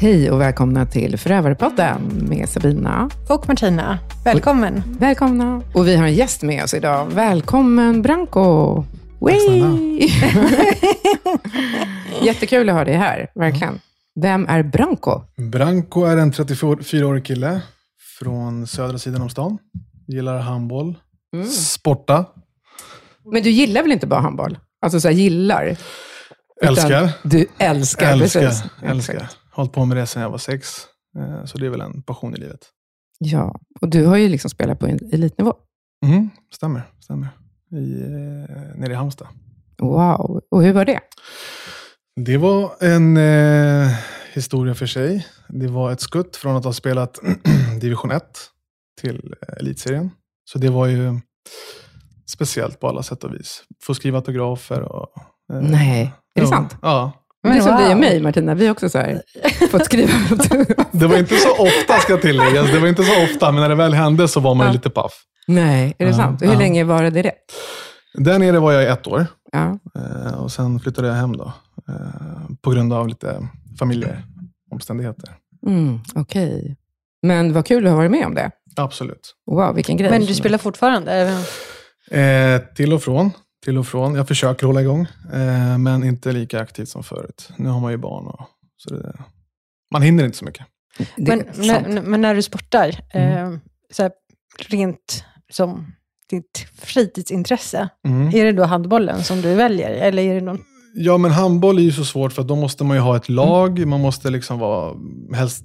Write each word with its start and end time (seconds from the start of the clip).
Hej 0.00 0.30
och 0.30 0.40
välkomna 0.40 0.86
till 0.86 1.18
Förövarpodden 1.18 2.26
med 2.28 2.48
Sabina. 2.48 3.10
Och 3.28 3.48
Martina. 3.48 3.98
Välkommen. 4.24 4.82
Välkomna. 4.98 5.62
Och 5.74 5.86
vi 5.88 5.96
har 5.96 6.06
en 6.06 6.14
gäst 6.14 6.42
med 6.42 6.64
oss 6.64 6.74
idag. 6.74 7.06
Välkommen 7.06 8.02
Branko. 8.02 8.84
Wee! 9.20 10.08
Jättekul 12.22 12.68
att 12.68 12.74
ha 12.74 12.84
dig 12.84 12.94
här, 12.94 13.30
verkligen. 13.34 13.80
Vem 14.20 14.46
är 14.48 14.62
Branko? 14.62 15.20
Branko 15.52 16.04
är 16.04 16.16
en 16.16 16.32
34-årig 16.32 17.24
kille 17.24 17.60
från 18.18 18.66
södra 18.66 18.98
sidan 18.98 19.22
om 19.22 19.28
stan. 19.30 19.58
Gillar 20.06 20.38
handboll, 20.38 20.94
Mm. 21.34 21.46
sporta, 21.46 22.24
Men 23.32 23.42
du 23.42 23.50
gillar 23.50 23.82
väl 23.82 23.92
inte 23.92 24.06
bara 24.06 24.20
handboll? 24.20 24.58
Alltså 24.82 25.00
så 25.00 25.08
här, 25.08 25.14
gillar? 25.14 25.76
Älskar. 26.62 27.10
Du 27.22 27.46
älskar, 27.58 28.12
Älskar, 28.12 28.40
precis. 28.42 28.62
älskar. 28.82 29.28
Hållit 29.56 29.72
på 29.72 29.84
med 29.84 29.96
det 29.96 30.06
sedan 30.06 30.22
jag 30.22 30.30
var 30.30 30.38
sex. 30.38 30.68
Eh, 31.18 31.44
Så 31.44 31.58
det 31.58 31.66
är 31.66 31.70
väl 31.70 31.80
en 31.80 32.02
passion 32.02 32.34
i 32.34 32.36
livet. 32.36 32.60
Ja, 33.18 33.60
och 33.80 33.88
du 33.88 34.06
har 34.06 34.16
ju 34.16 34.28
liksom 34.28 34.50
spelat 34.50 34.78
på 34.78 34.86
elitnivå. 34.86 35.54
Mm, 36.06 36.30
stämmer, 36.54 36.82
stämmer. 37.00 37.28
I, 37.72 38.00
eh, 38.02 38.76
nere 38.78 38.92
i 38.92 38.94
Halmstad. 38.94 39.28
Wow. 39.78 40.40
Och 40.50 40.62
hur 40.62 40.72
var 40.72 40.84
det? 40.84 41.00
Det 42.20 42.36
var 42.36 42.72
en 42.80 43.16
eh, 43.16 43.88
historia 44.32 44.74
för 44.74 44.86
sig. 44.86 45.26
Det 45.48 45.66
var 45.66 45.92
ett 45.92 46.00
skutt 46.00 46.36
från 46.36 46.56
att 46.56 46.64
ha 46.64 46.72
spelat 46.72 47.18
division 47.80 48.10
1 48.10 48.22
till 49.00 49.34
eh, 49.48 49.56
elitserien. 49.60 50.10
Så 50.44 50.58
det 50.58 50.68
var 50.70 50.86
ju 50.86 51.20
speciellt 52.26 52.80
på 52.80 52.88
alla 52.88 53.02
sätt 53.02 53.24
och 53.24 53.34
vis. 53.34 53.62
Få 53.82 53.94
skriva 53.94 54.18
autografer 54.18 54.80
och... 54.82 55.08
eh, 55.52 55.60
Nej, 55.60 56.12
är 56.34 56.40
det 56.40 56.46
sant? 56.46 56.76
Ja. 56.82 57.12
Men 57.48 57.56
det 57.56 57.58
är 57.58 57.62
som 57.62 57.72
wow. 57.72 57.80
dig 57.82 57.92
och 57.92 58.00
mig, 58.00 58.22
Martina. 58.22 58.54
Vi 58.54 58.66
har 58.66 58.72
också 58.72 58.88
så 58.88 58.98
här, 58.98 59.22
fått 59.70 59.84
skriva 59.84 60.12
Det 60.92 61.06
var 61.06 61.18
inte 61.18 61.36
så 61.36 61.50
ofta, 61.52 61.98
ska 61.98 62.16
tilläggas. 62.16 62.70
Det 62.72 62.78
var 62.78 62.88
inte 62.88 63.04
så 63.04 63.22
ofta, 63.24 63.52
men 63.52 63.60
när 63.62 63.68
det 63.68 63.74
väl 63.74 63.94
hände 63.94 64.28
så 64.28 64.40
var 64.40 64.54
man 64.54 64.66
Ja. 64.66 64.72
lite 64.72 64.90
paff. 64.90 65.12
Nej, 65.46 65.94
är 65.98 66.04
det 66.04 66.10
Ja, 66.10 66.16
sant? 66.16 66.40
Och 66.42 66.46
hur 66.46 66.54
ja. 66.54 66.58
länge 66.60 66.84
varade 66.84 67.22
det? 67.22 67.32
Där 68.14 68.38
nere 68.38 68.58
var 68.58 68.72
jag 68.72 68.82
i 68.82 68.86
ett 68.86 69.06
år. 69.06 69.26
Ja. 69.52 69.78
eh, 69.98 70.34
Och 70.42 70.52
sen 70.52 70.80
flyttade 70.80 71.08
jag 71.08 71.14
hem 71.14 71.36
då. 71.36 71.52
eh, 71.88 71.94
På 72.62 72.70
grund 72.70 72.92
av 72.92 73.08
lite 73.08 73.48
familjeomständigheter. 73.78 75.28
Mm, 75.66 76.00
Okej. 76.14 76.76
Men 77.22 77.52
vad 77.52 77.66
kul 77.66 77.86
att 77.86 77.90
ha 77.90 77.96
varit 77.96 78.10
med 78.10 78.26
om 78.26 78.34
det. 78.34 78.50
Absolut. 78.76 79.34
Wow, 79.50 79.74
vilken 79.74 79.96
grej. 79.96 80.10
Men 80.10 80.24
du 80.24 80.34
spelar 80.34 80.58
fortfarande? 80.58 81.42
Eh, 82.10 82.60
till 82.74 82.92
och 82.92 83.02
från. 83.02 83.30
Till 83.66 83.78
och 83.78 83.86
från. 83.86 84.14
Jag 84.14 84.28
försöker 84.28 84.66
hålla 84.66 84.80
igång, 84.80 85.06
eh, 85.32 85.78
men 85.78 86.04
inte 86.04 86.32
lika 86.32 86.60
aktivt 86.60 86.88
som 86.88 87.02
förut. 87.02 87.48
Nu 87.56 87.68
har 87.68 87.80
man 87.80 87.92
ju 87.92 87.98
barn, 87.98 88.26
och, 88.26 88.40
så 88.76 88.94
det, 88.94 89.12
man 89.92 90.02
hinner 90.02 90.24
inte 90.24 90.36
så 90.38 90.44
mycket. 90.44 90.66
Men, 91.16 91.42
när, 91.56 92.02
men 92.02 92.20
när 92.20 92.34
du 92.34 92.42
sportar, 92.42 93.00
Mm. 93.14 93.52
eh, 93.54 93.58
så 93.92 94.02
här, 94.02 94.12
rent 94.68 95.24
som 95.52 95.92
ditt 96.30 96.66
fritidsintresse, 96.82 97.88
Mm. 98.08 98.28
är 98.34 98.44
det 98.44 98.52
då 98.52 98.64
handbollen 98.64 99.24
som 99.24 99.40
du 99.40 99.54
väljer? 99.54 99.90
Eller 99.90 100.22
är 100.22 100.34
det 100.34 100.40
någon... 100.40 100.58
Ja, 100.94 101.18
men 101.18 101.30
handboll 101.30 101.78
är 101.78 101.82
ju 101.82 101.92
så 101.92 102.04
svårt 102.04 102.32
för 102.32 102.42
då 102.42 102.56
måste 102.56 102.84
man 102.84 102.96
ju 102.96 103.00
ha 103.00 103.16
ett 103.16 103.28
lag. 103.28 103.86
Man 103.86 104.00
måste 104.00 104.30
liksom 104.30 104.58
vara 104.58 104.94
helst 105.34 105.64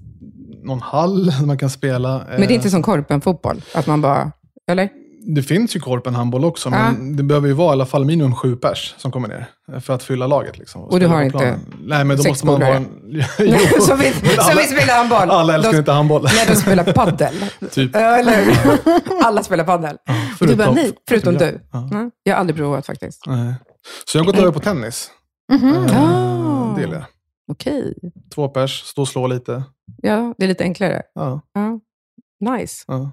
någon 0.63 0.81
hall 0.81 1.31
man 1.45 1.57
kan 1.57 1.69
spela. 1.69 2.17
Men 2.29 2.39
det 2.39 2.45
är 2.45 2.49
Eh, 2.49 2.55
inte 2.55 2.69
som 2.69 2.83
korpen-fotboll? 2.83 3.61
Att 3.75 3.87
man 3.87 4.01
bara... 4.01 4.31
Eller? 4.71 4.89
Det 5.35 5.43
finns 5.43 5.75
ju 5.75 5.79
korpen 5.79 6.15
handboll 6.15 6.45
också, 6.45 6.69
Ja. 6.69 6.91
men 6.91 7.15
det 7.15 7.23
behöver 7.23 7.47
ju 7.47 7.53
vara 7.53 7.69
i 7.69 7.71
alla 7.71 7.85
fall 7.85 8.05
minimum 8.05 8.35
sju 8.35 8.55
pers 8.55 8.95
som 8.97 9.11
kommer 9.11 9.27
ner 9.27 9.45
för 9.79 9.93
att 9.93 10.03
fylla 10.03 10.27
laget. 10.27 10.57
Liksom, 10.57 10.81
Och 10.81 10.89
du 10.99 11.05
spela 11.05 11.13
har 11.15 11.21
inte 11.23 11.37
planen. 11.37 11.59
Nej, 11.83 12.05
men 12.05 12.17
då 12.17 12.23
måste 12.29 12.45
man 12.45 12.59
vara 12.59 12.75
en... 12.75 12.87
Jo, 13.39 13.57
som, 13.81 13.99
vill, 13.99 14.13
som 14.13 14.57
vill 14.57 14.67
spela 14.77 14.93
handboll. 14.93 15.29
alla 15.31 15.55
älskar 15.55 15.71
de, 15.71 15.77
inte 15.77 15.91
handboll. 15.91 16.23
Nej, 16.23 16.45
de 16.47 16.55
spelar 16.55 16.93
paddel. 16.93 17.33
typ. 17.71 17.95
Eller? 17.95 18.57
Alla 19.23 19.43
spelar 19.43 19.63
paddel. 19.63 19.97
Och 20.41 20.47
du 20.47 20.55
bara, 20.55 20.71
nej, 20.71 20.91
förutom 21.09 21.33
jag. 21.33 21.41
du. 21.41 21.59
Ja. 21.71 21.79
Mm. 21.91 22.11
Jag 22.23 22.33
har 22.33 22.39
aldrig 22.39 22.55
provat 22.57 22.85
faktiskt. 22.85 23.23
Nej. 23.27 23.53
Så 24.11 24.17
jag 24.17 24.23
har 24.23 24.31
gått 24.31 24.41
över 24.41 24.51
på 24.51 24.59
tennis. 24.59 25.11
Mhm. 25.51 25.85
Eh, 25.85 26.01
Ah. 26.03 26.73
Det 26.75 26.81
gillar 26.81 26.95
jag. 26.95 27.05
Okej. 27.51 27.93
Två 28.35 28.47
pers, 28.49 28.83
stå 28.85 29.01
och 29.01 29.07
slå 29.07 29.27
lite. 29.27 29.63
Ja, 30.01 30.33
det 30.37 30.43
är 30.43 30.47
lite 30.47 30.63
enklare. 30.63 31.01
Ja, 31.15 31.41
Ja. 31.53 31.79
Nice. 32.41 32.83
ja. 32.87 33.11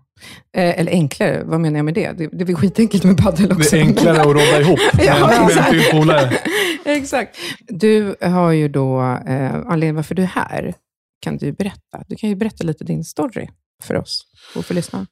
Eh, 0.57 0.81
eller 0.81 0.93
enklare, 0.93 1.45
vad 1.45 1.61
menar 1.61 1.79
jag 1.79 1.85
med 1.85 1.95
det? 1.95 2.13
Det, 2.13 2.27
det 2.27 2.43
är 2.43 2.47
väl 2.47 2.57
skitenkelt 2.57 3.05
med 3.05 3.17
paddel 3.19 3.53
också. 3.53 3.77
Det 3.77 3.81
är 3.81 3.85
enklare 3.85 4.21
att 4.21 4.27
rodda 4.27 4.61
ihop 4.61 4.79
Ja, 4.99 5.27
med, 5.27 5.41
med 5.41 5.49
exakt. 5.49 5.73
en 5.73 5.99
polare. 6.01 6.39
Exakt. 6.85 7.37
Du 7.69 8.17
har 8.21 8.53
ju 8.53 8.69
då, 8.69 9.01
eh, 9.03 9.55
anledningen 9.55 9.95
varför 9.97 10.15
du 10.15 10.23
är 10.23 10.27
här, 10.27 10.75
kan 11.21 11.37
du 11.37 11.53
berätta. 11.53 12.05
Du 12.09 12.17
kan 12.17 12.29
ju 12.31 12.37
berätta 12.37 12.65
lite 12.65 12.85
din 12.85 13.05
story 13.05 13.49
för 13.83 13.95
oss 13.95 14.27
och 14.57 14.65
för 14.65 14.75
lyssnarna. 14.75 15.07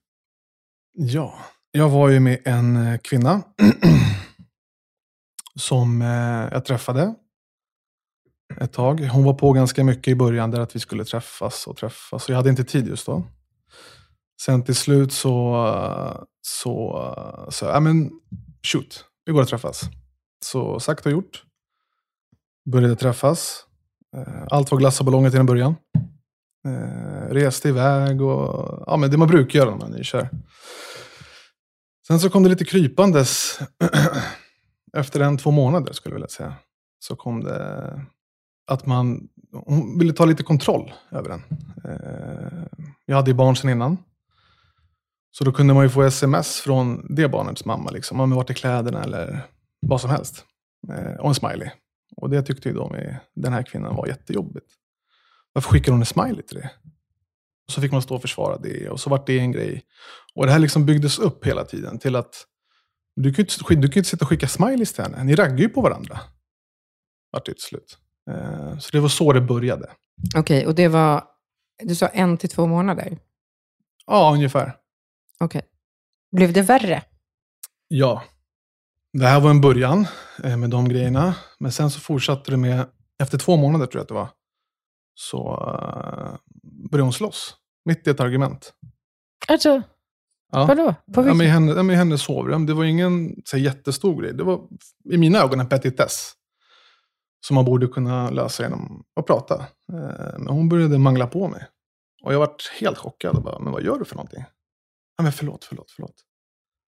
Ja, 0.92 1.34
jag 1.70 1.88
var 1.88 2.08
ju 2.08 2.20
med 2.20 2.38
en 2.44 2.76
eh, 2.86 2.98
kvinna 2.98 3.42
som 5.58 6.02
eh, 6.02 6.08
jag 6.52 6.64
träffade 6.64 7.14
ett 8.60 8.72
tag. 8.72 9.00
Hon 9.00 9.24
var 9.24 9.34
på 9.34 9.52
ganska 9.52 9.84
mycket 9.84 10.08
i 10.08 10.14
början 10.14 10.50
där 10.50 10.60
att 10.60 10.76
vi 10.76 10.80
skulle 10.80 11.04
träffas 11.04 11.66
och 11.66 11.76
träffas. 11.76 12.24
Så 12.24 12.32
jag 12.32 12.36
hade 12.36 12.50
inte 12.50 12.64
tid 12.64 12.88
just 12.88 13.06
då. 13.06 13.22
Sen 14.40 14.64
till 14.64 14.74
slut 14.74 15.12
så, 15.12 15.64
sa 15.72 16.26
så, 16.42 17.48
så 17.50 17.64
ja 17.64 17.80
men 17.80 18.10
shoot, 18.62 19.04
vi 19.24 19.32
går 19.32 19.42
och 19.42 19.48
träffas. 19.48 19.80
Så 20.44 20.80
sagt 20.80 21.06
och 21.06 21.12
gjort. 21.12 21.44
Började 22.70 22.96
träffas. 22.96 23.64
Eh, 24.16 24.44
allt 24.50 24.70
var 24.70 24.78
glass 24.78 25.00
och 25.00 25.06
ballonger 25.06 25.30
till 25.30 25.40
en 25.40 25.46
början. 25.46 25.74
Eh, 26.66 27.28
reste 27.30 27.68
iväg 27.68 28.22
och 28.22 28.84
ja, 28.86 28.96
men 28.96 29.10
det 29.10 29.16
man 29.16 29.28
brukar 29.28 29.58
göra 29.58 29.70
när 29.70 29.78
man 29.78 29.92
är 29.92 29.98
nykär. 29.98 30.30
Sen 32.06 32.20
så 32.20 32.30
kom 32.30 32.42
det 32.42 32.48
lite 32.48 32.64
krypandes. 32.64 33.60
Efter 34.96 35.20
en, 35.20 35.38
två 35.38 35.50
månader 35.50 35.92
skulle 35.92 36.12
jag 36.12 36.16
vilja 36.16 36.28
säga. 36.28 36.54
Så 36.98 37.16
kom 37.16 37.44
det 37.44 38.00
att 38.66 38.86
man 38.86 39.28
hon 39.52 39.98
ville 39.98 40.12
ta 40.12 40.24
lite 40.24 40.42
kontroll 40.42 40.92
över 41.10 41.28
den. 41.28 41.42
Eh, 41.84 42.82
jag 43.04 43.16
hade 43.16 43.30
ju 43.30 43.34
barn 43.34 43.56
sedan 43.56 43.70
innan. 43.70 43.96
Så 45.38 45.44
då 45.44 45.52
kunde 45.52 45.74
man 45.74 45.82
ju 45.84 45.88
få 45.90 46.02
sms 46.02 46.60
från 46.60 47.14
det 47.14 47.28
barnets 47.28 47.64
mamma. 47.64 47.90
Liksom. 47.90 48.20
Om 48.20 48.30
vart 48.30 48.50
är 48.50 48.54
kläderna 48.54 49.02
eller 49.02 49.46
vad 49.80 50.00
som 50.00 50.10
helst. 50.10 50.44
Eh, 50.92 51.14
Och 51.20 51.28
en 51.28 51.34
smiley. 51.34 51.70
Och 52.16 52.30
det 52.30 52.42
tyckte 52.42 52.68
ju 52.68 52.74
med 52.74 53.16
den 53.34 53.52
här 53.52 53.62
kvinnan 53.62 53.96
var 53.96 54.06
jättejobbigt. 54.06 54.66
Varför 55.52 55.70
skickar 55.70 55.92
hon 55.92 56.00
en 56.00 56.06
smiley 56.06 56.42
till 56.42 56.56
det? 56.56 56.70
Och 57.66 57.72
så 57.72 57.80
fick 57.80 57.92
man 57.92 58.02
stå 58.02 58.14
och 58.14 58.22
försvara 58.22 58.58
det 58.58 58.88
och 58.90 59.00
så 59.00 59.10
vart 59.10 59.26
det 59.26 59.38
en 59.38 59.52
grej. 59.52 59.82
Och 60.34 60.46
det 60.46 60.52
här 60.52 60.58
liksom 60.58 60.86
byggdes 60.86 61.18
upp 61.18 61.46
hela 61.46 61.64
tiden 61.64 61.98
till 61.98 62.16
att 62.16 62.46
du 63.16 63.34
kan 63.34 63.44
ju 63.44 63.48
inte, 63.68 63.74
du 63.74 63.88
kan 63.88 63.98
inte 64.00 64.10
sitta 64.10 64.24
och 64.24 64.28
skicka 64.28 64.48
smileys 64.48 64.92
till 64.92 65.02
henne. 65.04 65.24
Ni 65.24 65.34
raggar 65.34 65.58
ju 65.58 65.68
på 65.68 65.80
varandra. 65.80 66.20
Vart 67.32 67.46
det 67.46 67.52
till 67.52 67.62
slut. 67.62 67.98
Eh, 68.30 68.78
Så 68.78 68.88
det 68.92 69.00
var 69.00 69.08
så 69.08 69.32
det 69.32 69.40
började. 69.40 69.90
Okej, 70.36 70.66
och 70.66 70.74
det 70.74 70.88
var, 70.88 71.24
du 71.82 71.94
sa 71.94 72.06
en 72.06 72.36
till 72.38 72.48
två 72.50 72.66
månader? 72.66 73.18
Ja, 74.06 74.30
ungefär. 74.34 74.76
Okej. 75.40 75.62
Blev 76.32 76.52
det 76.52 76.62
värre? 76.62 77.02
Ja. 77.88 78.22
Det 79.12 79.26
här 79.26 79.40
var 79.40 79.50
en 79.50 79.60
början 79.60 80.06
eh, 80.44 80.56
med 80.56 80.70
de 80.70 80.88
grejerna. 80.88 81.34
Men 81.58 81.72
sen 81.72 81.90
så 81.90 82.00
fortsatte 82.00 82.50
det 82.50 82.56
med, 82.56 82.86
efter 83.22 83.38
två 83.38 83.56
månader 83.56 83.86
tror 83.86 83.98
jag 83.98 84.02
att 84.02 84.08
det 84.08 84.14
var, 84.14 84.28
så 85.14 85.38
uh, 85.50 86.36
började 86.90 87.02
hon 87.02 87.12
slåss. 87.12 87.54
Mitt 87.84 88.06
i 88.06 88.10
ett 88.10 88.20
argument. 88.20 88.72
Alltså, 89.48 89.82
Ja. 90.52 90.66
vadå? 90.66 90.94
På 91.14 91.26
Ja, 91.26 91.34
men 91.34 91.46
i, 91.46 91.50
henne, 91.50 91.72
ja, 91.72 91.82
men 91.82 91.94
i 91.94 91.98
hennes 91.98 92.22
sovrum. 92.22 92.66
Det 92.66 92.74
var 92.74 92.84
ingen 92.84 93.36
så 93.44 93.56
här, 93.56 93.64
jättestor 93.64 94.22
grej. 94.22 94.34
Det 94.34 94.44
var 94.44 94.60
i 95.10 95.18
mina 95.18 95.38
ögon 95.38 95.60
en 95.60 95.68
petitess. 95.68 96.32
Som 97.46 97.54
man 97.54 97.64
borde 97.64 97.86
kunna 97.86 98.30
lösa 98.30 98.62
genom 98.62 99.04
att 99.20 99.26
prata. 99.26 99.54
Eh, 99.92 100.38
Men 100.38 100.48
hon 100.48 100.68
började 100.68 100.98
mangla 100.98 101.26
på 101.26 101.48
mig. 101.48 101.66
Och 102.22 102.34
jag 102.34 102.38
vart 102.38 102.70
helt 102.80 102.98
chockad. 102.98 103.36
Och 103.36 103.42
bara, 103.42 103.58
men 103.58 103.72
vad 103.72 103.82
gör 103.82 103.98
du 103.98 104.04
för 104.04 104.16
någonting? 104.16 104.44
Ja, 105.16 105.22
men 105.22 105.32
förlåt, 105.32 105.64
förlåt, 105.64 105.90
förlåt. 105.90 106.14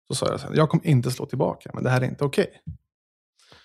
Så 0.08 0.16
sa 0.16 0.32
jag 0.32 0.38
här, 0.38 0.52
jag 0.56 0.70
kommer 0.70 0.86
inte 0.88 1.12
slå 1.12 1.26
tillbaka, 1.26 1.72
men 1.74 1.84
det 1.84 1.90
här 1.90 2.02
är 2.02 2.06
inte 2.06 2.24
okej. 2.24 2.62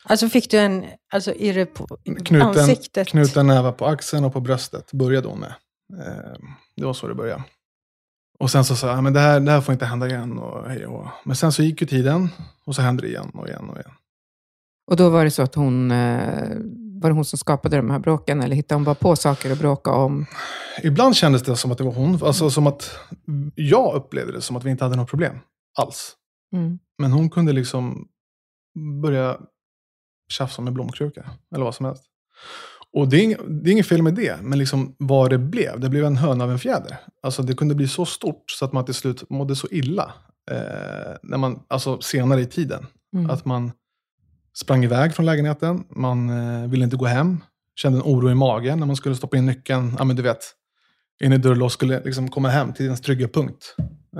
Alltså 0.04 0.28
fick 0.28 0.50
du 0.50 0.58
en, 0.58 0.84
alltså 1.12 1.32
det 1.38 1.66
på 1.66 1.86
Knuten, 2.24 2.40
ansiktet? 2.42 3.08
knuten 3.08 3.46
näva 3.46 3.72
på 3.72 3.86
axeln 3.86 4.24
och 4.24 4.32
på 4.32 4.40
bröstet 4.40 4.92
började 4.92 5.28
hon 5.28 5.40
med. 5.40 5.54
Eh, 6.06 6.38
Det 6.76 6.84
var 6.84 6.92
så 6.92 7.08
det 7.08 7.14
började. 7.14 7.44
Och 8.38 8.50
sen 8.50 8.64
så 8.64 8.76
sa 8.76 8.94
jag, 8.94 9.02
men 9.04 9.12
det 9.12 9.20
här, 9.20 9.40
det 9.40 9.50
här 9.50 9.60
får 9.60 9.72
inte 9.72 9.86
hända 9.86 10.08
igen. 10.08 10.38
Och, 10.38 10.68
hej 10.70 10.86
och. 10.86 11.06
Men 11.24 11.36
sen 11.36 11.52
så 11.52 11.62
gick 11.62 11.80
ju 11.80 11.86
tiden 11.86 12.28
och 12.64 12.74
så 12.74 12.82
hände 12.82 13.02
det 13.02 13.08
igen 13.08 13.30
och 13.34 13.48
igen 13.48 13.70
och 13.70 13.76
igen. 13.76 13.92
Och 14.86 14.96
då 14.96 15.10
var 15.10 15.24
det 15.24 15.30
så 15.30 15.42
att 15.42 15.54
hon, 15.54 15.90
eh, 15.90 16.48
var 17.02 17.10
det 17.10 17.14
hon 17.14 17.24
som 17.24 17.38
skapade 17.38 17.76
de 17.76 17.90
här 17.90 17.98
bråken, 17.98 18.42
eller 18.42 18.56
hittade 18.56 18.76
hon 18.76 18.84
bara 18.84 18.94
på 18.94 19.16
saker 19.16 19.52
att 19.52 19.58
bråka 19.58 19.90
om? 19.90 20.26
Ibland 20.82 21.16
kändes 21.16 21.42
det 21.42 21.56
som 21.56 21.72
att 21.72 21.78
det 21.78 21.84
var 21.84 21.92
hon. 21.92 22.18
Alltså 22.22 22.50
som 22.50 22.66
att 22.66 22.98
jag 23.54 23.94
upplevde 23.94 24.32
det 24.32 24.40
som 24.40 24.56
att 24.56 24.64
vi 24.64 24.70
inte 24.70 24.84
hade 24.84 24.96
något 24.96 25.10
problem 25.10 25.38
alls. 25.78 26.16
Mm. 26.54 26.78
Men 26.98 27.12
hon 27.12 27.30
kunde 27.30 27.52
liksom 27.52 28.08
börja 29.02 29.38
tjafsa 30.28 30.62
med 30.62 30.72
blomkruka. 30.72 31.30
Eller 31.54 31.64
vad 31.64 31.74
som 31.74 31.86
helst. 31.86 32.04
Och 32.92 33.08
det 33.08 33.16
är, 33.16 33.22
inget, 33.22 33.40
det 33.48 33.70
är 33.70 33.72
inget 33.72 33.86
fel 33.86 34.02
med 34.02 34.14
det, 34.14 34.36
men 34.42 34.58
liksom 34.58 34.94
vad 34.98 35.30
det 35.30 35.38
blev, 35.38 35.80
det 35.80 35.88
blev 35.88 36.04
en 36.04 36.16
höna 36.16 36.44
av 36.44 36.50
en 36.50 36.58
fjäder. 36.58 36.96
Alltså 37.22 37.42
det 37.42 37.54
kunde 37.54 37.74
bli 37.74 37.88
så 37.88 38.06
stort 38.06 38.50
så 38.50 38.64
att 38.64 38.72
man 38.72 38.84
till 38.84 38.94
slut 38.94 39.30
mådde 39.30 39.56
så 39.56 39.68
illa. 39.70 40.12
Eh, 40.50 41.16
när 41.22 41.36
man, 41.36 41.62
alltså 41.68 42.00
senare 42.00 42.40
i 42.40 42.46
tiden. 42.46 42.86
Mm. 43.14 43.30
Att 43.30 43.44
man 43.44 43.72
sprang 44.58 44.84
iväg 44.84 45.14
från 45.14 45.26
lägenheten, 45.26 45.84
man 45.90 46.30
eh, 46.30 46.68
ville 46.70 46.84
inte 46.84 46.96
gå 46.96 47.06
hem, 47.06 47.40
kände 47.74 47.98
en 47.98 48.02
oro 48.04 48.30
i 48.30 48.34
magen 48.34 48.78
när 48.78 48.86
man 48.86 48.96
skulle 48.96 49.16
stoppa 49.16 49.36
in 49.36 49.46
nyckeln, 49.46 49.94
ja 49.98 50.04
men 50.04 50.16
du 50.16 50.22
vet, 50.22 50.44
in 51.24 51.32
i 51.32 51.38
dörrlås, 51.38 51.72
skulle 51.72 52.04
liksom 52.04 52.30
komma 52.30 52.48
hem 52.48 52.72
till 52.72 52.84
ens 52.84 53.00
trygga 53.00 53.28
punkt. 53.28 53.74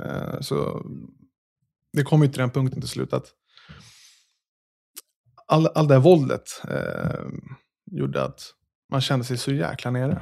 Eh, 0.05 0.39
så 0.41 0.85
det 1.93 2.03
kom 2.03 2.21
ju 2.21 2.27
till 2.27 2.39
den 2.39 2.49
punkten 2.49 2.81
till 2.81 2.89
slut 2.89 3.13
att 3.13 3.25
all, 5.47 5.67
all 5.67 5.87
det 5.87 5.93
här 5.93 6.01
våldet 6.01 6.43
eh, 6.67 7.19
gjorde 7.91 8.23
att 8.23 8.41
man 8.91 9.01
kände 9.01 9.25
sig 9.25 9.37
så 9.37 9.51
jäkla 9.53 9.91
nere. 9.91 10.21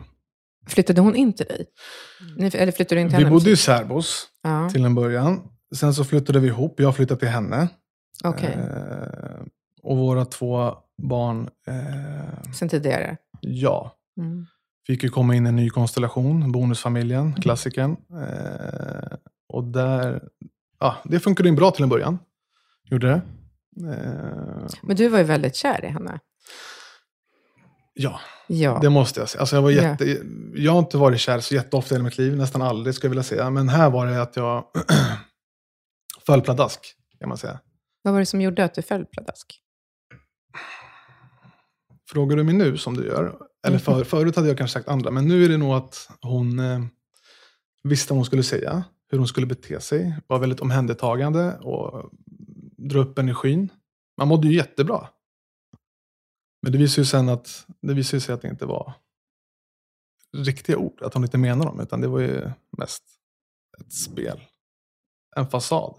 Flyttade 0.68 1.02
hon 1.02 1.16
in 1.16 1.34
till 1.34 1.46
dig? 1.46 1.66
Ni, 2.38 2.48
eller 2.54 2.72
flyttade 2.72 2.96
du 2.96 3.02
in 3.02 3.10
till 3.10 3.18
Vi 3.18 3.24
henne? 3.24 3.34
bodde 3.36 3.52
i 3.52 3.58
särbos 3.58 4.28
Ja, 4.44 4.70
till 4.70 4.86
en 4.86 4.96
början. 4.96 5.42
Sen 5.76 5.94
så 5.94 6.04
flyttade 6.06 6.40
vi 6.40 6.48
ihop, 6.48 6.80
jag 6.80 6.96
flyttade 6.96 7.20
till 7.20 7.30
henne. 7.30 7.68
okej. 8.24 8.54
Eh, 8.54 9.42
och 9.84 9.98
våra 9.98 10.26
två 10.26 10.76
barn, 11.02 11.50
eh, 11.68 12.52
Sen 12.54 12.70
tidigare? 12.70 13.18
ja, 13.42 13.96
Mm. 14.18 14.46
fick 14.88 15.04
ju 15.04 15.10
komma 15.10 15.36
in 15.36 15.46
i 15.46 15.50
en 15.50 15.56
ny 15.56 15.70
konstellation, 15.70 16.52
bonusfamiljen, 16.52 17.34
klassikern. 17.34 17.92
Eh, 17.92 19.18
och 19.50 19.64
där, 19.64 20.24
ja, 20.80 20.96
det 21.04 21.20
funkade 21.20 21.50
in 21.50 21.56
bra 21.56 21.72
till 21.72 21.84
en 21.84 21.90
början. 21.90 22.20
Gjorde 22.84 23.08
det. 23.08 23.22
Eh, 23.94 24.68
Men 24.84 24.96
du 24.96 25.08
var 25.08 25.18
ju 25.18 25.24
väldigt 25.24 25.56
kär 25.56 25.86
i 25.86 25.88
henne. 25.88 26.20
ja, 27.94 28.20
Ja. 28.48 28.80
det 28.82 28.90
måste 28.90 29.20
jag 29.20 29.30
säga. 29.30 29.40
Alltså 29.40 29.56
jag, 29.56 29.64
var 29.64 29.72
Ja. 29.72 29.82
jätte, 29.84 30.18
jag 30.56 30.72
har 30.72 30.80
inte 30.80 30.98
varit 30.98 31.20
kär 31.20 31.40
så 31.40 31.56
jätteofta 31.56 31.96
i 31.96 32.00
mitt 32.00 32.18
liv, 32.18 32.36
nästan 32.38 32.62
aldrig 32.62 32.96
skulle 32.96 33.08
jag 33.08 33.12
vilja 33.12 33.24
säga. 33.24 33.50
Men 33.50 33.70
här 33.70 33.90
var 33.90 34.06
det 34.08 34.22
att 34.22 34.36
jag 34.36 34.66
föll 36.26 36.42
pladask, 36.42 36.80
kan 37.20 37.30
man 37.30 37.38
säga. 37.38 37.60
Vad 38.02 38.14
var 38.14 38.20
det 38.20 38.26
som 38.26 38.42
gjorde 38.42 38.64
att 38.64 38.74
du 38.74 38.82
föll 38.82 39.06
pladask? 39.06 39.61
Frågar 42.12 42.38
du 42.38 42.44
mig 42.44 42.54
nu 42.54 42.78
som 42.78 42.98
du 42.98 43.06
gör? 43.08 43.26
Eller 43.68 43.78
Mm. 43.78 43.80
för, 43.80 44.04
förut 44.04 44.36
hade 44.36 44.48
jag 44.48 44.58
kanske 44.58 44.80
sagt 44.80 44.88
andra, 44.90 45.12
men 45.12 45.28
nu 45.28 45.46
är 45.46 45.50
det 45.50 45.58
nog 45.58 45.74
att 45.74 46.10
hon 46.22 46.60
eh, 46.60 46.82
visste 47.84 48.14
vad 48.14 48.18
hon 48.18 48.26
skulle 48.26 48.44
säga, 48.44 48.84
hur 49.12 49.18
hon 49.18 49.28
skulle 49.28 49.48
bete 49.48 49.82
sig, 49.82 50.16
var 50.28 50.40
väldigt 50.40 50.60
omhändertagande 50.60 51.58
och 51.58 52.10
dra 52.78 53.00
upp 53.00 53.18
energin. 53.20 53.70
Man 54.18 54.28
mådde 54.28 54.48
ju 54.48 54.56
jättebra. 54.56 55.08
Men 56.62 56.72
det 56.72 56.78
visade 56.78 57.02
ju 57.02 57.06
sen 57.06 57.30
att 57.30 57.66
det 57.82 57.94
visade 57.94 58.22
sig 58.22 58.36
att 58.36 58.42
det 58.42 58.48
inte 58.48 58.66
var 58.66 58.94
riktiga 60.38 60.78
ord, 60.78 61.02
att 61.02 61.14
hon 61.14 61.24
inte 61.24 61.38
menade 61.38 61.70
dem, 61.70 61.80
utan 61.80 62.02
det 62.02 62.08
var 62.08 62.20
ju 62.20 62.52
mest 62.78 63.04
ett 63.80 63.94
spel. 63.94 64.42
En 65.36 65.48
fasad. 65.48 65.96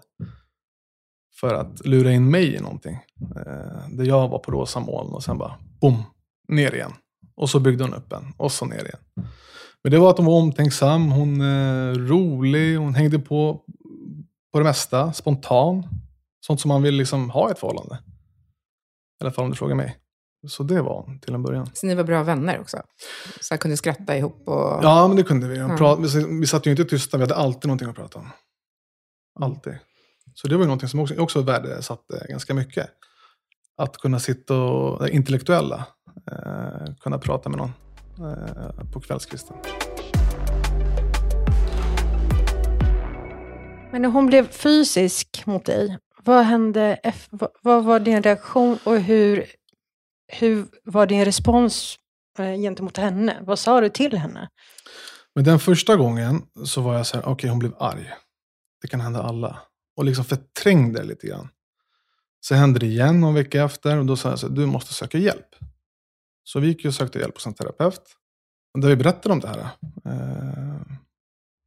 För 1.39 1.53
att 1.53 1.85
lura 1.85 2.11
in 2.11 2.31
mig 2.31 2.55
i 2.55 2.59
någonting. 2.59 2.99
Eh, 3.35 3.89
där 3.89 4.03
jag 4.05 4.29
var 4.29 4.39
på 4.39 4.51
rosa 4.51 4.79
moln 4.79 5.13
och 5.13 5.23
sen 5.23 5.37
bara 5.37 5.59
boom, 5.83 6.03
ner 6.47 6.75
igen. 6.75 6.93
Och 7.35 7.49
så 7.49 7.59
byggde 7.59 7.83
hon 7.83 7.93
upp 7.93 8.13
en 8.13 8.33
och 8.37 8.51
så 8.51 8.65
ner 8.65 8.85
igen. 8.85 9.29
Men 9.83 9.91
det 9.91 9.99
var 9.99 10.09
att 10.09 10.17
hon 10.17 10.25
var 10.25 10.33
omtänksam, 10.33 11.11
hon 11.11 11.41
eh, 11.41 11.93
rolig, 11.93 12.77
hon 12.77 12.95
hängde 12.95 13.19
på 13.19 13.63
på 14.53 14.59
det 14.59 14.65
mesta, 14.65 15.13
spontan. 15.13 15.87
Sånt 16.45 16.61
som 16.61 16.69
man 16.69 16.83
vill 16.83 16.95
liksom 16.95 17.29
ha 17.29 17.49
i 17.49 17.51
ett 17.51 17.59
förhållande. 17.59 17.95
I 19.21 19.23
alla 19.23 19.31
fall 19.31 19.43
om 19.43 19.49
du 19.49 19.55
frågar 19.57 19.75
mig. 19.75 19.97
Så 20.47 20.63
det 20.63 20.81
var 20.81 21.03
hon 21.05 21.19
till 21.19 21.33
en 21.33 21.43
början. 21.43 21.69
Så 21.73 21.87
ni 21.87 21.95
var 21.95 22.03
bra 22.03 22.23
vänner 22.23 22.59
också? 22.59 22.81
Så 23.41 23.57
kunde 23.57 23.77
skratta 23.77 24.17
ihop 24.17 24.47
och... 24.47 24.83
Ja, 24.83 25.07
men 25.07 25.17
det 25.17 25.23
kunde 25.23 25.47
vi. 25.47 25.77
Prat, 25.77 25.99
vi, 25.99 26.39
vi 26.39 26.47
satt 26.47 26.65
ju 26.65 26.71
inte 26.71 26.85
tysta, 26.85 27.17
vi 27.17 27.23
hade 27.23 27.35
alltid 27.35 27.67
någonting 27.67 27.89
att 27.89 27.95
prata 27.95 28.19
om. 28.19 28.29
Alltid. 29.39 29.73
Så 30.33 30.47
det 30.47 30.55
var 30.55 30.61
ju 30.61 30.67
någonting 30.67 30.89
som 30.89 30.99
också, 30.99 31.15
också 31.17 31.41
värdesatte 31.41 32.25
ganska 32.29 32.53
mycket. 32.53 32.89
Att 33.77 33.97
kunna 33.97 34.19
sitta 34.19 34.55
och, 34.57 35.03
det 35.03 35.09
intellektuella, 35.09 35.85
eh, 36.31 36.93
kunna 36.99 37.17
prata 37.19 37.49
med 37.49 37.57
någon 37.57 37.71
eh, 38.31 38.91
på 38.93 38.99
kvällskvisten. 39.01 39.57
Men 43.91 44.01
när 44.01 44.09
hon 44.09 44.25
blev 44.25 44.47
fysisk 44.47 45.43
mot 45.45 45.65
dig, 45.65 45.97
vad 46.23 46.45
hände? 46.45 46.99
vad- 47.61 47.83
var 47.83 47.99
din 47.99 48.23
reaktion 48.23 48.77
och 48.83 48.99
hur, 48.99 49.45
hur 50.33 50.65
var 50.83 51.05
din 51.07 51.25
respons 51.25 51.95
eh, 52.39 52.53
gentemot 52.55 52.97
henne? 52.97 53.37
Vad 53.41 53.59
sa 53.59 53.81
du 53.81 53.89
till 53.89 54.17
henne? 54.17 54.49
Men 55.35 55.43
den 55.43 55.59
första 55.59 55.95
gången 55.95 56.41
så 56.65 56.81
var 56.81 56.93
jag 56.95 57.07
så 57.07 57.17
här, 57.17 57.25
okej 57.27 57.49
hon 57.49 57.59
blev 57.59 57.73
arg. 57.79 58.09
Det 58.81 58.87
kan 58.87 59.01
hända 59.01 59.23
alla. 59.23 59.59
Och 59.97 60.05
liksom 60.05 60.25
förträngde 60.25 61.03
lite 61.03 61.27
grann. 61.27 61.49
Så 62.45 62.55
hände 62.55 62.79
det 62.79 62.85
igen 62.85 63.21
någon 63.21 63.33
vecka 63.33 63.63
efter 63.63 63.97
och 63.97 64.05
då 64.05 64.15
sa 64.15 64.29
jag 64.29 64.39
så 64.39 64.47
här, 64.47 64.55
du 64.55 64.65
måste 64.65 64.93
söka 64.93 65.17
hjälp. 65.17 65.47
Så 66.43 66.59
vi 66.59 66.67
gick 66.67 66.85
och 66.85 66.93
sökte 66.93 67.19
hjälp 67.19 67.33
hos 67.35 67.47
en 67.47 67.53
terapeut. 67.53 68.01
Och 68.73 68.79
där 68.81 68.89
vi 68.89 68.95
berättade 68.95 69.33
om 69.33 69.39
det 69.39 69.47
här. 69.47 69.59
Eh, 70.05 70.81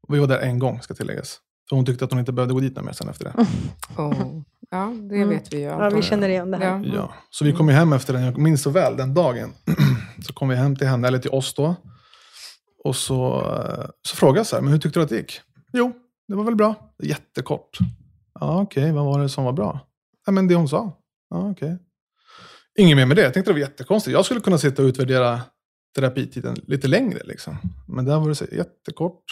och 0.09 0.15
vi 0.15 0.19
var 0.19 0.27
där 0.27 0.39
en 0.39 0.59
gång, 0.59 0.83
ska 0.83 0.95
tilläggas. 0.95 1.41
För 1.69 1.77
hon 1.77 1.85
tyckte 1.87 2.05
att 2.05 2.11
hon 2.11 2.21
inte 2.21 2.33
behövde 2.33 2.55
gå 2.55 2.61
dit 2.61 2.83
mer 2.83 2.93
sen 2.93 3.09
efter 3.09 3.25
det. 3.25 3.33
och- 4.03 4.45
ja, 4.71 4.87
det 5.11 5.17
Mm. 5.17 5.29
vet 5.29 5.53
vi 5.53 5.57
ju. 5.57 5.63
Ja, 5.63 5.91
vi 5.91 6.03
känner 6.03 6.29
igen 6.29 6.51
det 6.51 6.57
här. 6.57 6.85
Ja. 6.85 6.93
Ja, 6.95 7.15
så 7.31 7.45
vi 7.45 7.53
kom 7.53 7.69
ju 7.69 7.75
hem 7.75 7.93
efter 7.93 8.13
den, 8.13 8.23
jag 8.23 8.39
minns 8.39 8.63
så 8.63 8.71
väl 8.71 8.97
den 8.97 9.15
dagen. 9.15 9.53
så 10.27 10.33
kom 10.33 10.49
vi 10.49 10.57
hem 10.57 10.77
till 10.77 10.87
henne, 10.87 11.09
eller 11.09 11.19
till 11.19 11.31
oss 11.31 11.55
då. 11.55 11.75
Och 12.85 12.97
så, 12.97 13.41
eh, 13.41 13.87
så 14.09 14.17
frågade 14.17 14.39
jag 14.39 14.47
så 14.47 14.57
här, 14.57 14.63
men 14.63 14.73
hur 14.73 14.79
tyckte 14.79 14.99
du 14.99 15.03
att 15.03 15.09
det 15.09 15.17
gick? 15.17 15.41
Jo, 15.73 15.93
det 16.29 16.35
var 16.35 16.45
väl 16.45 16.57
bra. 16.57 16.75
Jättekort. 17.03 17.79
Ja, 18.41 18.61
okej, 18.63 18.93
vad 18.93 19.05
var 19.05 19.21
det 19.23 19.29
som 19.29 19.45
var 19.45 19.53
bra? 19.53 19.81
Ja, 20.27 20.33
men 20.33 20.49
det 20.49 20.55
hon 20.55 20.69
sa. 20.69 20.93
Ja, 21.31 21.51
okej. 21.51 21.79
Inget 22.79 22.97
mer 22.97 23.07
med 23.07 23.17
det. 23.17 23.23
Jag 23.23 23.35
tänkte 23.35 23.51
det 23.51 23.55
var 23.55 23.61
jättekonstigt. 23.61 24.13
Jag 24.15 24.25
skulle 24.25 24.41
kunna 24.41 24.59
sitta 24.59 24.83
och 24.83 24.87
utvärdera 24.87 25.41
terapitiden 25.95 26.57
lite 26.67 26.89
längre. 26.89 27.19
Liksom. 27.25 27.57
Men 27.89 28.05
där 28.05 28.19
var 28.19 28.29
det 28.29 28.35
så 28.35 28.45
jättekort. 28.45 29.23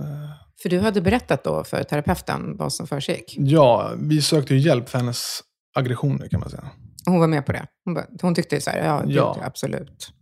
Eh, 0.00 0.30
För 0.62 0.68
du 0.68 0.78
hade 0.78 1.00
berättat 1.00 1.44
då 1.44 1.64
för 1.64 1.82
terapeuten 1.82 2.56
vad 2.56 2.72
som 2.72 2.86
försiggick. 2.86 3.34
Ja, 3.38 3.92
vi 3.98 4.22
sökte 4.22 4.54
ju 4.54 4.60
hjälp 4.60 4.88
för 4.88 4.98
hennes 4.98 5.40
aggressioner 5.74 6.28
kan 6.28 6.40
man 6.40 6.50
säga. 6.50 6.70
Hon 7.06 7.20
var 7.20 7.26
med 7.26 7.46
på 7.46 7.52
det. 7.52 7.66
Hon, 7.84 7.94
bara, 7.94 8.06
hon 8.22 8.34
tyckte 8.34 8.60
så 8.60 8.70
här, 8.70 8.84
ja, 8.84 9.02
Ja. 9.06 9.38
absolut. 9.44 10.12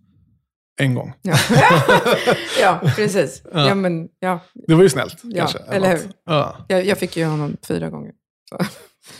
En 0.81 0.95
gång. 0.95 1.13
Ja, 1.23 1.37
ja 2.61 2.81
precis. 2.97 3.43
Ja. 3.53 3.69
Ja. 3.69 3.75
men, 3.75 4.09
ja. 4.19 4.41
Det 4.67 4.75
var 4.75 4.83
ju 4.83 4.89
snällt. 4.89 5.17
Ja, 5.23 5.39
kanske, 5.39 5.59
eller 5.59 5.91
hur? 5.91 6.01
Ja. 6.25 6.57
Jag, 6.69 6.87
jag 6.87 6.99
fick 6.99 7.17
ju 7.17 7.25
honom 7.25 7.57
fyra 7.69 7.91
gånger. 7.91 8.13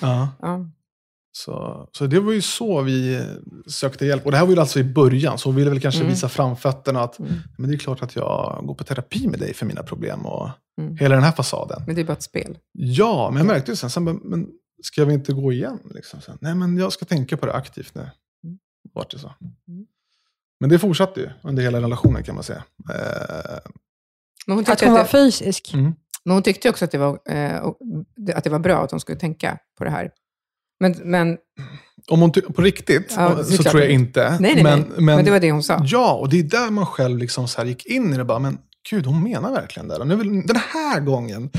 ja. 0.01 0.29
Så, 1.37 1.89
så 1.93 2.07
det 2.07 2.21
var 2.21 2.33
ju 2.33 2.41
så 2.43 2.83
vi 2.83 3.27
sökte 3.67 4.07
hjälp. 4.07 4.25
Och 4.27 4.31
det 4.31 4.37
här 4.39 4.47
var 4.47 4.53
ju 4.55 4.61
alltså 4.61 4.79
i 4.81 4.85
början, 4.85 5.39
så 5.39 5.49
hon 5.49 5.57
ville 5.57 5.71
väl 5.71 5.81
kanske 5.81 6.01
Mm. 6.01 6.11
visa 6.13 6.29
framfötterna 6.29 7.01
att 7.03 7.19
Mm. 7.19 7.33
men 7.59 7.71
det 7.71 7.77
är 7.77 7.79
klart 7.79 8.03
att 8.03 8.17
jag 8.17 8.61
går 8.67 8.75
på 8.75 8.85
terapi 8.85 9.27
med 9.29 9.39
dig 9.41 9.55
för 9.55 9.67
mina 9.67 9.83
problem 9.83 10.27
och 10.27 10.51
Mm. 10.79 10.97
hela 10.97 11.15
den 11.15 11.25
här 11.25 11.33
fasaden. 11.33 11.83
Men 11.87 11.95
det 11.95 12.01
är 12.01 12.05
bara 12.05 12.13
ett 12.13 12.23
spel. 12.23 12.59
Ja, 12.73 13.31
men 13.31 13.39
jag 13.39 13.47
märkte 13.47 13.71
ju 13.73 13.77
sen, 13.77 13.91
sen 13.91 14.05
men 14.05 14.49
ska 14.83 15.05
vi 15.05 15.15
inte 15.15 15.33
gå 15.33 15.53
igen? 15.53 15.79
Liksom, 15.95 16.21
sen, 16.21 16.39
Nej, 16.41 16.55
men 16.55 16.77
jag 16.79 16.93
ska 16.93 17.05
tänka 17.05 17.37
på 17.37 17.47
det 17.47 17.53
aktivt 17.53 17.95
nu. 17.95 18.01
Mm. 18.45 18.59
Vart 18.95 19.11
det 19.11 19.19
så. 19.19 19.33
Mm. 19.69 19.87
Men 20.61 20.71
det 20.71 20.79
fortsatte 20.79 21.21
ju 21.21 21.31
under 21.43 21.63
hela 21.63 21.81
relationen 21.81 22.23
kan 22.23 22.35
man 22.35 22.45
säga. 22.45 22.65
Eh, 22.95 23.59
Men 24.47 24.57
hon 24.57 24.65
Att 24.69 24.81
hon 24.81 24.93
var 24.93 25.01
att 25.01 25.07
det, 25.07 25.19
fysisk? 25.19 25.75
mm. 25.75 25.93
men 26.25 26.35
hon 26.35 26.43
tyckte 26.43 26.71
också 26.71 26.85
att 26.85 26.91
det, 26.91 26.99
var, 26.99 27.19
eh, 27.29 27.65
att 28.35 28.45
det 28.45 28.51
var 28.51 28.59
bra 28.59 28.85
att 28.85 28.91
hon 28.91 29.01
skulle 29.01 29.19
tänka 29.19 29.59
på 29.79 29.85
det 29.85 29.91
här. 29.91 30.11
Men, 30.85 31.11
men, 31.11 31.39
Om 32.11 32.21
hon 32.21 32.33
på 32.33 32.63
riktigt, 32.63 33.15
Ja, 33.17 33.45
så 33.45 33.63
tror 33.63 33.83
jag 33.83 33.91
inte. 33.91 34.37
nej, 34.41 34.55
nej, 34.55 34.63
men, 34.63 34.81
nej. 34.81 35.01
Men, 35.01 35.25
det 35.25 35.31
var 35.31 35.41
det 35.41 35.51
hon 35.51 35.63
sa. 35.63 35.81
Ja, 35.85 36.13
och 36.13 36.29
det 36.29 36.39
är 36.39 36.43
där 36.43 36.71
man 36.71 36.87
själv 36.87 37.19
liksom 37.19 37.49
så 37.49 37.65
gick 37.65 37.87
in 37.87 38.15
i 38.15 38.17
det. 38.17 38.25
Bara, 38.25 38.39
men 38.39 38.59
gud, 38.91 39.07
hon 39.07 39.23
menar 39.23 39.53
verkligen 39.53 39.89
det. 39.89 39.97
Och 39.97 40.07
nu 40.07 40.17
den 40.43 40.57
här 40.57 41.01
gången 41.01 41.51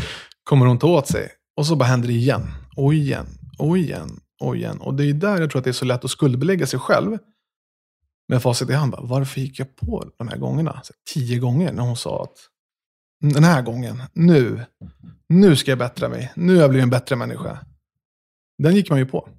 kommer 0.44 0.66
hon 0.66 0.80
ta 0.80 0.88
åt 0.88 1.08
sig. 1.08 1.30
Och 1.58 1.66
så 1.66 1.76
bara 1.76 1.86
händer 1.86 2.08
det 2.08 2.14
igen, 2.14 2.48
och 2.76 2.94
igen, 2.94 3.26
och 3.58 3.78
igen, 3.78 4.20
och 4.42 4.56
igen. 4.56 4.78
Och 4.82 4.94
det 4.94 5.10
är 5.10 5.14
där 5.14 5.42
jag 5.42 5.50
tror 5.52 5.60
att 5.60 5.64
det 5.64 5.72
är 5.72 5.74
så 5.74 5.86
lätt 5.86 6.06
att 6.06 6.12
skuldbelägga 6.12 6.68
sig 6.68 6.80
själv. 6.80 7.18
Med 8.28 8.42
facit 8.42 8.70
i 8.70 8.74
hand, 8.74 8.92
bara, 8.92 9.02
varför 9.02 9.42
gick 9.42 9.60
jag 9.60 9.76
på 9.76 10.06
de 10.18 10.28
här 10.28 10.38
gångerna? 10.38 10.82
Så, 10.84 10.94
tio 11.14 11.40
gånger 11.40 11.74
när 11.74 11.84
hon 11.84 11.98
sa 11.98 12.24
att 12.24 12.38
den 13.34 13.44
här 13.44 13.62
gången, 13.62 14.04
nu, 14.14 14.66
nu 15.30 15.56
ska 15.56 15.72
jag 15.72 15.78
bättra 15.78 16.10
mig. 16.10 16.32
Nu 16.36 16.54
har 16.56 16.62
jag 16.62 16.70
blivit 16.70 16.84
en 16.84 16.90
bättre 16.90 17.16
människa. 17.16 17.60
Den 18.58 18.76
gick 18.76 18.90
man 18.90 19.00
ju 19.00 19.06
på. 19.06 19.30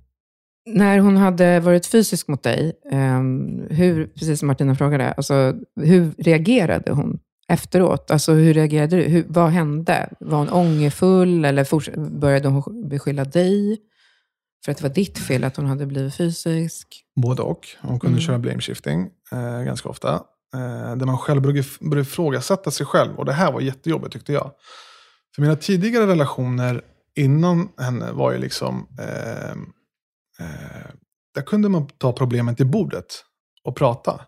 När 0.68 0.98
hon 0.98 1.16
hade 1.16 1.60
varit 1.60 1.86
fysisk 1.86 2.28
mot 2.28 2.42
dig, 2.42 2.72
ehm, 2.90 3.62
hur, 3.70 4.06
precis 4.06 4.38
som 4.40 4.46
Martina 4.46 4.74
frågade, 4.74 5.12
alltså, 5.12 5.54
hur 5.80 6.10
reagerade 6.18 6.92
hon 6.92 7.18
efteråt? 7.48 8.10
Alltså, 8.10 8.32
hur 8.32 8.54
reagerade 8.54 8.96
du? 8.96 9.02
Hur, 9.02 9.24
vad 9.28 9.50
hände? 9.50 10.08
Var 10.20 10.38
hon 10.38 10.48
ångerfull 10.48 11.44
eller 11.44 12.18
började 12.18 12.48
hon 12.48 12.88
beskylla 12.88 13.24
dig 13.24 13.78
för 14.64 14.72
att 14.72 14.78
det 14.78 14.82
var 14.88 14.94
ditt 14.94 15.18
fel 15.18 15.44
att 15.44 15.56
hon 15.56 15.66
hade 15.66 15.86
blivit 15.86 16.14
fysisk? 16.14 17.04
Både 17.22 17.42
och. 17.42 17.66
Hon 17.80 18.00
kunde 18.00 18.14
Mm. 18.14 18.20
köra 18.20 18.38
blame 18.38 18.60
shifting 18.60 19.08
eh, 19.32 19.62
ganska 19.62 19.88
ofta. 19.88 20.12
Eh, 20.54 20.96
där 20.96 21.06
man 21.06 21.18
själv 21.18 21.42
började 21.42 22.00
ifrågasätta 22.00 22.70
sig 22.70 22.86
själv. 22.86 23.16
Och 23.18 23.24
det 23.24 23.32
här 23.32 23.52
var 23.52 23.60
jättejobbigt 23.60 24.12
tyckte 24.12 24.32
jag. 24.32 24.50
För 25.34 25.42
mina 25.42 25.56
tidigare 25.56 26.06
relationer 26.06 26.82
innan 27.16 27.68
henne 27.78 28.12
var 28.12 28.32
ju 28.32 28.38
liksom... 28.38 28.88
Eh, 28.98 29.50
eh, 30.40 30.86
där 31.34 31.42
kunde 31.42 31.68
man 31.68 31.86
ta 31.86 32.12
problemen 32.12 32.56
till 32.56 32.66
bordet 32.66 33.24
och 33.64 33.76
prata. 33.76 34.20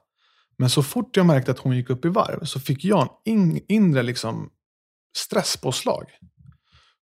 Men 0.58 0.70
så 0.70 0.82
fort 0.82 1.16
jag 1.16 1.26
märkte 1.26 1.50
att 1.50 1.58
hon 1.58 1.76
gick 1.76 1.90
upp 1.90 2.04
i 2.04 2.08
varv 2.08 2.44
så 2.44 2.60
fick 2.60 2.84
jag 2.84 3.08
en 3.24 3.32
in, 3.32 3.64
inre 3.68 4.02
liksom, 4.02 4.50
stresspåslag. 5.16 6.04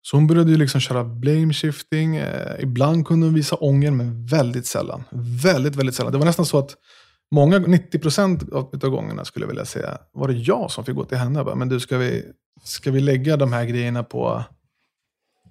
Så 0.02 0.16
hon 0.16 0.26
började 0.26 0.50
ju 0.50 0.56
liksom 0.56 0.80
köra 0.80 1.04
blame 1.04 1.52
shifting. 1.52 2.16
Eh, 2.16 2.62
ibland 2.62 3.06
kunde 3.06 3.26
hon 3.26 3.34
visa 3.34 3.56
ånger, 3.56 3.90
men 3.90 4.26
väldigt 4.26 4.66
sällan. 4.66 5.04
Väldigt, 5.42 5.76
väldigt 5.76 5.94
sällan. 5.94 6.12
Det 6.12 6.18
var 6.18 6.26
nästan 6.26 6.46
så 6.46 6.58
att 6.58 6.76
många, 7.30 7.58
90% 7.58 8.52
av, 8.52 8.80
av 8.84 8.90
gångerna 8.90 9.24
skulle 9.24 9.44
jag 9.44 9.48
vilja 9.48 9.64
säga, 9.64 9.98
var 10.12 10.28
det 10.28 10.34
jag 10.34 10.70
som 10.70 10.84
fick 10.84 10.94
gå 10.94 11.04
till 11.04 11.18
henne. 11.18 11.44
Bara, 11.44 11.54
men 11.54 11.68
du, 11.68 11.80
ska 11.80 11.98
vi, 11.98 12.24
ska 12.64 12.90
vi 12.90 13.00
lägga 13.00 13.36
de 13.36 13.52
här 13.52 13.64
grejerna 13.64 14.02
på, 14.02 14.44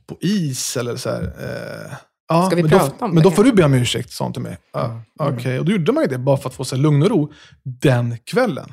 på 0.07 0.17
is? 0.21 0.77
Eller 0.77 0.95
så 0.95 1.09
här, 1.09 1.24
eh, 1.24 1.97
ja, 2.27 2.45
Ska 2.45 2.55
vi 2.55 2.62
men 2.62 2.71
prata 2.71 2.95
då, 3.00 3.05
om 3.05 3.12
Men 3.12 3.24
det 3.24 3.29
då 3.29 3.31
får 3.31 3.43
du 3.43 3.53
be 3.53 3.63
om 3.63 3.74
ursäkt, 3.74 4.12
sa 4.12 4.24
hon 4.24 4.33
till 4.33 4.41
mig. 4.41 4.57
Ja, 4.74 5.01
Mm. 5.19 5.38
Okej, 5.38 5.59
och 5.59 5.65
då 5.65 5.71
gjorde 5.71 5.91
man 5.91 6.03
ju 6.03 6.09
det 6.09 6.17
bara 6.17 6.38
för 6.38 6.50
att 6.50 6.55
få 6.55 6.65
sig 6.65 6.77
lugn 6.79 7.03
och 7.03 7.09
ro 7.09 7.33
den 7.63 8.17
kvällen. 8.17 8.71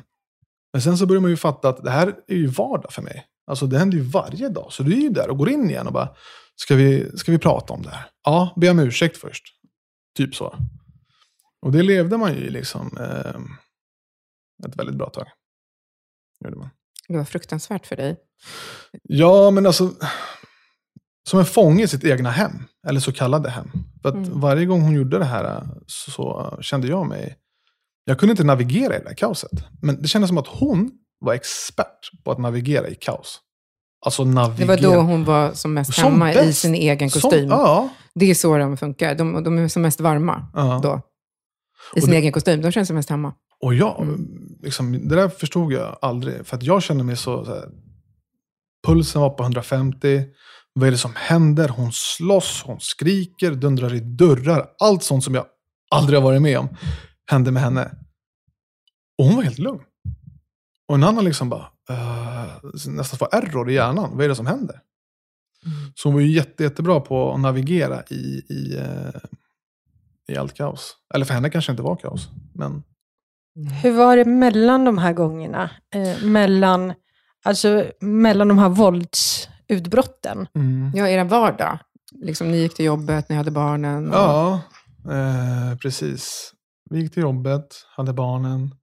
Men 0.73 0.81
sen 0.81 0.97
så 0.97 1.05
börjar 1.05 1.21
man 1.21 1.31
ju 1.31 1.37
fatta 1.37 1.69
att 1.69 1.83
det 1.83 1.91
här 1.91 2.15
är 2.27 2.35
ju 2.35 2.47
vardag 2.47 2.93
för 2.93 3.01
mig. 3.01 3.25
Alltså 3.47 3.67
det 3.67 3.79
händer 3.79 3.97
ju 3.97 4.03
varje 4.03 4.49
dag. 4.49 4.67
Så 4.73 4.83
du 4.83 4.93
är 4.93 5.01
ju 5.01 5.09
där 5.09 5.29
och 5.29 5.37
går 5.37 5.49
in 5.49 5.69
igen 5.69 5.87
och 5.87 5.93
bara, 5.93 6.15
ska 6.55 6.75
vi, 6.75 7.17
ska 7.17 7.31
vi 7.31 7.37
prata 7.37 7.73
om 7.73 7.81
det 7.81 7.89
här? 7.89 8.05
Ja, 8.23 8.53
be 8.55 8.69
om 8.69 8.79
ursäkt 8.79 9.17
först. 9.17 9.43
Typ 10.17 10.35
så. 10.35 10.55
Och 11.61 11.71
det 11.71 11.83
levde 11.83 12.17
man 12.17 12.33
ju 12.33 12.39
i 12.39 12.49
liksom 12.49 12.97
eh, 12.97 13.41
ett 14.67 14.75
väldigt 14.75 14.95
bra 14.95 15.09
tag. 15.09 15.27
Gjorde 16.45 16.57
man. 16.57 16.69
Det 17.07 17.17
var 17.17 17.25
fruktansvärt 17.25 17.85
för 17.87 17.95
dig. 17.95 18.17
Ja, 19.03 19.51
men 19.51 19.65
alltså. 19.65 19.91
Som 21.29 21.39
en 21.39 21.45
fånge 21.45 21.83
i 21.83 21.87
sitt 21.87 22.03
egna 22.03 22.29
hem. 22.31 22.51
Eller 22.87 22.99
så 22.99 23.11
kallade 23.11 23.49
hem. 23.49 23.67
För 24.01 24.09
Mm. 24.11 24.39
varje 24.39 24.65
gång 24.65 24.81
hon 24.81 24.93
gjorde 24.93 25.19
det 25.19 25.25
här 25.25 25.63
så, 25.87 26.11
så 26.11 26.57
kände 26.61 26.87
jag 26.87 27.07
mig... 27.07 27.35
Jag 28.05 28.19
kunde 28.19 28.31
inte 28.31 28.43
navigera 28.43 28.95
i 28.95 28.99
det 28.99 29.07
här 29.07 29.15
kaoset. 29.15 29.51
Men 29.81 30.01
det 30.01 30.07
kändes 30.07 30.27
som 30.29 30.37
att 30.37 30.47
hon 30.47 30.91
var 31.19 31.33
expert 31.33 32.23
på 32.23 32.31
att 32.31 32.37
navigera 32.39 32.87
i 32.87 32.95
kaos. 32.95 33.39
Alltså 34.05 34.23
Det 34.23 34.31
navigera. 34.31 34.67
var 34.67 34.77
då 34.77 35.01
hon 35.01 35.23
var 35.25 35.51
som 35.53 35.73
mest 35.73 35.93
Som 35.93 36.03
hemma 36.03 36.31
i 36.31 36.35
bäst. 36.35 36.59
sin 36.59 36.75
egen 36.75 37.09
Som- 37.09 37.21
kostym. 37.21 37.49
ja. 37.49 37.89
Det 38.15 38.25
är 38.29 38.35
så 38.35 38.57
de 38.57 38.77
funkar. 38.77 39.15
De, 39.15 39.43
de 39.43 39.57
är 39.57 39.67
som 39.67 39.81
mest 39.81 39.99
varma 39.99 40.47
ja. 40.53 40.79
då. 40.83 41.01
I 41.95 42.01
sin 42.01 42.09
det- 42.09 42.17
egen 42.17 42.31
kostym. 42.31 42.61
De 42.61 42.71
känns 42.71 42.87
som 42.87 42.95
mest 42.95 43.09
hemma. 43.09 43.33
Och 43.61 43.73
jag, 43.73 44.01
Mm. 44.01 44.27
liksom, 44.63 45.07
det 45.09 45.15
där 45.15 45.29
förstod 45.29 45.73
jag 45.73 45.97
aldrig. 46.01 46.45
För 46.47 46.57
att 46.57 46.63
jag 46.63 46.83
kände 46.83 47.03
mig 47.03 47.17
så, 47.17 47.45
så 47.45 47.51
här, 47.53 47.69
Pulsen 48.87 49.21
var 49.21 49.29
på 49.29 49.43
150. 49.43 50.23
Vad 50.73 50.87
är 50.87 50.91
det 50.91 50.97
som 50.97 51.15
händer? 51.15 51.69
Hon 51.69 51.91
slåss, 51.93 52.63
hon 52.65 52.79
skriker, 52.79 53.51
dundrar 53.51 53.93
i 53.93 53.99
dörrar. 53.99 54.69
Allt 54.79 55.03
sånt 55.03 55.23
som 55.23 55.35
jag 55.35 55.45
aldrig 55.91 56.19
har 56.19 56.23
varit 56.23 56.41
med 56.41 56.59
om 56.59 56.77
hände 57.31 57.51
med 57.51 57.63
henne. 57.63 57.91
Och 59.17 59.25
hon 59.25 59.35
var 59.35 59.43
helt 59.43 59.59
lugn. 59.59 59.83
Och 60.87 60.95
en 60.95 61.03
annan 61.03 61.25
liksom 61.25 61.49
bara, 61.49 61.67
uh, 61.91 62.71
nästan 62.87 63.19
får 63.19 63.35
error 63.35 63.69
i 63.69 63.73
hjärnan. 63.73 64.11
Vad 64.13 64.25
är 64.25 64.29
det 64.29 64.35
som 64.35 64.47
händer? 64.47 64.79
Så 65.95 66.07
hon 66.07 66.13
var 66.13 66.21
ju 66.21 66.31
jätte, 66.31 66.63
jättebra 66.63 66.99
på 66.99 67.33
att 67.33 67.39
navigera 67.39 68.03
i, 68.09 68.43
i, 68.49 68.77
eh, 68.77 69.21
i 70.27 70.37
allt 70.37 70.53
kaos. 70.53 70.97
Eller 71.13 71.25
för 71.25 71.33
henne 71.33 71.49
kanske 71.49 71.71
inte 71.71 71.83
var 71.83 71.95
kaos. 71.95 72.29
Men 72.53 72.83
Hur 73.83 73.91
var 73.91 74.17
det 74.17 74.25
mellan 74.25 74.85
de 74.85 74.97
här 74.97 75.13
gångerna? 75.13 75.69
Eh, 75.95 76.23
mellan, 76.23 76.93
alltså, 77.43 77.85
mellan 77.99 78.47
de 78.47 78.57
här 78.57 78.69
våldsutbrotten? 79.73 80.47
Mm. 80.55 80.91
Ja, 80.95 81.07
er 81.07 81.23
vardag. 81.23 81.79
Liksom, 82.21 82.51
ni 82.51 82.57
gick 82.57 82.75
till 82.75 82.85
jobbet, 82.85 83.29
ni 83.29 83.35
hade 83.35 83.51
barnen. 83.51 84.07
Och... 84.07 84.15
Ja, 84.15 84.61
eh, 85.09 85.77
precis. 85.77 86.53
Vi 86.89 87.01
gick 87.01 87.13
till 87.13 87.23
jobbet, 87.23 87.85
hade 87.95 88.13
barnen. 88.13 88.75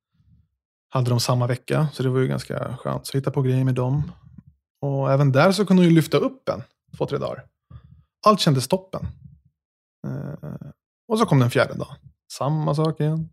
Hade 0.93 1.11
de 1.11 1.21
samma 1.21 1.47
vecka, 1.47 1.89
så 1.93 2.03
det 2.03 2.09
var 2.09 2.21
ju 2.21 2.29
ganska 2.29 2.77
skönt. 2.77 3.07
Så 3.07 3.19
hitta 3.19 3.31
på 3.31 3.43
grejer 3.43 3.65
med 3.65 3.75
dem. 3.75 4.13
Och 4.81 5.13
även 5.13 5.33
där 5.33 5.53
så 5.53 5.67
kunde 5.67 5.83
hon 5.83 5.89
ju 5.89 5.95
lyfta 5.95 6.17
upp 6.17 6.49
en 6.49 6.63
två, 6.97 7.07
tre 7.07 7.19
dagar. 7.19 7.45
Allt 8.27 8.41
kändes 8.41 8.69
toppen. 8.69 9.07
Eh, 10.07 10.71
och 11.09 11.19
så 11.19 11.27
kom 11.27 11.39
den 11.39 11.51
fjärde 11.51 11.75
dag. 11.75 11.97
Samma 12.33 12.75
sak 12.75 13.01
igen. 13.01 13.29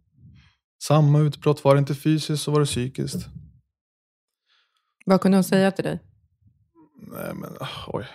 Samma 0.83 1.19
utbrott. 1.19 1.63
Var 1.63 1.75
det 1.75 1.79
inte 1.79 1.95
fysiskt 1.95 2.43
så 2.43 2.51
var 2.51 2.59
det 2.59 2.65
psykiskt. 2.65 3.27
Vad 5.05 5.21
kunde 5.21 5.37
hon 5.37 5.43
säga 5.43 5.71
till 5.71 5.83
dig? 5.83 5.99
Nej, 6.97 7.33
men 7.33 7.49
ah, 7.59 7.67
oj. 7.87 8.05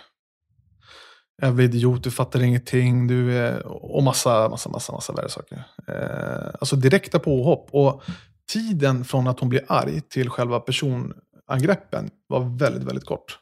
Jävla 1.41 1.63
idiot, 1.63 2.03
du 2.03 2.11
fattar 2.11 2.43
ingenting. 2.43 3.07
Du 3.07 3.37
är... 3.37 3.67
Och 3.67 4.03
massa, 4.03 4.49
massa, 4.49 4.69
massa, 4.69 4.93
massa 4.93 5.13
värre 5.13 5.29
saker. 5.29 5.63
Eh, 5.87 6.55
alltså 6.59 6.75
direkta 6.75 7.19
påhopp. 7.19 7.69
Och 7.71 8.03
tiden 8.51 9.05
från 9.05 9.27
att 9.27 9.39
hon 9.39 9.49
blir 9.49 9.65
arg 9.67 10.01
till 10.01 10.29
själva 10.29 10.59
personangreppen 10.59 12.09
var 12.27 12.57
väldigt, 12.57 12.83
väldigt 12.83 13.05
kort. 13.05 13.39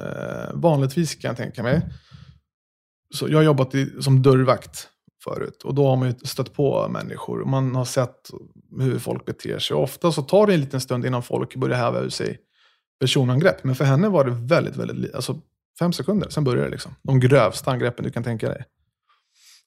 Eh, 0.00 0.54
vanligtvis 0.54 1.14
kan 1.14 1.28
jag 1.28 1.36
tänka 1.36 1.62
mig. 1.62 1.82
Så 3.14 3.28
jag 3.28 3.38
har 3.38 3.42
jobbat 3.42 3.74
i, 3.74 4.02
som 4.02 4.22
dörrvakt 4.22 4.88
förut. 5.24 5.62
Och 5.64 5.74
då 5.74 5.88
har 5.88 5.96
man 5.96 6.08
ju 6.08 6.14
stött 6.14 6.54
på 6.54 6.88
människor. 6.88 7.44
Man 7.44 7.74
har 7.74 7.84
sett 7.84 8.30
hur 8.78 8.98
folk 8.98 9.24
beter 9.24 9.58
sig. 9.58 9.74
Och 9.76 9.82
ofta 9.82 10.12
så 10.12 10.22
tar 10.22 10.46
det 10.46 10.54
en 10.54 10.60
liten 10.60 10.80
stund 10.80 11.06
innan 11.06 11.22
folk 11.22 11.56
börjar 11.56 11.76
häva 11.76 12.00
ur 12.00 12.08
sig 12.08 12.38
personangrepp. 13.00 13.64
Men 13.64 13.74
för 13.74 13.84
henne 13.84 14.08
var 14.08 14.24
det 14.24 14.30
väldigt, 14.30 14.76
väldigt, 14.76 15.14
alltså 15.14 15.40
fem 15.78 15.92
sekunder, 15.92 16.28
sen 16.28 16.44
börjar 16.44 16.64
det 16.64 16.70
liksom. 16.70 16.94
De 17.02 17.20
grövsta 17.20 17.70
angreppen 17.70 18.04
du 18.04 18.10
kan 18.10 18.24
tänka 18.24 18.48
dig. 18.48 18.64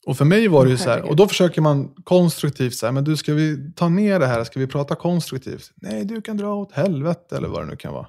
Och 0.05 0.17
för 0.17 0.25
mig 0.25 0.47
var 0.47 0.65
det 0.65 0.71
ju 0.71 0.77
så 0.77 0.89
här, 0.89 1.01
och 1.01 1.15
då 1.15 1.27
försöker 1.27 1.61
man 1.61 1.93
konstruktivt 2.03 2.75
så 2.75 2.85
här, 2.85 2.93
men 2.93 3.03
du 3.03 3.17
ska 3.17 3.33
vi 3.33 3.73
ta 3.75 3.89
ner 3.89 4.19
det 4.19 4.27
här, 4.27 4.43
ska 4.43 4.59
vi 4.59 4.67
prata 4.67 4.95
konstruktivt? 4.95 5.71
Nej, 5.75 6.05
du 6.05 6.21
kan 6.21 6.37
dra 6.37 6.53
åt 6.53 6.71
helvete 6.71 7.37
eller 7.37 7.47
vad 7.47 7.61
det 7.61 7.65
nu 7.65 7.75
kan 7.75 7.93
vara. 7.93 8.07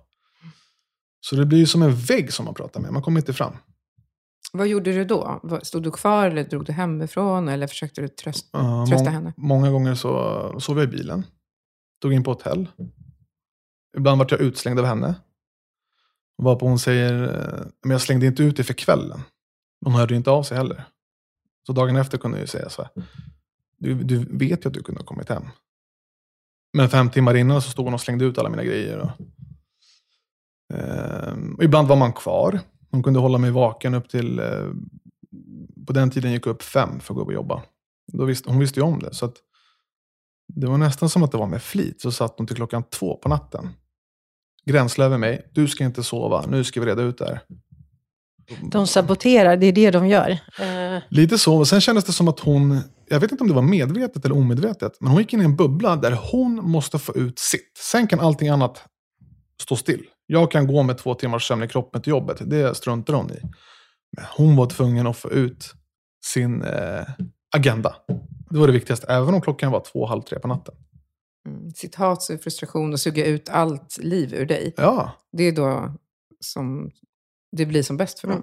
Så 1.21 1.37
det 1.37 1.47
blir 1.47 1.59
ju 1.59 1.67
som 1.67 1.83
en 1.83 1.95
vägg 1.95 2.33
som 2.33 2.45
man 2.45 2.55
pratar 2.55 2.81
med, 2.81 2.93
man 2.93 3.03
kommer 3.03 3.21
inte 3.21 3.33
fram. 3.33 3.53
Vad 4.53 4.69
gjorde 4.69 4.93
du 4.93 5.05
då? 5.05 5.41
Stod 5.63 5.83
du 5.83 5.91
kvar 5.91 6.27
eller 6.27 6.45
drog 6.45 6.65
du 6.65 6.73
hemifrån? 6.73 7.49
Eller 7.49 7.67
försökte 7.67 8.01
du 8.01 8.09
trösta, 8.09 8.59
Uh, 8.59 8.87
trösta 8.87 9.11
henne? 9.11 9.33
Många 9.37 9.71
gånger 9.71 9.95
så 9.95 10.61
sov 10.61 10.79
jag 10.79 10.85
i 10.85 10.91
bilen. 10.97 11.27
Tog 12.03 12.13
in 12.13 12.25
på 12.25 12.31
hotell. 12.31 12.69
Ibland 13.97 14.19
vart 14.19 14.31
jag 14.31 14.41
utslängd 14.41 14.79
av 14.79 14.85
henne. 14.85 15.15
Varpå 16.43 16.69
hon 16.69 16.79
säger, 16.79 17.23
eh, 17.23 17.67
men 17.83 17.91
jag 17.91 18.01
slängde 18.01 18.27
inte 18.27 18.43
ut 18.43 18.57
dig 18.57 18.65
för 18.65 18.75
kvällen. 18.75 19.21
Hon 19.85 19.95
hörde 19.95 20.15
inte 20.15 20.31
av 20.31 20.43
sig 20.43 20.57
heller. 20.57 20.85
Så 21.67 21.73
dagen 21.73 21.97
efter 21.97 22.19
kunde 22.19 22.37
jag 22.37 22.43
ju 22.43 22.47
säga 22.47 22.69
så 22.69 22.83
här. 22.83 22.91
Du, 23.79 23.95
du 23.95 24.19
vet 24.19 24.65
ju 24.65 24.69
att 24.69 24.75
du 24.75 24.83
kunde 24.83 25.01
ha 25.01 25.07
kommit 25.07 25.29
hem. 25.29 25.45
Men 26.73 26.89
fem 26.89 27.11
timmar 27.11 27.35
innan 27.35 27.63
så 27.63 27.71
stod 27.71 27.85
hon 27.85 27.95
och 27.95 28.01
slängde 28.01 28.25
ut 28.25 28.39
alla 28.39 28.49
mina 28.49 28.65
grejer. 28.65 28.99
Och, 28.99 29.11
eh, 30.77 31.35
och 31.57 31.65
ibland 31.65 31.89
var 31.89 31.97
man 31.97 32.13
kvar. 32.13 32.61
Hon 32.91 33.03
kunde 33.03 33.21
hålla 33.21 33.39
mig 33.39 33.51
vaken 33.51 33.95
upp 33.95 34.09
till, 34.09 34.39
eh, 34.39 34.71
på 35.87 35.93
den 35.93 36.11
tiden 36.11 36.33
gick 36.33 36.47
jag 36.47 36.55
upp 36.55 36.63
fem 36.63 37.01
för 37.01 37.15
att 37.15 37.17
gå 37.17 37.23
upp 37.23 37.29
och 37.29 37.35
jobba. 37.35 37.63
Då 38.13 38.25
visste, 38.25 38.51
hon 38.51 38.59
visste 38.59 38.81
ju 38.81 38.87
om 38.87 38.99
det. 38.99 39.15
Så 39.15 39.25
att 39.25 39.37
det 40.49 40.67
var 40.67 40.79
nästan 40.79 41.09
som 41.09 41.23
att 41.23 41.33
det 41.33 41.39
var 41.39 41.47
med 41.47 41.63
flit. 41.63 42.01
Så 42.01 42.13
satt 42.13 42.35
hon 42.37 42.47
till 42.47 42.57
klockan 42.57 42.83
två 42.83 43.17
på 43.17 43.29
natten. 43.29 43.69
Gränsle 44.67 45.05
över 45.05 45.19
mig. 45.19 45.51
Du 45.53 45.69
ska 45.69 45.85
inte 45.85 46.03
sova. 46.03 46.45
Nu 46.49 46.65
ska 46.65 46.81
vi 46.81 46.87
reda 46.87 47.03
ut 47.03 47.19
det 47.19 47.25
här. 47.25 47.41
De 48.73 48.87
saboterar, 48.87 49.57
det 49.57 49.67
är 49.67 49.73
det 49.73 49.91
de 49.91 50.07
gör. 50.07 50.31
Eh, 50.61 51.03
Lite 51.09 51.39
så. 51.39 51.57
Och 51.57 51.69
sen 51.69 51.81
kändes 51.81 52.05
det 52.05 52.13
som 52.13 52.29
att 52.29 52.41
hon, 52.41 52.81
jag 53.09 53.21
vet 53.21 53.33
inte 53.33 53.45
om 53.45 53.49
det 53.49 53.55
var 53.55 53.63
medvetet 53.63 54.25
eller 54.25 54.37
omedvetet, 54.37 54.93
men 55.01 55.11
hon 55.11 55.21
gick 55.21 55.33
in 55.33 55.41
i 55.41 55.45
en 55.45 55.57
bubbla 55.57 55.97
där 55.97 56.19
hon 56.33 56.55
måste 56.71 56.99
få 56.99 57.17
ut 57.17 57.39
sitt. 57.39 57.79
Sen 57.79 58.07
kan 58.07 58.21
allting 58.21 58.49
annat 58.49 58.85
stå 59.63 59.77
still. 59.77 60.03
Jag 60.27 60.51
kan 60.51 60.67
gå 60.67 60.83
med 60.83 60.99
två 60.99 61.15
timmars 61.15 61.49
sömn 61.49 61.63
i 61.63 61.69
kroppen 61.69 62.03
till 62.03 62.11
jobbet. 62.11 62.37
Det 62.41 62.77
struntar 62.77 63.15
hon 63.15 63.31
i. 63.31 63.39
Men 64.17 64.25
hon 64.37 64.57
var 64.57 64.67
tvungen 64.67 65.07
att 65.07 65.17
få 65.17 65.31
ut 65.31 65.75
sin 66.27 66.63
eh, 66.63 67.03
agenda. 67.57 67.95
Det 68.51 68.59
var 68.59 68.67
det 68.67 68.73
viktigaste, 68.73 69.07
även 69.07 69.35
om 69.35 69.41
klockan 69.41 69.73
var 69.73 69.85
två, 69.93 70.07
halv 70.07 70.23
tre 70.23 70.39
på 70.39 70.49
natten. 70.49 70.75
Mm. 71.49 71.71
Sitt 71.71 71.95
hat, 71.95 72.23
sin 72.23 72.39
frustration 72.39 72.93
och 72.93 73.01
suga 73.01 73.27
ut 73.27 73.49
allt 73.49 73.99
liv 73.99 74.35
ur 74.35 74.47
dig. 74.47 74.75
Ja, 74.77 75.13
Det 75.33 75.45
är 75.45 75.53
då 75.53 75.95
som 76.41 76.91
det 77.57 77.67
blir 77.67 77.83
som 77.83 77.97
bäst 77.97 78.21
för 78.21 78.29
dem. 78.29 78.43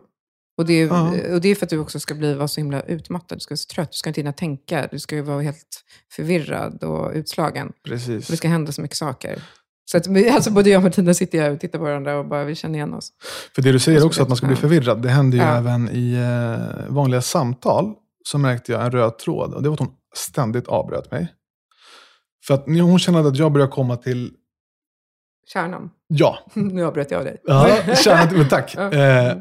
Och 0.58 0.66
det, 0.66 0.74
är, 0.74 0.88
Ja. 0.88 1.34
och 1.34 1.42
det 1.42 1.50
är 1.50 1.56
för 1.56 1.66
att 1.66 1.70
du 1.70 1.78
också 1.78 2.00
ska 2.00 2.16
bli 2.16 2.34
vara 2.34 2.48
så 2.48 2.60
himla 2.62 2.82
utmattad. 2.82 3.38
Du 3.38 3.40
ska 3.40 3.52
vara 3.52 3.58
så 3.58 3.68
trött. 3.76 3.92
Du 3.92 3.96
ska 3.98 4.10
inte 4.10 4.22
hinna 4.22 4.34
tänka. 4.34 4.88
Du 4.92 5.00
ska 5.00 5.16
ju 5.16 5.22
vara 5.22 5.42
helt 5.42 5.84
förvirrad 6.12 6.84
och 6.84 7.12
utslagen. 7.14 7.74
precis. 7.84 8.26
Och 8.28 8.32
det 8.32 8.38
ska 8.38 8.48
hända 8.48 8.72
så 8.72 8.82
mycket 8.82 8.98
saker. 8.98 9.44
Så 9.92 9.98
att, 9.98 10.08
alltså 10.08 10.52
både 10.52 10.70
jag 10.70 10.80
och 10.80 10.84
Martina 10.84 11.14
sitter 11.14 11.42
här 11.42 11.52
och 11.52 11.60
tittar 11.60 11.80
på 11.80 11.86
varandra 11.86 12.20
och 12.20 12.26
bara 12.26 12.44
vi 12.44 12.56
känner 12.56 12.76
igen 12.76 12.94
oss. 12.94 13.12
För 13.56 13.62
det 13.62 13.72
du 13.72 13.80
säger 13.80 13.98
Jag 13.98 14.08
också, 14.08 14.22
att 14.22 14.28
man 14.28 14.38
ska 14.38 14.48
bli 14.48 14.56
förvirrad, 14.56 15.02
det 15.02 15.10
händer 15.10 15.38
ju 15.38 15.44
Ja. 15.44 15.58
även 15.58 15.90
i 15.92 16.14
eh, 16.14 16.94
vanliga 16.94 17.22
samtal. 17.22 17.94
Så 18.24 18.38
märkte 18.38 18.72
jag 18.72 18.86
en 18.86 18.92
röd 18.92 19.18
tråd 19.18 19.54
och 19.54 19.64
det 19.64 19.70
var 19.70 19.74
att 19.74 19.80
hon 19.80 19.92
ständigt 20.16 20.68
avbröt 20.68 21.12
mig. 21.12 21.34
För 22.48 22.54
att 22.54 22.66
hon 22.68 23.00
kände 23.00 23.28
att 23.28 23.38
jag 23.38 23.52
började 23.52 23.72
komma 23.72 23.96
till, 23.98 24.34
Kärnan. 25.54 25.90
ja, 26.08 26.40
Nu 26.54 26.86
avbröt 26.86 27.12
jag 27.12 27.26
dig. 27.26 27.42
ja 27.46 27.96
kände, 28.04 28.38
men 28.38 28.50
tack. 28.50 28.76
Eh, 28.76 29.38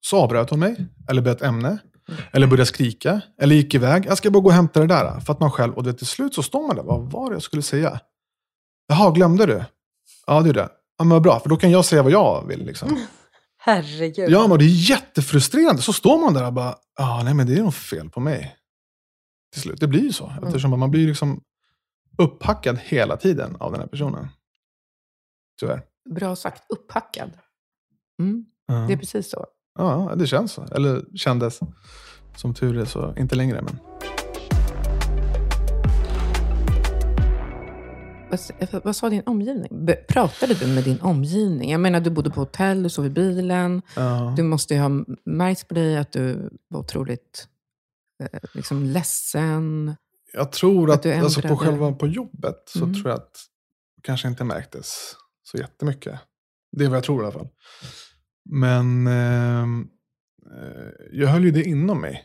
så 0.00 0.16
avbröt 0.18 0.50
hon 0.50 0.58
mig, 0.60 0.86
eller 1.10 1.22
bytte 1.22 1.46
ämne, 1.46 1.78
eller 2.32 2.46
började 2.46 2.66
skrika, 2.66 3.20
eller 3.40 3.56
gick 3.56 3.74
iväg. 3.74 4.06
Jag 4.06 4.18
ska 4.18 4.30
bara 4.30 4.40
gå 4.40 4.48
och 4.48 4.54
hämta 4.54 4.80
det 4.80 4.86
där. 4.86 5.20
För 5.20 5.32
att 5.32 5.40
man 5.40 5.50
själv, 5.50 5.74
och 5.74 5.82
det, 5.84 5.92
till 5.92 6.06
slut 6.06 6.34
så 6.34 6.42
står 6.42 6.66
man 6.66 6.76
där, 6.76 6.82
vad 6.82 7.12
var 7.12 7.30
det 7.30 7.34
jag 7.34 7.42
skulle 7.42 7.62
säga? 7.62 8.00
Jaha, 8.88 9.10
glömde 9.10 9.46
du? 9.46 9.64
Ja, 10.26 10.40
det 10.40 10.48
är 10.48 10.54
det. 10.54 10.68
Ja, 10.98 11.04
men 11.04 11.08
vad 11.08 11.22
bra, 11.22 11.40
för 11.40 11.48
då 11.48 11.56
kan 11.56 11.70
jag 11.70 11.84
säga 11.84 12.02
vad 12.02 12.12
jag 12.12 12.46
vill. 12.48 12.66
Liksom. 12.66 13.06
Herregud. 13.60 14.30
Ja, 14.30 14.46
men 14.46 14.58
det 14.58 14.64
är 14.64 14.90
jättefrustrerande. 14.90 15.82
Så 15.82 15.92
står 15.92 16.18
man 16.18 16.34
där 16.34 16.46
och 16.46 16.52
bara, 16.52 16.74
ja, 16.98 17.20
nej 17.24 17.34
men 17.34 17.46
det 17.46 17.54
är 17.54 17.62
nog 17.62 17.74
fel 17.74 18.10
på 18.10 18.20
mig. 18.20 18.56
Till 19.52 19.62
slut, 19.62 19.80
det 19.80 19.86
blir 19.86 20.02
ju 20.02 20.12
så. 20.12 20.32
Eftersom 20.46 20.80
man 20.80 20.90
blir 20.90 21.06
liksom 21.06 21.40
upphackad 22.18 22.78
hela 22.78 23.16
tiden 23.16 23.56
av 23.60 23.72
den 23.72 23.80
här 23.80 23.88
personen. 23.88 24.28
Tyvärr. 25.60 25.82
Bra 26.10 26.36
sagt. 26.36 26.62
Upphackad. 26.68 27.30
Mm, 28.22 28.44
Ja. 28.66 28.74
det 28.74 28.92
är 28.92 28.96
precis 28.96 29.30
så. 29.30 29.46
Ja, 29.78 30.12
det 30.16 30.26
känns 30.26 30.52
så. 30.52 30.64
Eller 30.64 31.04
kändes. 31.16 31.60
Som 32.36 32.54
tur 32.54 32.78
är 32.78 32.84
så 32.84 33.14
inte 33.16 33.34
längre. 33.36 33.62
Men... 33.62 33.78
Vad, 38.30 38.34
s- 38.40 38.50
vad 38.84 38.96
sa 38.96 39.08
din 39.10 39.22
omgivning? 39.26 39.86
Be- 39.86 40.04
Pratade 40.08 40.54
du 40.54 40.66
med 40.66 40.84
din 40.84 41.00
omgivning? 41.00 41.70
Jag 41.70 41.80
menar, 41.80 42.00
du 42.00 42.10
bodde 42.10 42.30
på 42.30 42.40
hotell, 42.40 42.82
du 42.82 42.88
sov 42.88 43.06
i 43.06 43.10
bilen. 43.10 43.82
Ja. 43.96 44.34
Du 44.36 44.42
måste 44.42 44.74
ju 44.74 44.80
ha 44.80 44.90
märkt 45.24 45.68
på 45.68 45.74
dig 45.74 45.96
att 45.98 46.12
du 46.12 46.50
var 46.68 46.80
otroligt 46.80 47.48
eh, 48.22 48.40
liksom 48.54 48.82
ledsen. 48.84 49.96
Jag 50.32 50.52
tror 50.52 50.90
Att 50.90 51.06
att, 51.06 51.22
alltså 51.22 51.42
på 51.42 51.56
själva 51.56 51.92
på 51.92 52.06
jobbet 52.06 52.62
så 52.66 52.84
Mm. 52.84 52.94
tror 52.94 53.08
jag 53.08 53.16
att 53.16 53.36
kanske 54.02 54.28
inte 54.28 54.44
märktes 54.44 55.16
så 55.42 55.58
jättemycket. 55.58 56.20
Det 56.76 56.84
är 56.84 56.88
vad 56.88 56.96
jag 56.96 57.04
tror 57.04 57.22
i 57.22 57.24
alla 57.24 57.32
fall. 57.32 57.48
Men 58.50 59.06
ehm, 59.06 59.88
eh, 60.56 60.88
jag 61.12 61.28
höll 61.28 61.44
ju 61.44 61.50
det 61.50 61.62
inom 61.62 62.00
mig. 62.00 62.24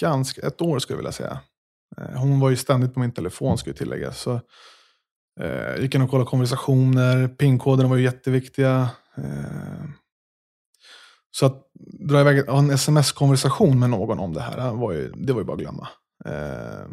Ganska, 0.00 0.46
ett 0.46 0.62
år 0.62 0.78
skulle 0.78 0.94
jag 0.94 0.98
vilja 0.98 1.12
säga. 1.12 1.40
Eh, 1.96 2.18
hon 2.20 2.40
var 2.40 2.50
ju 2.50 2.56
ständigt 2.56 2.94
på 2.94 3.00
min 3.00 3.12
telefon 3.12 3.58
ju 3.66 3.72
tilläggas. 3.72 4.20
Så, 4.20 4.40
eh, 5.40 5.80
gick 5.80 5.94
in 5.94 6.02
och 6.02 6.10
kollade 6.10 6.30
konversationer. 6.30 7.28
PIN-koderna 7.28 7.88
var 7.88 7.96
ju 7.96 8.02
jätteviktiga. 8.04 8.88
Eh, 9.16 9.84
så 11.30 11.46
att 11.46 11.70
dra 12.08 12.20
iväg 12.20 12.38
en 12.48 12.70
sms-konversation 12.70 13.78
med 13.78 13.90
någon 13.90 14.18
om 14.18 14.32
det 14.34 14.40
här, 14.40 14.72
var 14.72 14.92
ju, 14.92 15.12
det 15.12 15.32
var 15.32 15.40
ju 15.40 15.44
bara 15.46 15.52
att 15.52 15.58
glömma. 15.58 15.88
Eh, 16.26 16.88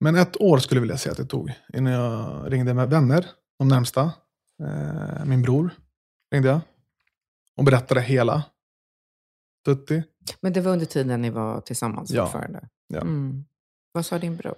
Men 0.00 0.16
ett 0.16 0.40
år 0.40 0.58
skulle 0.58 0.78
jag 0.78 0.82
vilja 0.82 0.98
säga 0.98 1.10
att 1.12 1.18
det 1.18 1.24
tog 1.26 1.52
innan 1.74 1.92
jag 1.92 2.52
ringde 2.52 2.74
med 2.74 2.90
vänner, 2.90 3.26
de 3.58 3.68
närmsta. 3.68 4.12
Eh, 4.62 5.24
Min 5.24 5.42
bror 5.42 5.70
ringde 6.32 6.48
jag 6.48 6.60
och 7.56 7.64
berättade 7.64 8.00
hela. 8.00 8.44
Tutti. 9.64 10.02
Men 10.40 10.52
det 10.52 10.60
var 10.60 10.72
under 10.72 10.86
tiden 10.86 11.22
ni 11.22 11.30
var 11.30 11.60
tillsammans 11.60 12.10
Ja. 12.10 12.24
fortfarande? 12.26 12.68
Ja. 12.88 13.00
Mm. 13.00 13.44
Vad 13.92 14.06
sa 14.06 14.18
din 14.18 14.36
bror? 14.36 14.54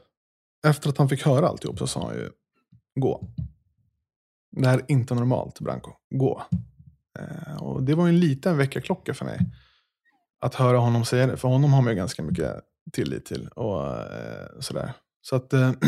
Efter 0.66 0.88
att 0.90 0.98
han 0.98 1.08
fick 1.08 1.22
höra 1.26 1.48
alltihop 1.48 1.78
så 1.78 1.86
sa 1.86 2.06
han 2.06 2.14
ju 2.16 2.30
gå. 3.00 3.28
Det 4.50 4.68
här 4.68 4.78
är 4.78 4.84
inte 4.88 5.14
normalt, 5.14 5.60
Branko. 5.60 5.92
Gå. 6.10 6.42
Eh, 7.18 7.62
och 7.62 7.82
det 7.82 7.94
var 7.94 8.08
en 8.08 8.20
liten 8.20 8.56
väckarklocka 8.56 9.14
för 9.14 9.24
mig. 9.24 9.40
Att 10.40 10.54
höra 10.54 10.78
honom 10.78 11.04
säga 11.04 11.26
det. 11.26 11.36
För 11.36 11.48
honom 11.48 11.72
har 11.72 11.82
man 11.82 11.92
ju 11.92 11.96
ganska 11.96 12.22
mycket 12.22 12.60
tillit 12.92 13.24
till. 13.26 13.48
Och 13.48 13.86
eh, 13.96 14.46
sådär. 14.60 14.92
Så 15.22 15.36
att... 15.36 15.52
Eh, 15.52 15.70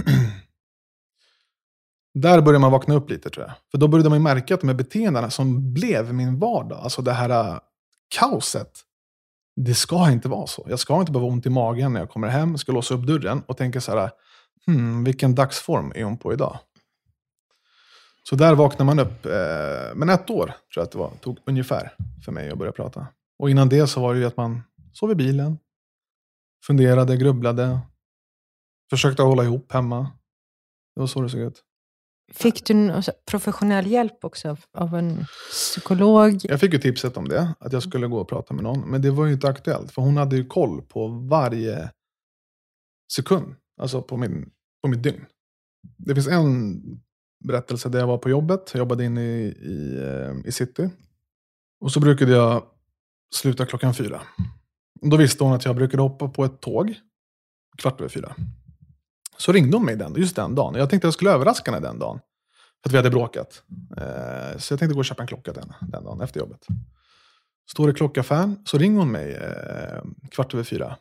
där 2.15 2.41
började 2.41 2.59
man 2.59 2.73
vakna 2.73 2.95
upp 2.95 3.11
lite 3.11 3.31
tror 3.31 3.47
jag. 3.47 3.55
För 3.71 3.79
då 3.79 3.89
började 3.89 4.09
man 4.09 4.19
ju 4.19 4.23
märka 4.23 4.55
att 4.55 4.61
de 4.61 4.69
här 4.69 4.75
beteendena 4.75 5.31
som 5.31 5.75
blev 5.75 6.15
min 6.15 6.39
vardag, 6.39 6.79
alltså 6.79 7.03
det 7.03 7.13
här 7.13 7.31
eh, 7.31 7.59
kaoset. 8.09 8.81
Det 9.57 9.75
ska 9.75 10.11
inte 10.11 10.29
vara 10.29 10.47
så. 10.47 10.67
Jag 10.71 10.79
ska 10.79 11.01
inte 11.01 11.13
behöva 11.13 11.29
ha 11.29 11.33
ont 11.33 11.47
i 11.47 11.51
magen 11.51 11.93
när 11.93 12.01
jag 12.01 12.11
kommer 12.11 12.29
hem, 12.29 12.59
ska 12.59 12.73
låsa 12.73 12.95
upp 12.95 13.07
dörren 13.07 13.43
och 13.47 13.57
tänka 13.57 13.81
så 13.81 13.99
här, 13.99 14.11
hmm, 14.67 15.05
vilken 15.05 15.35
dagsform 15.35 15.93
är 15.95 16.05
hon 16.05 16.19
på 16.19 16.33
idag? 16.33 16.59
Så 18.23 18.37
där 18.37 18.55
vaknar 18.55 18.87
man 18.87 18.99
upp. 18.99 19.27
Eh, 19.27 19.95
men 19.95 20.09
ett 20.09 20.31
år 20.31 20.47
tror 20.47 20.55
jag 20.75 20.83
att 20.83 20.93
det 20.93 20.99
var, 20.99 21.11
tog 21.21 21.39
ungefär 21.45 21.93
för 22.25 22.33
mig 22.33 22.51
att 22.51 22.59
börja 22.59 22.73
prata. 22.73 23.07
Och 23.39 23.51
innan 23.51 23.69
det 23.69 23.87
så 23.87 24.01
var 24.01 24.15
det 24.15 24.21
ju 24.21 24.27
att 24.27 24.37
man 24.37 24.63
sov 24.93 25.11
i 25.11 25.15
bilen, 25.15 25.59
funderade, 26.67 27.17
grubblade, 27.17 27.81
försökte 28.91 29.23
hålla 29.23 29.45
ihop 29.45 29.73
hemma. 29.73 29.99
Det 30.95 31.01
var 31.01 31.07
så 31.07 31.23
det 31.23 31.29
såg 31.31 31.41
ut. 31.41 31.65
Fick 32.33 32.67
du 32.67 32.75
någon 32.75 33.03
så- 33.03 33.13
professionell 33.31 33.87
hjälp 33.87 34.25
också 34.25 34.49
av, 34.51 34.61
av 34.73 34.95
en 34.95 35.25
psykolog? 35.51 36.41
Jag 36.43 36.61
fick 36.61 36.73
ju 36.73 36.79
tipset 36.79 37.17
om 37.17 37.29
det, 37.29 37.55
att 37.61 37.73
jag 37.73 37.83
skulle 37.83 38.07
gå 38.07 38.19
och 38.21 38.29
prata 38.29 38.55
med 38.55 38.63
någon. 38.63 38.91
Men 38.91 39.03
det 39.03 39.11
var 39.11 39.27
ju 39.27 39.33
inte 39.33 39.49
aktuellt, 39.49 39.93
för 39.93 40.03
hon 40.03 40.17
hade 40.17 40.37
ju 40.37 40.47
koll 40.47 40.83
på 40.83 41.09
varje 41.09 41.91
sekund. 43.13 43.55
Alltså 43.81 44.03
på, 44.03 44.17
min, 44.17 44.51
på 44.83 44.89
mitt 44.89 45.03
dygn. 45.03 45.27
Det 45.97 46.15
finns 46.15 46.29
en 46.29 46.83
berättelse 47.45 47.89
där 47.89 47.99
jag 47.99 48.07
var 48.07 48.19
på 48.19 48.31
jobbet. 48.31 48.71
Jag 48.73 48.79
jobbade 48.79 49.05
inne 49.05 49.23
i, 49.23 49.47
i, 49.49 49.97
eh, 50.03 50.49
i 50.49 50.53
city. 50.53 50.91
Och 51.81 51.93
så 51.93 52.01
brukade 52.01 52.33
jag 52.33 52.63
sluta 53.35 53.67
klockan 53.67 53.95
fyra. 53.95 54.23
Då 55.01 55.17
visste 55.17 55.45
hon 55.45 55.53
att 55.53 55.65
jag 55.65 55.77
brukade 55.77 56.03
hoppa 56.03 56.29
på 56.29 56.45
ett 56.45 56.61
tåg 56.61 56.95
kvart 57.79 58.01
över 58.01 58.09
fyra. 58.09 58.35
Så 59.37 59.53
ringde 59.53 59.77
hon 59.77 59.87
mig 59.87 59.97
den, 59.97 60.15
just 60.15 60.37
den 60.37 60.55
dagen. 60.55 60.75
Jag 60.75 60.91
tänkte 60.91 61.07
att 61.07 61.09
jag 61.09 61.15
skulle 61.15 61.31
överraska 61.31 61.73
henne 61.73 61.87
den 61.89 61.99
dagen. 61.99 62.21
För 62.83 62.89
att 62.89 62.93
vi 62.93 62.97
hade 62.97 63.11
bråkat. 63.11 63.63
Eh, 63.97 64.59
så 64.59 64.73
jag 64.73 64.79
tänkte 64.79 64.95
gå 64.95 64.99
och 64.99 65.05
köpa 65.05 65.23
en 65.23 65.27
klocka 65.27 65.53
den, 65.53 65.73
den 65.81 66.05
dagen 66.05 66.21
efter 66.21 66.41
jobbet. 66.41 66.67
Står 67.71 67.91
i 67.91 67.95
klockaffären, 67.95 68.63
så 68.65 68.79
ringer 68.79 68.99
hon 68.99 69.11
mig 69.11 69.35
eh, 69.35 70.03
kvart 70.31 70.55
över 70.55 70.65
fyra. 70.65 70.97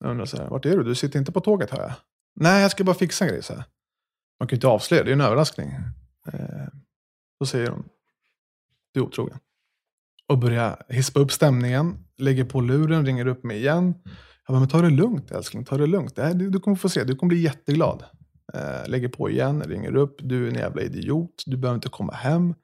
Jag 0.00 0.10
undrar 0.10 0.26
så 0.26 0.36
här, 0.36 0.48
vart 0.48 0.66
är 0.66 0.76
du? 0.76 0.84
Du 0.84 0.94
sitter 0.94 1.18
inte 1.18 1.32
på 1.32 1.40
tåget 1.40 1.70
hör 1.70 1.82
jag. 1.82 1.92
Nej, 2.34 2.62
jag 2.62 2.70
ska 2.70 2.84
bara 2.84 2.96
fixa 2.96 3.24
en 3.24 3.30
grej. 3.30 3.42
Så 3.42 3.54
här. 3.54 3.64
Man 4.40 4.48
kan 4.48 4.54
ju 4.54 4.56
inte 4.56 4.66
avslöja, 4.66 5.02
det 5.02 5.06
är 5.06 5.10
ju 5.10 5.20
en 5.20 5.26
överraskning. 5.26 5.68
Eh, 6.32 6.66
då 7.40 7.46
säger 7.46 7.70
hon, 7.70 7.88
du 8.92 9.00
är 9.00 9.04
otrogen. 9.04 9.38
Och 10.28 10.38
börjar 10.38 10.82
hispa 10.88 11.20
upp 11.20 11.32
stämningen, 11.32 11.98
lägger 12.18 12.44
på 12.44 12.60
luren, 12.60 13.06
ringer 13.06 13.26
upp 13.26 13.44
mig 13.44 13.56
igen. 13.56 13.94
Jag 14.46 14.54
bara, 14.54 14.60
men 14.60 14.68
ta 14.68 14.80
det 14.80 14.90
lugnt 14.90 15.30
älskling, 15.30 15.64
ta 15.64 15.76
det 15.76 15.86
lugnt. 15.86 16.16
Det 16.16 16.22
här, 16.22 16.34
du, 16.34 16.50
du 16.50 16.60
kommer 16.60 16.76
få 16.76 16.88
se, 16.88 17.04
du 17.04 17.16
kommer 17.16 17.28
bli 17.28 17.40
jätteglad. 17.40 18.04
Eh, 18.54 18.88
lägger 18.88 19.08
på 19.08 19.30
igen, 19.30 19.62
ringer 19.62 19.96
upp, 19.96 20.16
du 20.18 20.44
är 20.44 20.48
en 20.48 20.54
jävla 20.54 20.82
idiot, 20.82 21.42
du 21.46 21.56
behöver 21.56 21.74
inte 21.74 21.88
komma 21.88 22.12
hem. 22.12 22.54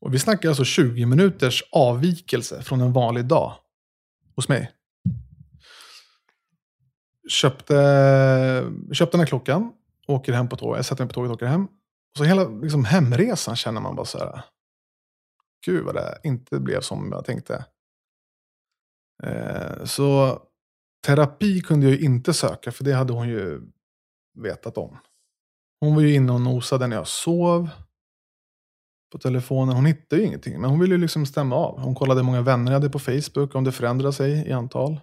Och 0.00 0.14
vi 0.14 0.18
snackar 0.18 0.48
alltså 0.48 0.64
20 0.64 1.06
minuters 1.06 1.62
avvikelse 1.72 2.62
från 2.62 2.80
en 2.80 2.92
vanlig 2.92 3.24
dag 3.24 3.52
hos 4.36 4.48
mig. 4.48 4.70
Köpte, 7.28 7.74
köpte 8.92 9.16
den 9.16 9.20
här 9.20 9.26
klockan, 9.26 9.72
åker 10.06 10.32
hem 10.32 10.48
på 10.48 10.56
tåget, 10.56 10.78
jag 10.78 10.84
sätter 10.84 11.04
mig 11.04 11.08
på 11.08 11.14
tåget 11.14 11.30
och 11.30 11.34
åker 11.34 11.46
hem. 11.46 11.64
Och 11.64 12.18
så 12.18 12.24
hela 12.24 12.48
liksom, 12.48 12.84
hemresan 12.84 13.56
känner 13.56 13.80
man 13.80 13.96
bara 13.96 14.06
så 14.06 14.18
här, 14.18 14.42
gud 15.64 15.84
vad 15.84 15.94
det 15.94 16.18
inte 16.22 16.60
blev 16.60 16.80
som 16.80 17.08
jag 17.12 17.24
tänkte. 17.24 17.64
Eh, 19.22 19.84
så 19.84 20.38
terapi 21.06 21.60
kunde 21.60 21.86
jag 21.86 21.94
ju 21.94 22.04
inte 22.04 22.32
söka, 22.32 22.72
för 22.72 22.84
det 22.84 22.92
hade 22.92 23.12
hon 23.12 23.28
ju 23.28 23.60
vetat 24.34 24.78
om. 24.78 24.98
Hon 25.80 25.94
var 25.94 26.02
ju 26.02 26.14
inne 26.14 26.32
och 26.32 26.40
nosade 26.40 26.86
när 26.86 26.96
jag 26.96 27.06
sov 27.06 27.70
på 29.12 29.18
telefonen. 29.18 29.74
Hon 29.74 29.86
hittade 29.86 30.22
ju 30.22 30.28
ingenting, 30.28 30.60
men 30.60 30.70
hon 30.70 30.80
ville 30.80 30.94
ju 30.94 31.00
liksom 31.00 31.26
stämma 31.26 31.56
av. 31.56 31.80
Hon 31.80 31.94
kollade 31.94 32.20
hur 32.20 32.26
många 32.26 32.42
vänner 32.42 32.72
jag 32.72 32.80
hade 32.80 32.90
på 32.90 32.98
Facebook, 32.98 33.54
om 33.54 33.64
det 33.64 33.72
förändrade 33.72 34.12
sig 34.12 34.48
i 34.48 34.52
antal. 34.52 35.00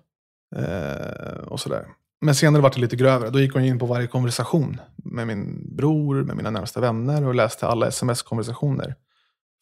Eh, 0.55 1.37
och 1.47 1.59
sådär. 1.59 1.87
Men 2.21 2.35
senare 2.35 2.61
var 2.61 2.69
det 2.69 2.81
lite 2.81 2.95
grövre. 2.95 3.29
Då 3.29 3.39
gick 3.39 3.53
hon 3.53 3.63
in 3.63 3.79
på 3.79 3.85
varje 3.85 4.07
konversation 4.07 4.81
med 4.95 5.27
min 5.27 5.75
bror, 5.75 6.23
med 6.23 6.37
mina 6.37 6.49
närmsta 6.49 6.79
vänner 6.79 7.27
och 7.27 7.35
läste 7.35 7.67
alla 7.67 7.87
sms-konversationer 7.87 8.95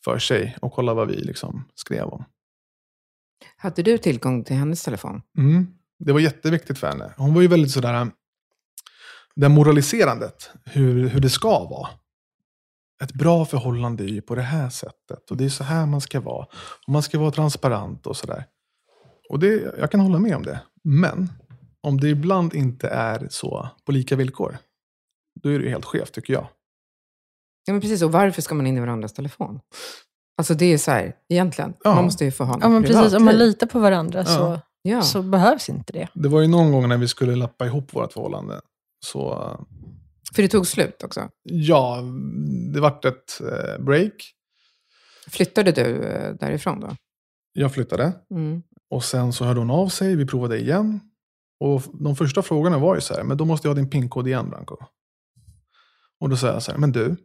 för 0.06 0.20
sig 0.20 0.58
och 0.62 0.74
kollade 0.74 0.96
vad 0.96 1.08
vi 1.08 1.16
liksom 1.16 1.66
skrev 1.76 2.04
om. 2.04 2.24
Hade 3.58 3.84
du 3.84 3.98
tillgång 3.98 4.44
till 4.44 4.56
hennes 4.56 4.84
telefon? 4.84 5.22
Mm. 5.38 5.68
Det 6.00 6.14
var 6.14 6.20
jätteviktigt 6.20 6.80
för 6.80 6.88
henne. 6.88 7.14
Hon 7.18 7.34
var 7.34 7.42
ju 7.42 7.48
väldigt 7.48 7.72
sådär, 7.72 8.12
det 9.36 9.50
moraliserandet, 9.50 10.52
hur, 10.66 11.08
hur 11.08 11.20
det 11.20 11.30
ska 11.30 11.50
vara. 11.50 11.90
Ett 13.04 13.14
bra 13.14 13.46
förhållande 13.46 14.04
är 14.04 14.08
ju 14.08 14.22
på 14.22 14.36
det 14.36 14.42
här 14.42 14.70
sättet 14.70 15.32
och 15.32 15.38
det 15.38 15.46
är 15.46 15.50
så 15.50 15.64
här 15.64 15.86
man 15.86 16.02
ska 16.02 16.20
vara. 16.20 16.46
Och 16.88 16.94
man 16.94 17.04
ska 17.04 17.20
vara 17.20 17.32
transparent 17.32 18.08
och 18.08 18.18
sådär. 18.18 18.46
Och 19.30 19.40
det, 19.40 19.76
jag 19.78 19.92
kan 19.92 20.00
hålla 20.00 20.20
med 20.20 20.36
om 20.36 20.44
det. 20.44 20.62
Men 20.84 21.30
om 21.82 22.00
det 22.00 22.10
ibland 22.10 22.54
inte 22.54 22.88
är 22.88 23.28
så 23.30 23.70
på 23.86 23.92
lika 23.92 24.16
villkor, 24.16 24.58
då 25.42 25.50
är 25.50 25.60
det 25.60 25.66
ju 25.66 25.72
helt 25.72 25.86
skevt 25.86 26.12
tycker 26.12 26.34
jag. 26.34 26.48
Ja, 27.70 27.74
men 27.74 27.82
precis. 27.82 28.02
Och 28.02 28.12
varför 28.12 28.42
ska 28.42 28.56
man 28.56 28.68
in 28.68 28.78
i 28.78 28.80
varandras 28.80 29.14
telefon? 29.14 29.60
Alltså 30.38 30.54
det 30.54 30.66
är 30.66 30.78
så 30.78 30.92
här, 30.92 31.16
egentligen. 31.30 31.74
Ja. 31.84 31.96
Man 31.96 32.04
måste 32.04 32.26
ju 32.26 32.32
få 32.32 32.44
ha 32.44 32.54
något 32.54 32.64
Ja, 32.64 32.70
men 32.70 32.84
precis. 32.84 33.14
Om 33.14 33.26
man 33.26 33.36
litar 33.38 33.68
på 33.68 33.80
varandra 33.80 34.26
så, 34.26 34.60
Ja. 34.82 35.02
så 35.02 35.22
behövs 35.22 35.70
inte 35.70 35.94
det. 35.94 36.08
Det 36.14 36.30
var 36.30 36.42
ju 36.42 36.48
någon 36.48 36.72
gång 36.72 36.90
när 36.90 36.98
vi 36.98 37.08
skulle 37.08 37.36
lappa 37.36 37.66
ihop 37.66 37.96
vårt 37.96 38.14
förhållande. 38.14 38.62
Så 39.06 39.36
För 40.36 40.42
det 40.42 40.48
tog 40.48 40.68
slut 40.68 41.04
också. 41.04 41.30
Ja, 41.44 42.04
det 42.74 42.80
vart 42.82 43.06
ett 43.06 43.42
eh, 43.42 43.84
break. 43.84 44.14
Flyttade 45.28 45.72
du 45.72 46.04
eh, 46.04 46.34
därifrån 46.34 46.80
då? 46.80 46.96
Jag 47.54 47.74
flyttade. 47.74 48.14
Mm. 48.32 48.62
Och 48.90 49.04
sen 49.04 49.34
så 49.34 49.46
hörde 49.46 49.60
hon 49.60 49.72
av 49.72 49.88
sig, 49.88 50.16
vi 50.16 50.26
provade 50.26 50.60
igen. 50.60 51.00
Och 51.60 51.82
de 51.94 52.16
första 52.16 52.42
frågorna 52.42 52.78
var 52.78 52.96
ju 52.96 53.02
så 53.02 53.14
här, 53.14 53.24
men 53.24 53.38
då 53.38 53.46
måste 53.46 53.68
jag 53.68 53.76
ha 53.76 53.82
din 53.82 53.90
pinkod 53.90 54.28
igen 54.28 54.50
Branko. 54.50 54.78
Och 56.20 56.30
då 56.30 56.38
sa 56.38 56.48
jag 56.48 56.64
så 56.64 56.72
här, 56.72 56.78
men 56.78 56.92
du, 56.92 57.16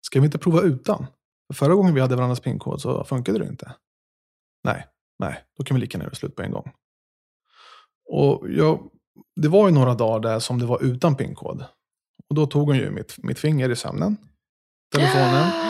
ska 0.00 0.20
vi 0.20 0.26
inte 0.26 0.38
prova 0.38 0.60
utan? 0.62 1.06
För 1.48 1.54
förra 1.54 1.74
gången 1.74 1.94
vi 1.94 2.00
hade 2.00 2.16
varandras 2.16 2.40
pinkod 2.40 2.80
så 2.80 3.04
funkade 3.04 3.38
det 3.38 3.46
inte. 3.46 3.74
Nej, 4.64 4.86
nej, 5.18 5.44
då 5.58 5.64
kan 5.64 5.74
vi 5.74 5.80
lika 5.80 5.96
gärna 5.98 6.04
göra 6.04 6.14
slut 6.14 6.36
på 6.36 6.42
en 6.42 6.50
gång. 6.52 6.72
Och 8.12 8.50
jag, 8.50 8.80
det 9.40 9.48
var 9.48 9.68
ju 9.68 9.74
några 9.74 9.94
dagar 9.94 10.20
där 10.20 10.38
som 10.38 10.58
det 10.58 10.66
var 10.66 10.82
utan 10.82 11.16
pinkod. 11.16 11.64
Och 12.28 12.34
då 12.34 12.46
tog 12.46 12.66
hon 12.68 12.76
ju 12.76 12.90
mitt, 12.90 13.14
mitt 13.18 13.38
finger 13.38 13.70
i 13.70 13.76
sömnen. 13.76 14.16
Telefonen. 14.94 15.50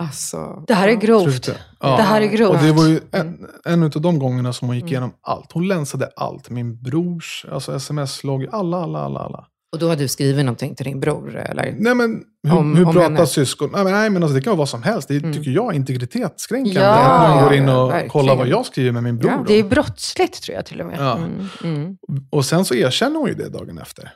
Alltså, 0.00 0.64
Det 0.66 0.74
här 0.74 0.88
är 0.88 0.94
grovt. 0.94 1.48
Ja. 1.80 1.96
Det 1.96 2.02
här 2.02 2.20
är 2.22 2.26
grovt. 2.26 2.50
Och 2.56 2.62
det 2.62 2.72
var 2.72 2.86
ju 2.86 3.00
Mm. 3.12 3.38
en, 3.44 3.50
en 3.64 3.82
av 3.82 3.90
de 4.00 4.18
gångerna 4.18 4.52
som 4.52 4.68
hon 4.68 4.74
gick 4.76 4.82
Mm. 4.82 4.92
igenom 4.92 5.12
allt. 5.20 5.52
Hon 5.52 5.68
länsade 5.68 6.10
allt. 6.16 6.50
Min 6.50 6.82
brors 6.82 7.46
alltså 7.52 7.72
sms-logg, 7.74 8.46
alla, 8.52 8.76
alla, 8.82 8.98
alla, 9.00 9.20
alla. 9.20 9.46
Och 9.72 9.78
då 9.78 9.88
har 9.88 9.96
du 9.96 10.08
skrivit 10.08 10.44
någonting 10.44 10.74
till 10.74 10.84
din 10.84 11.00
bror? 11.00 11.36
Eller? 11.36 11.74
Nej 11.78 11.94
men, 11.94 12.22
hur, 12.42 12.56
Om- 12.58 12.76
hur 12.76 12.86
om 12.86 12.92
pratar 12.92 13.10
henne. 13.10 13.26
syskon? 13.26 13.70
Nej 13.72 13.84
men, 13.84 13.92
nej, 13.92 14.10
men 14.10 14.22
alltså, 14.22 14.34
det 14.34 14.40
kan 14.42 14.50
vara 14.50 14.58
vad 14.58 14.68
som 14.68 14.82
helst. 14.82 15.08
Det 15.08 15.16
Mm. 15.16 15.32
tycker 15.32 15.50
jag 15.50 15.72
är 15.72 15.76
integritetskränkande. 15.76 16.80
Ja, 16.80 16.94
att 16.94 17.30
man 17.36 17.44
går 17.44 17.54
in 17.54 17.68
och 17.68 17.90
verkligen. 17.90 18.08
kollar 18.10 18.36
vad 18.36 18.48
jag 18.48 18.66
skriver 18.66 18.92
med 18.92 19.02
min 19.02 19.18
bror. 19.18 19.30
Ja. 19.32 19.44
Det 19.48 19.54
är 19.54 19.64
brottsligt 19.64 20.42
tror 20.42 20.56
jag 20.56 20.66
till 20.66 20.80
och 20.80 20.86
med. 20.86 20.96
ja. 21.00 21.16
Mm, 21.16 21.48
mm. 21.64 21.96
Och 22.30 22.44
sen 22.44 22.64
så 22.64 22.74
erkänner 22.74 23.18
hon 23.18 23.28
ju 23.28 23.34
det 23.34 23.48
dagen 23.48 23.78
efter. 23.78 24.12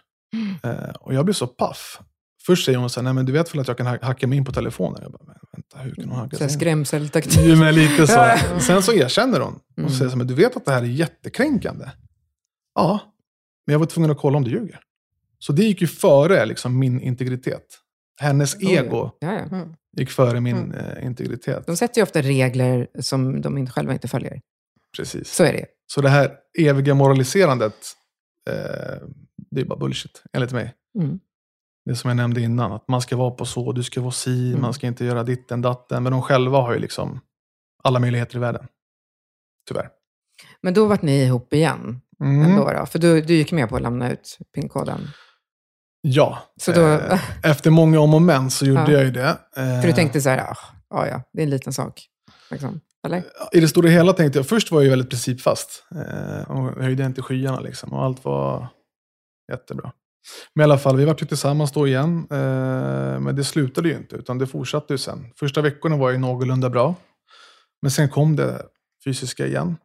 Eh, 0.65 0.73
och 1.01 1.15
jag 1.15 1.25
blir 1.25 1.35
så 1.35 1.47
paff. 1.47 2.01
Först 2.47 2.65
säger 2.65 2.79
hon 2.79 2.91
så 2.91 3.01
här, 3.01 3.05
nej 3.05 3.13
men 3.13 3.27
du 3.27 3.33
vet 3.33 3.55
väl 3.55 3.61
att 3.61 3.69
jag 3.69 3.77
kan 3.77 3.87
ha- 3.87 3.99
hacka 4.03 4.27
mig 4.27 4.39
in 4.39 4.45
på 4.45 4.53
telefonen? 4.53 4.99
Jag 5.03 5.13
bara, 5.13 5.25
men 5.27 5.35
vänta, 5.53 5.79
hur 5.79 5.95
kan 5.95 6.09
hon 6.11 6.19
hacka 6.19 6.37
sig 6.37 6.45
in? 6.45 6.51
skrämseltaktik. 6.51 7.59
Men 7.59 7.75
lite 7.75 8.07
så. 8.07 8.31
Sen 8.61 8.83
så 8.83 8.93
erkänner 8.93 9.41
hon. 9.41 9.55
Och 9.55 9.79
Mm. 9.79 9.91
säger 9.91 10.05
så 10.05 10.11
här, 10.11 10.17
men 10.17 10.27
du 10.27 10.35
vet 10.35 10.57
att 10.57 10.65
det 10.65 10.73
här 10.73 10.83
är 10.83 10.87
jättekränkande? 10.87 11.85
Ja, 12.75 13.01
men 13.67 13.73
jag 13.73 13.79
var 13.81 13.87
tvungen 13.87 14.11
att 14.11 14.19
kolla 14.19 14.37
om 14.37 14.45
du 14.45 14.51
ljuger. 14.51 14.81
Så 15.47 15.53
det 15.53 15.63
gick 15.63 15.81
ju 15.81 15.87
före 15.87 16.47
liksom, 16.47 16.79
min 16.79 17.01
integritet. 17.01 17.67
Hennes 18.21 18.63
ego 18.63 19.11
Ja, 19.19 19.33
ja. 19.33 19.39
Mm. 19.57 19.75
gick 19.97 20.11
före 20.11 20.41
min 20.41 20.57
Mm. 20.57 20.73
eh, 20.79 21.07
integritet. 21.07 21.67
De 21.67 21.77
sätter 21.77 21.99
ju 21.99 22.03
ofta 22.03 22.23
regler 22.23 22.89
som 23.01 23.41
de 23.41 23.59
inte 23.59 23.73
själva 23.73 23.93
inte 23.93 24.09
följer. 24.09 24.41
Precis. 24.97 25.35
Så 25.35 25.45
är 25.45 25.53
det. 25.53 25.67
Så 25.87 26.01
det 26.01 26.09
här 26.09 26.33
eviga 26.59 26.95
moraliserandet, 26.95 27.75
eh, 28.51 29.09
det 29.51 29.61
är 29.61 29.65
bara 29.65 29.79
bullshit, 29.79 30.23
enligt 30.33 30.53
mig. 30.53 30.75
Mm. 30.99 31.19
Det 31.85 31.97
som 31.97 32.09
jag 32.09 32.17
nämnde 32.17 32.41
innan, 32.41 32.73
att 32.73 32.89
man 32.89 33.01
ska 33.01 33.17
vara 33.17 33.31
på 33.31 33.45
så, 33.45 33.73
du 33.73 33.83
ska 33.83 34.01
vara 34.01 34.11
si, 34.13 34.49
Mm. 34.49 34.61
man 34.63 34.75
ska 34.75 34.87
inte 34.87 35.05
göra 35.05 35.23
ditten 35.23 35.63
datten. 35.63 36.03
Men 36.03 36.13
de 36.13 36.23
själva 36.23 36.59
har 36.59 36.73
ju 36.73 36.79
liksom 36.79 37.21
alla 37.83 38.01
möjligheter 38.01 38.37
i 38.37 38.39
världen. 38.39 38.67
Tyvärr. 39.69 39.89
Men 40.63 40.75
då 40.75 40.87
vart 40.87 41.03
ni 41.03 41.25
ihop 41.25 41.53
igen 41.55 42.01
Mm. 42.21 42.43
ändå 42.51 42.73
då? 42.79 42.87
För 42.87 42.99
du, 42.99 43.21
du 43.21 43.35
gick 43.35 43.53
med 43.53 43.69
på 43.69 43.77
att 43.77 43.83
lämna 43.83 44.13
ut 44.13 44.39
pinkoden. 44.55 45.01
Ja. 46.07 46.39
Så 46.61 46.73
då- 46.73 46.81
Eh, 46.87 47.21
efter 47.51 47.71
många 47.71 48.01
om 48.01 48.15
och 48.15 48.23
men 48.23 48.51
så 48.51 48.67
gjorde 48.67 48.81
Ja. 48.81 48.91
jag 48.93 49.05
ju 49.05 49.11
det. 49.11 49.29
Eh, 49.57 49.81
För 49.81 49.87
du 49.87 49.93
tänkte 49.93 50.21
så 50.21 50.29
här, 50.29 50.39
ah, 50.39 50.57
ja, 50.91 51.07
ja, 51.09 51.23
det 51.33 51.41
är 51.41 51.45
en 51.45 51.51
liten 51.51 51.73
sak. 51.73 52.03
Liksom. 52.51 52.81
Eller? 53.07 53.23
I 53.53 53.61
det 53.61 53.69
stora 53.69 53.89
hela 53.89 54.13
tänkte 54.13 54.39
jag, 54.39 54.47
först 54.49 54.71
var 54.71 54.79
jag 54.81 54.85
ju 54.85 54.91
väldigt 54.91 55.11
principfast. 55.11 55.85
Eh, 55.95 56.51
och 56.51 56.83
höjde 56.83 57.05
inte 57.05 57.23
skyarna 57.23 57.61
liksom. 57.61 57.93
Och 57.93 58.05
allt 58.05 58.25
var 58.25 58.69
jättebra. 59.53 59.93
Men 60.55 60.63
i 60.63 60.65
alla 60.65 60.79
fall, 60.79 60.97
vi 60.97 61.05
var 61.05 61.17
ju 61.21 61.27
tillsammans 61.27 61.73
då 61.73 61.87
igen. 61.87 62.27
Eh, 62.31 63.21
men 63.21 63.37
det 63.37 63.45
slutade 63.45 63.89
ju 63.89 63.97
inte, 63.97 64.17
utan 64.17 64.39
det 64.39 64.47
fortsatte 64.47 64.95
ju 64.95 64.99
sen. 64.99 65.27
Första 65.39 65.61
veckorna 65.63 65.97
var 65.97 66.11
ju 66.11 66.19
någorlunda 66.19 66.71
bra. 66.71 66.95
Men 67.83 67.91
sen 67.91 68.09
kom 68.09 68.37
det 68.37 68.63
fysiska 69.05 69.47
igen. 69.47 69.77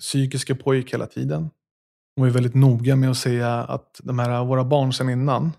Psykiska 0.00 0.54
pågick 0.54 0.92
hela 0.94 1.06
tiden. 1.06 1.50
Hon 2.18 2.26
var 2.26 2.34
väldigt 2.34 2.54
noga 2.54 2.96
med 2.96 3.10
att 3.10 3.16
säga 3.16 3.54
att 3.54 4.00
de 4.02 4.18
här 4.18 4.44
våra 4.44 4.64
barn 4.64 4.92
sen 4.92 5.10
innan, 5.10 5.52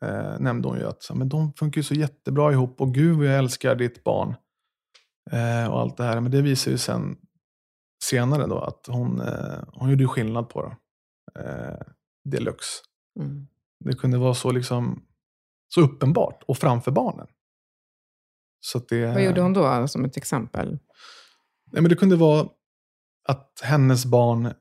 eh, 0.00 0.38
nämnde 0.38 0.68
hon 0.68 0.78
ju 0.78 0.86
att 0.86 1.10
men 1.14 1.28
de 1.28 1.52
funkar 1.52 1.78
ju 1.78 1.82
så 1.82 1.94
jättebra 1.94 2.52
ihop 2.52 2.80
och 2.80 2.94
gud 2.94 3.16
vad 3.16 3.26
jag 3.26 3.38
älskar 3.38 3.74
ditt 3.74 4.04
barn. 4.04 4.34
Eh, 5.30 5.72
och 5.72 5.80
allt 5.80 5.96
det 5.96 6.04
här. 6.04 6.20
Men 6.20 6.32
det 6.32 6.42
visar 6.42 6.70
ju 6.70 6.78
sen 6.78 7.16
senare 8.04 8.46
då 8.46 8.58
att 8.58 8.86
hon, 8.86 9.20
eh, 9.20 9.58
hon 9.72 9.90
gjorde 9.90 10.06
skillnad 10.06 10.48
på 10.48 10.62
det. 10.62 10.76
Eh, 11.40 11.86
deluxe. 12.24 12.82
Mm. 13.20 13.46
Det 13.84 13.94
kunde 13.94 14.18
vara 14.18 14.34
så 14.34 14.52
liksom 14.52 15.02
så 15.74 15.80
uppenbart 15.80 16.42
och 16.46 16.58
framför 16.58 16.90
barnen. 16.90 17.26
Så 18.60 18.78
det, 18.78 19.06
Vad 19.06 19.24
gjorde 19.24 19.40
hon 19.40 19.52
då, 19.52 19.88
som 19.88 20.04
ett 20.04 20.16
exempel? 20.16 20.68
Nej, 21.72 21.82
men 21.82 21.88
det 21.88 21.96
kunde 21.96 22.16
vara 22.16 22.48
att 23.28 23.60
hennes 23.62 24.06
barn 24.06 24.52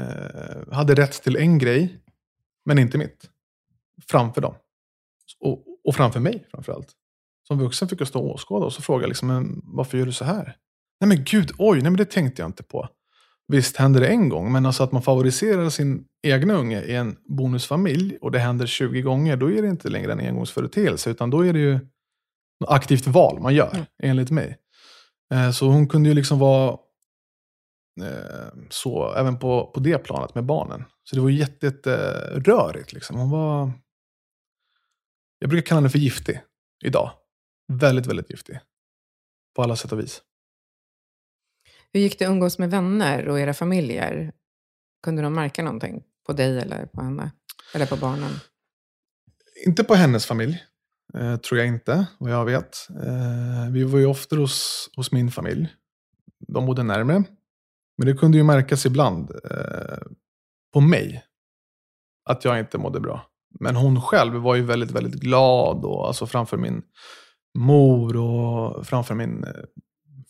eh, 0.00 0.72
hade 0.72 0.94
rätt 0.94 1.22
till 1.22 1.36
en 1.36 1.58
grej, 1.58 1.98
men 2.64 2.78
inte 2.78 2.98
mitt. 2.98 3.30
Framför 4.10 4.40
dem. 4.40 4.54
Och, 5.40 5.64
och 5.84 5.94
framför 5.96 6.20
mig 6.20 6.46
framförallt. 6.50 6.92
Som 7.48 7.58
vuxen 7.58 7.88
fick 7.88 8.00
jag 8.00 8.08
stå 8.08 8.20
och 8.20 8.34
åskåda 8.34 8.66
och 8.66 8.72
så 8.72 8.82
frågade 8.82 9.04
jag 9.04 9.08
liksom, 9.08 9.28
men 9.28 9.60
varför 9.64 9.98
gör 9.98 10.06
du 10.06 10.12
så 10.12 10.24
här? 10.24 10.56
Nej 11.00 11.08
men 11.08 11.24
gud, 11.24 11.50
oj, 11.58 11.76
nej 11.82 11.90
men 11.90 11.96
det 11.96 12.04
tänkte 12.10 12.42
jag 12.42 12.48
inte 12.48 12.62
på. 12.62 12.88
Visst 13.52 13.76
händer 13.76 14.00
det 14.00 14.06
en 14.08 14.28
gång, 14.28 14.52
men 14.52 14.66
alltså 14.66 14.82
att 14.82 14.92
man 14.92 15.02
favoriserar 15.02 15.68
sin 15.70 16.04
egna 16.22 16.54
unge 16.54 16.82
i 16.82 16.94
en 16.94 17.16
bonusfamilj 17.28 18.18
och 18.20 18.30
det 18.32 18.38
händer 18.38 18.66
20 18.66 19.02
gånger, 19.02 19.36
då 19.36 19.50
är 19.52 19.62
det 19.62 19.68
inte 19.68 19.88
längre 19.88 20.12
en 20.12 20.20
engångsföreteelse, 20.20 21.10
utan 21.10 21.30
då 21.30 21.46
är 21.46 21.52
det 21.52 21.58
ju 21.58 21.78
aktivt 22.66 23.06
val 23.06 23.40
man 23.40 23.54
gör, 23.54 23.70
Mm. 23.74 23.86
enligt 24.02 24.30
mig. 24.30 24.56
Eh, 25.34 25.50
Så 25.50 25.66
hon 25.68 25.88
kunde 25.88 26.08
ju 26.08 26.14
liksom 26.14 26.38
vara 26.38 26.76
så 28.70 29.14
även 29.14 29.38
på, 29.38 29.70
på 29.74 29.80
det 29.80 29.98
planet 29.98 30.34
med 30.34 30.44
barnen. 30.44 30.84
Så 31.04 31.16
det 31.16 31.22
var 31.22 31.28
ju 31.28 31.38
jätte, 31.38 31.66
jätte 31.66 31.96
rörigt. 32.34 32.92
Liksom. 32.92 33.16
Hon 33.16 33.30
var... 33.30 33.72
Jag 35.38 35.50
brukar 35.50 35.66
kalla 35.66 35.80
henne 35.80 35.90
för 35.90 35.98
giftig 35.98 36.40
idag. 36.84 37.10
Väldigt, 37.72 38.06
väldigt 38.06 38.30
giftig. 38.30 38.60
På 39.56 39.62
alla 39.62 39.76
sätt 39.76 39.92
och 39.92 40.00
vis. 40.00 40.22
Hur 41.92 42.00
gick 42.00 42.18
det 42.18 42.24
att 42.24 42.30
umgås 42.30 42.58
med 42.58 42.70
vänner 42.70 43.28
och 43.28 43.40
era 43.40 43.54
familjer? 43.54 44.32
Kunde 45.02 45.22
de 45.22 45.34
märka 45.34 45.62
någonting 45.62 46.02
på 46.26 46.32
dig 46.32 46.58
eller 46.58 46.86
på 46.86 47.02
henne? 47.02 47.32
Eller 47.74 47.86
på 47.86 47.96
barnen? 47.96 48.30
Inte 49.66 49.84
på 49.84 49.94
hennes 49.94 50.26
familj. 50.26 50.64
Eh, 51.14 51.36
tror 51.36 51.58
jag 51.58 51.66
inte, 51.66 52.06
vad 52.18 52.32
jag 52.32 52.44
vet. 52.44 52.88
Eh, 52.90 53.72
vi 53.72 53.84
var 53.84 53.98
ju 53.98 54.06
ofta 54.06 54.36
hos, 54.36 54.90
hos 54.96 55.12
min 55.12 55.30
familj. 55.30 55.68
De 56.48 56.66
bodde 56.66 56.82
närmare. 56.82 57.24
Men 57.98 58.06
det 58.06 58.14
kunde 58.14 58.38
ju 58.38 58.44
märkas 58.44 58.86
ibland 58.86 59.30
eh, 59.30 59.98
på 60.72 60.80
mig. 60.80 61.24
Att 62.24 62.44
jag 62.44 62.58
inte 62.58 62.78
mådde 62.78 63.00
bra. 63.00 63.26
Men 63.60 63.76
hon 63.76 64.02
själv 64.02 64.34
var 64.34 64.54
ju 64.54 64.62
väldigt, 64.62 64.90
väldigt 64.90 65.20
glad. 65.20 65.84
Och, 65.84 66.06
alltså 66.06 66.26
framför 66.26 66.56
min 66.56 66.82
mor 67.58 68.16
och 68.16 68.86
framför 68.86 69.14
min 69.14 69.44
eh, 69.44 69.64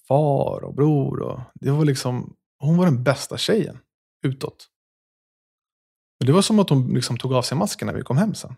far 0.09 0.65
och 0.65 0.75
bror. 0.75 1.23
Och, 1.23 1.41
det 1.55 1.71
var 1.71 1.85
liksom, 1.85 2.37
hon 2.59 2.77
var 2.77 2.85
den 2.85 3.03
bästa 3.03 3.37
tjejen 3.37 3.79
utåt. 4.23 4.69
Men 6.21 6.27
det 6.27 6.33
var 6.33 6.43
som 6.43 6.59
att 6.59 6.71
hon 6.71 6.95
liksom 6.95 7.17
tog 7.17 7.33
av 7.33 7.43
sig 7.43 7.59
masken 7.59 7.87
när 7.87 7.95
vi 7.95 8.03
kom 8.03 8.17
hem 8.17 8.35
sen. 8.35 8.55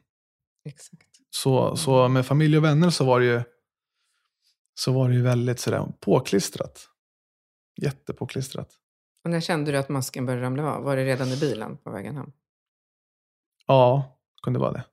Exakt. 0.64 1.06
Så, 1.30 1.76
så 1.76 2.08
med 2.08 2.26
familj 2.26 2.56
och 2.56 2.64
vänner 2.64 2.90
så 2.90 3.04
var 3.04 3.20
det 3.20 3.26
ju, 3.26 3.42
så 4.74 4.92
var 4.92 5.08
det 5.08 5.14
ju 5.14 5.22
väldigt 5.22 5.60
sådär 5.60 5.92
påklistrat. 6.00 6.88
Jättepåklistrat. 7.82 8.76
Och 9.24 9.30
när 9.30 9.40
kände 9.40 9.72
du 9.72 9.78
att 9.78 9.88
masken 9.88 10.26
började 10.26 10.44
ramla 10.44 10.74
av? 10.74 10.82
Var 10.82 10.96
det 10.96 11.04
redan 11.04 11.28
i 11.28 11.36
bilen 11.36 11.76
på 11.76 11.90
vägen 11.90 12.16
hem? 12.16 12.32
Ja, 13.66 14.16
kunde 14.42 14.58
vara 14.58 14.72
det. 14.72 14.84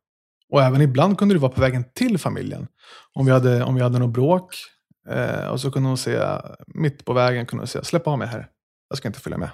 Och 0.49 0.61
även 0.61 0.81
ibland 0.81 1.17
kunde 1.17 1.35
det 1.35 1.39
vara 1.39 1.51
på 1.51 1.61
vägen 1.61 1.83
till 1.93 2.17
familjen. 2.17 2.67
Om 3.13 3.25
vi 3.25 3.31
hade, 3.31 3.63
om 3.63 3.75
vi 3.75 3.81
hade 3.81 3.99
något 3.99 4.13
bråk. 4.13 4.55
Eh, 5.09 5.47
och 5.47 5.61
så 5.61 5.71
kunde 5.71 5.89
hon 5.89 5.97
säga, 5.97 6.55
mitt 6.67 7.05
på 7.05 7.13
vägen 7.13 7.45
kunde 7.45 7.61
hon 7.61 7.67
säga, 7.67 7.83
släpp 7.83 8.07
av 8.07 8.17
mig 8.17 8.27
här. 8.27 8.49
Jag 8.89 8.97
ska 8.97 9.07
inte 9.07 9.19
följa 9.19 9.37
med. 9.37 9.49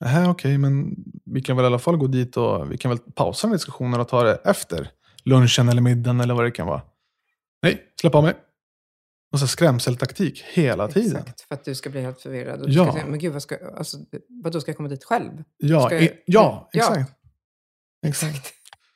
Nähä, 0.00 0.28
okej, 0.28 0.58
men 0.58 0.96
vi 1.24 1.42
kan 1.42 1.56
väl 1.56 1.64
i 1.64 1.66
alla 1.66 1.78
fall 1.78 1.96
gå 1.96 2.06
dit 2.06 2.36
och 2.36 2.72
vi 2.72 2.78
kan 2.78 2.88
väl 2.88 2.98
pausa 2.98 3.46
den 3.46 3.52
diskussionen 3.52 4.00
och 4.00 4.08
ta 4.08 4.22
det 4.22 4.34
efter 4.44 4.90
lunchen 5.24 5.68
eller 5.68 5.82
middagen 5.82 6.20
eller 6.20 6.34
vad 6.34 6.44
det 6.44 6.50
kan 6.50 6.66
vara. 6.66 6.82
Nej, 7.62 7.82
släpp 8.00 8.14
av 8.14 8.22
mig. 8.22 8.34
Och 9.36 9.40
så 9.40 9.46
skrämseltaktik 9.46 10.42
hela 10.52 10.88
tiden. 10.88 11.16
Exakt, 11.16 11.40
för 11.40 11.54
att 11.54 11.64
du 11.64 11.74
ska 11.74 11.90
bli 11.90 12.00
helt 12.00 12.20
förvirrad. 12.20 12.60
Och 12.60 12.66
du 12.68 12.72
Ja. 12.74 12.84
ska 12.84 12.92
säga, 12.92 13.06
men 13.06 13.18
gud, 13.18 13.32
vad 13.32 13.42
ska, 13.42 13.56
alltså, 13.76 13.96
vadå, 14.28 14.60
ska 14.60 14.70
jag 14.70 14.76
komma 14.76 14.88
dit 14.88 15.04
själv? 15.04 15.30
Ja, 15.56 15.92
jag- 15.92 16.02
i, 16.02 16.10
ja, 16.26 16.68
Ja. 16.72 16.80
exakt. 16.80 17.12
exakt. 18.06 18.52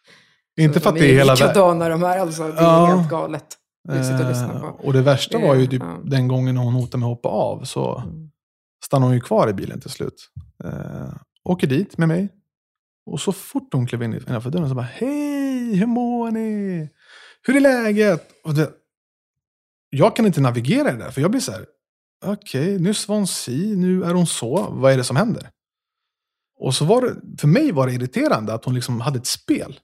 Inte 0.60 0.80
för 0.80 0.88
att 0.90 0.94
det 0.96 1.00
är 1.04 1.08
De 1.08 1.14
hela 1.18 1.32
världen. 1.34 1.48
likadana 1.48 1.88
de 1.88 2.02
här 2.02 2.18
alltså. 2.18 2.42
Det 2.42 2.58
är 2.58 2.62
Ja. 2.62 2.86
helt 2.86 3.10
galet. 3.10 3.44
Eh, 3.88 4.60
på. 4.60 4.66
Och 4.86 4.92
det 4.92 5.02
värsta 5.02 5.38
var 5.38 5.54
ju 5.54 5.66
typ 5.66 5.82
Ja. 5.82 6.00
den 6.04 6.28
gången 6.28 6.56
hon 6.56 6.72
hotade 6.74 6.98
med 7.00 7.06
att 7.06 7.16
hoppa 7.16 7.28
av. 7.28 7.64
Så 7.64 7.98
Mm. 7.98 8.30
stannade 8.84 9.06
hon 9.08 9.14
ju 9.14 9.20
kvar 9.20 9.48
i 9.48 9.52
bilen 9.52 9.80
till 9.80 9.90
slut. 9.90 10.28
Eh, 10.64 11.12
åker 11.44 11.66
dit 11.66 11.98
med 11.98 12.08
mig. 12.08 12.28
Och 13.06 13.20
så 13.20 13.32
fort 13.32 13.68
hon 13.72 13.86
klev 13.86 14.02
in 14.02 14.14
innanför 14.28 14.50
dörren 14.50 14.68
så 14.68 14.74
bara! 14.74 14.88
Hej, 14.92 15.74
hur 15.76 15.86
mår 15.86 16.30
ni? 16.30 16.88
Hur 17.42 17.56
är 17.56 17.60
läget? 17.60 18.28
Och 18.44 18.54
det, 18.54 18.70
jag 19.90 20.16
kan 20.16 20.26
inte 20.26 20.40
navigera 20.40 20.88
i 20.88 20.92
det 20.92 20.98
där, 20.98 21.10
för 21.10 21.20
jag 21.20 21.30
blir 21.30 21.40
så 21.40 21.52
här, 21.52 21.66
okej, 22.24 22.76
okay, 22.76 22.94
var 23.08 23.16
hon 23.16 23.26
si, 23.26 23.76
nu 23.76 24.04
är 24.04 24.14
hon 24.14 24.26
så. 24.26 24.66
Vad 24.70 24.92
är 24.92 24.96
det 24.96 25.04
som 25.04 25.16
händer? 25.16 25.50
Och 26.58 26.74
så 26.74 26.84
var 26.84 27.02
det, 27.02 27.38
för 27.40 27.48
mig 27.48 27.72
var 27.72 27.86
det 27.86 27.92
irriterande 27.92 28.54
att 28.54 28.64
hon 28.64 28.74
liksom 28.74 29.00
hade 29.00 29.18
ett 29.18 29.26
spel. 29.26 29.80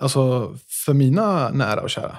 Alltså, 0.00 0.54
för 0.84 0.94
mina 0.94 1.50
nära 1.50 1.82
och 1.82 1.90
kära. 1.90 2.18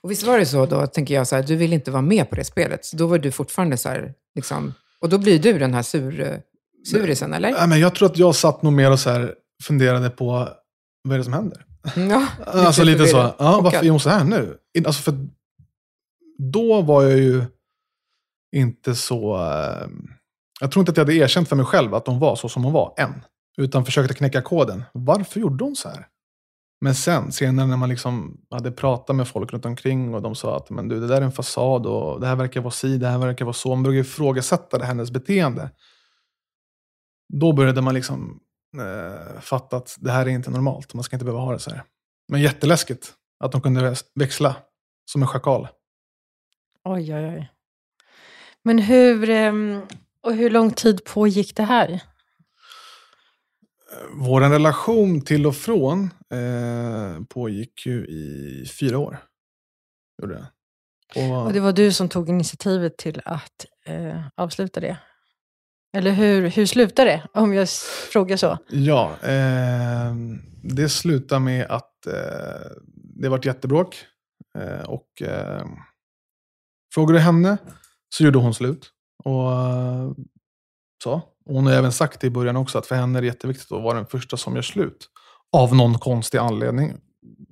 Och 0.00 0.10
visst 0.10 0.22
var 0.22 0.38
det 0.38 0.46
så 0.46 0.66
då, 0.66 0.86
tänker 0.86 1.14
jag, 1.14 1.28
så 1.28 1.36
här, 1.36 1.42
du 1.42 1.56
vill 1.56 1.72
inte 1.72 1.90
vara 1.90 2.02
med 2.02 2.30
på 2.30 2.36
det 2.36 2.44
spelet. 2.44 2.84
Så 2.84 2.96
då 2.96 3.06
var 3.06 3.18
du 3.18 3.30
fortfarande 3.30 3.76
så 3.76 3.88
här, 3.88 4.14
liksom, 4.34 4.74
och 5.00 5.08
då 5.08 5.18
blir 5.18 5.38
du 5.38 5.58
den 5.58 5.74
här 5.74 5.82
sur, 5.82 6.42
surisen, 6.90 7.32
eller? 7.32 7.52
Nej, 7.52 7.68
men 7.68 7.80
jag 7.80 7.94
tror 7.94 8.10
att 8.10 8.18
jag 8.18 8.34
satt 8.34 8.62
nog 8.62 8.72
mer 8.72 8.90
och 8.90 9.00
så 9.00 9.10
här, 9.10 9.34
funderade 9.64 10.10
på, 10.10 10.48
vad 11.02 11.14
är 11.14 11.18
det 11.18 11.24
som 11.24 11.32
händer? 11.32 11.66
Ja, 11.96 12.26
alltså 12.46 12.84
lite 12.84 13.06
så, 13.06 13.16
ja, 13.38 13.60
varför 13.62 13.84
är 13.86 13.90
hon 13.90 14.00
så 14.00 14.10
här 14.10 14.24
nu? 14.24 14.56
Alltså 14.86 15.02
för 15.02 15.28
då 16.50 16.82
var 16.82 17.02
jag 17.02 17.18
ju 17.18 17.44
inte 18.56 18.94
så... 18.94 19.36
Ehm, 19.36 20.08
jag 20.60 20.72
tror 20.72 20.80
inte 20.80 20.90
att 20.90 20.96
jag 20.96 21.04
hade 21.04 21.14
erkänt 21.14 21.48
för 21.48 21.56
mig 21.56 21.66
själv 21.66 21.94
att 21.94 22.06
hon 22.06 22.18
var 22.18 22.36
så 22.36 22.48
som 22.48 22.64
hon 22.64 22.72
var, 22.72 22.94
än. 22.96 23.24
Utan 23.58 23.84
försökte 23.84 24.14
knäcka 24.14 24.42
koden. 24.42 24.84
Varför 24.92 25.40
gjorde 25.40 25.64
hon 25.64 25.76
så 25.76 25.88
här? 25.88 26.06
Men 26.80 26.94
sen, 26.94 27.32
senare 27.32 27.66
när 27.66 27.76
man 27.76 27.88
liksom 27.88 28.40
hade 28.50 28.72
pratat 28.72 29.16
med 29.16 29.28
folk 29.28 29.52
runt 29.52 29.64
omkring 29.64 30.14
och 30.14 30.22
de 30.22 30.34
sa 30.34 30.56
att 30.56 30.70
men 30.70 30.88
du, 30.88 31.00
det 31.00 31.06
där 31.06 31.16
är 31.16 31.22
en 31.22 31.32
fasad 31.32 31.86
och 31.86 32.20
det 32.20 32.26
här 32.26 32.36
verkar 32.36 32.60
vara 32.60 32.70
si, 32.70 32.98
det 32.98 33.08
här 33.08 33.18
verkar 33.18 33.44
vara 33.44 33.52
så. 33.52 33.68
Man 33.68 33.82
började 33.82 34.00
ifrågasätta 34.00 34.84
hennes 34.84 35.10
beteende. 35.10 35.70
Då 37.32 37.52
började 37.52 37.80
man 37.80 37.94
liksom 37.94 38.40
eh, 38.78 39.40
fatta 39.40 39.76
att 39.76 39.96
det 40.00 40.10
här 40.10 40.26
är 40.26 40.30
inte 40.30 40.50
normalt. 40.50 40.94
Man 40.94 41.04
ska 41.04 41.16
inte 41.16 41.24
behöva 41.24 41.44
ha 41.44 41.52
det 41.52 41.58
så 41.58 41.70
här. 41.70 41.82
Men 42.28 42.40
jätteläskigt 42.40 43.12
att 43.44 43.52
de 43.52 43.60
kunde 43.60 43.96
växla 44.14 44.56
som 45.12 45.22
en 45.22 45.28
schakal. 45.28 45.68
Oj, 46.84 47.14
oj, 47.14 47.24
oj. 47.26 47.48
Men 48.64 48.78
hur, 48.78 49.30
ehm, 49.30 49.80
och 50.22 50.34
hur 50.34 50.50
lång 50.50 50.70
tid 50.70 51.04
pågick 51.04 51.56
det 51.56 51.62
här? 51.62 52.02
Vår 54.12 54.40
relation 54.40 55.20
till 55.20 55.46
och 55.46 55.56
från 55.56 56.10
eh, 56.30 57.24
pågick 57.28 57.86
ju 57.86 58.06
i 58.06 58.66
fyra 58.80 58.98
år. 58.98 59.18
Gjorde 60.22 60.34
det. 60.34 60.46
Och, 61.20 61.46
och 61.46 61.52
det 61.52 61.60
var 61.60 61.72
du 61.72 61.92
som 61.92 62.08
tog 62.08 62.28
initiativet 62.28 62.96
till 62.96 63.22
att 63.24 63.66
eh, 63.86 64.20
avsluta 64.34 64.80
det? 64.80 64.96
Eller 65.96 66.10
hur, 66.10 66.46
hur 66.48 66.66
slutade 66.66 67.10
det, 67.10 67.40
om 67.40 67.54
jag 67.54 67.68
frågar 68.12 68.36
så? 68.36 68.58
Ja, 68.68 69.16
eh, 69.22 70.14
det 70.62 70.88
slutade 70.88 71.40
med 71.40 71.66
att 71.70 72.06
eh, 72.06 72.70
det 72.94 73.28
var 73.28 73.38
ett 73.38 73.44
jättebråk. 73.44 74.04
Eh, 74.58 74.82
och 74.88 75.22
eh, 75.22 75.66
frågade 76.94 77.20
henne 77.20 77.56
så 78.14 78.24
gjorde 78.24 78.38
hon 78.38 78.54
slut. 78.54 78.90
Och 79.24 79.52
eh, 79.52 80.10
så. 81.04 81.22
Hon 81.46 81.66
har 81.66 81.72
även 81.72 81.92
sagt 81.92 82.24
i 82.24 82.30
början 82.30 82.56
också 82.56 82.78
att 82.78 82.86
för 82.86 82.94
henne 82.94 83.18
är 83.18 83.20
det 83.20 83.26
jätteviktigt 83.26 83.72
att 83.72 83.82
vara 83.82 83.96
den 83.96 84.06
första 84.06 84.36
som 84.36 84.54
gör 84.54 84.62
slut. 84.62 85.08
Av 85.52 85.76
någon 85.76 85.98
konstig 85.98 86.38
anledning. 86.38 86.88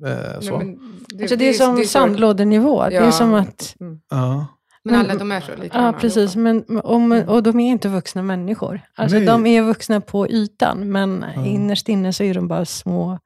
Eh, 0.07 0.40
så. 0.40 0.59
Nej, 0.59 0.79
det, 1.09 1.22
alltså 1.22 1.37
det, 1.37 1.48
är 1.48 1.53
som 1.53 1.85
sandlådenivå. 1.85 2.85
Ja. 2.85 2.90
Det 2.90 2.96
är 2.96 3.11
som 3.11 3.35
att... 3.35 3.76
Mm. 3.81 4.00
Ja. 4.11 4.46
Men 4.83 4.94
alla 4.94 5.14
de 5.14 5.33
är 5.33 5.40
så 5.40 5.57
lika. 5.62 5.79
Ja, 5.79 5.92
precis. 6.00 6.37
Men, 6.37 6.62
och, 6.62 6.96
mm. 6.96 7.29
och 7.29 7.42
de 7.42 7.61
är 7.61 7.70
inte 7.70 7.88
vuxna 7.88 8.22
människor. 8.22 8.81
Alltså, 8.94 9.20
de 9.20 9.46
är 9.46 9.62
vuxna 9.62 10.00
på 10.00 10.29
ytan, 10.29 10.92
men 10.92 11.24
ja. 11.37 11.46
innerst 11.46 11.88
inne 11.88 12.12
så 12.12 12.22
är 12.22 12.35
de 12.35 12.48
bara 12.48 12.64
små 12.64 13.18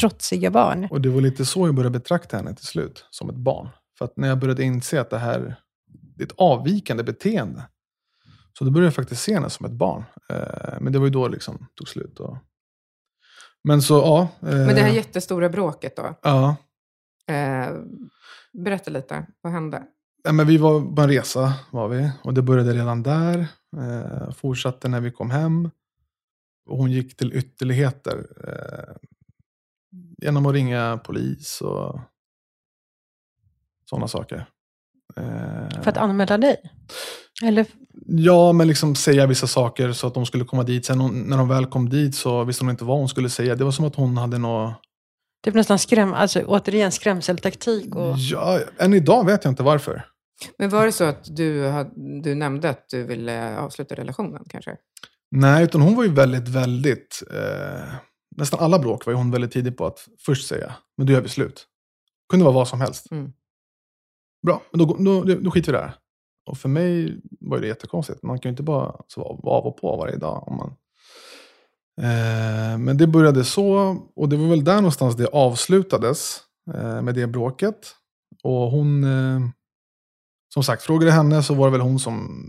trotsiga 0.00 0.50
barn. 0.50 0.88
Och 0.90 1.00
det 1.00 1.08
var 1.08 1.20
lite 1.20 1.44
så 1.44 1.68
jag 1.68 1.74
började 1.74 1.98
betrakta 1.98 2.36
henne 2.36 2.54
till 2.54 2.66
slut, 2.66 3.06
som 3.10 3.30
ett 3.30 3.36
barn. 3.36 3.68
För 4.02 4.06
att 4.06 4.16
när 4.16 4.28
jag 4.28 4.38
började 4.38 4.62
inse 4.62 5.00
att 5.00 5.10
det 5.10 5.18
här 5.18 5.56
det 6.16 6.22
är 6.22 6.26
ett 6.26 6.34
avvikande 6.36 7.02
beteende. 7.02 7.68
Så 8.58 8.64
då 8.64 8.70
började 8.70 8.86
jag 8.86 8.94
faktiskt 8.94 9.22
se 9.22 9.34
henne 9.34 9.50
som 9.50 9.66
ett 9.66 9.72
barn. 9.72 10.04
Eh, 10.28 10.80
men 10.80 10.92
det 10.92 10.98
var 10.98 11.06
ju 11.06 11.12
då 11.12 11.28
det 11.28 11.32
liksom 11.32 11.66
tog 11.74 11.88
slut. 11.88 12.20
Och... 12.20 12.38
Men 13.64 13.82
så, 13.82 13.94
ja. 13.94 14.28
Eh... 14.48 14.56
Men 14.56 14.74
det 14.74 14.80
här 14.80 14.92
jättestora 14.92 15.48
bråket 15.48 15.96
då? 15.96 16.18
Ja. 16.22 16.56
Eh, 17.26 17.68
berätta 18.52 18.90
lite, 18.90 19.26
vad 19.40 19.52
hände? 19.52 19.82
Ja, 20.24 20.32
men 20.32 20.46
vi 20.46 20.56
var 20.56 20.96
på 20.96 21.02
en 21.02 21.08
resa, 21.08 21.54
var 21.70 21.88
vi. 21.88 22.10
Och 22.24 22.34
det 22.34 22.42
började 22.42 22.72
redan 22.72 23.02
där. 23.02 23.46
Fortsatte 24.32 24.88
när 24.88 25.00
vi 25.00 25.10
kom 25.10 25.30
hem. 25.30 25.70
Och 26.66 26.78
hon 26.78 26.90
gick 26.90 27.16
till 27.16 27.32
ytterligheter. 27.32 28.26
Genom 30.22 30.46
att 30.46 30.52
ringa 30.52 31.00
polis 31.04 31.60
och 31.60 32.00
sådana 33.92 34.08
saker. 34.08 34.46
För 35.82 35.88
att 35.88 35.96
anmäla 35.96 36.38
dig? 36.38 36.56
Eller? 37.42 37.66
Ja, 38.06 38.52
men 38.52 38.68
liksom 38.68 38.94
säga 38.94 39.26
vissa 39.26 39.46
saker 39.46 39.92
så 39.92 40.06
att 40.06 40.14
de 40.14 40.26
skulle 40.26 40.44
komma 40.44 40.62
dit. 40.62 40.84
Sen 40.84 40.98
när 41.26 41.36
de 41.36 41.48
väl 41.48 41.66
kom 41.66 41.88
dit 41.88 42.14
så 42.14 42.44
visste 42.44 42.64
hon 42.64 42.70
inte 42.70 42.84
vad 42.84 42.98
hon 42.98 43.08
skulle 43.08 43.30
säga. 43.30 43.54
Det 43.54 43.64
var 43.64 43.70
som 43.70 43.84
att 43.84 43.96
hon 43.96 44.16
hade 44.16 44.38
något... 44.38 44.74
Typ 45.44 45.54
nästan 45.54 45.78
skräm, 45.78 46.12
alltså, 46.12 46.42
återigen 46.42 46.92
skrämseltaktik? 46.92 47.94
Och... 47.94 48.16
Ja, 48.18 48.60
än 48.78 48.94
idag 48.94 49.26
vet 49.26 49.44
jag 49.44 49.52
inte 49.52 49.62
varför. 49.62 50.04
Men 50.58 50.70
var 50.70 50.86
det 50.86 50.92
så 50.92 51.04
att 51.04 51.36
du, 51.36 51.70
du 52.22 52.34
nämnde 52.34 52.70
att 52.70 52.88
du 52.88 53.02
ville 53.02 53.58
avsluta 53.58 53.94
relationen 53.94 54.42
kanske? 54.48 54.76
Nej, 55.30 55.64
utan 55.64 55.80
hon 55.80 55.96
var 55.96 56.04
ju 56.04 56.14
väldigt, 56.14 56.48
väldigt... 56.48 57.22
Eh, 57.30 57.94
nästan 58.36 58.60
alla 58.60 58.78
bråk 58.78 59.06
var 59.06 59.12
ju 59.12 59.16
hon 59.16 59.30
väldigt 59.30 59.52
tidig 59.52 59.76
på 59.76 59.86
att 59.86 59.98
först 60.26 60.48
säga, 60.48 60.74
men 60.96 61.06
då 61.06 61.12
gör 61.12 61.20
vi 61.20 61.28
slut. 61.28 61.54
Det 61.54 62.32
kunde 62.32 62.44
vara 62.44 62.54
vad 62.54 62.68
som 62.68 62.80
helst. 62.80 63.10
Mm. 63.10 63.32
Bra, 64.42 64.62
men 64.70 64.78
då, 64.78 64.96
då, 64.98 65.34
då 65.34 65.50
skiter 65.50 65.72
vi 65.72 65.78
där. 65.78 65.94
Och 66.46 66.58
för 66.58 66.68
mig 66.68 67.20
var 67.40 67.58
det 67.58 67.66
jättekonstigt. 67.66 68.22
Man 68.22 68.38
kan 68.38 68.48
ju 68.48 68.52
inte 68.52 68.62
bara 68.62 68.96
vara 69.16 69.58
av 69.58 69.66
och 69.66 69.76
på 69.76 69.96
varje 69.96 70.16
dag. 70.16 70.48
Om 70.48 70.56
man... 70.56 70.74
Eh, 72.00 72.78
men 72.78 72.96
det 72.96 73.06
började 73.06 73.44
så, 73.44 73.96
och 74.16 74.28
det 74.28 74.36
var 74.36 74.48
väl 74.48 74.64
där 74.64 74.76
någonstans 74.76 75.16
det 75.16 75.26
avslutades 75.26 76.40
eh, 76.74 77.02
med 77.02 77.14
det 77.14 77.26
bråket. 77.26 77.94
Och 78.42 78.70
hon, 78.70 79.04
eh, 79.04 79.40
som 80.54 80.64
sagt, 80.64 80.82
frågade 80.82 81.12
henne 81.12 81.42
så 81.42 81.54
var 81.54 81.66
det 81.66 81.72
väl 81.72 81.80
hon 81.80 81.98
som 81.98 82.46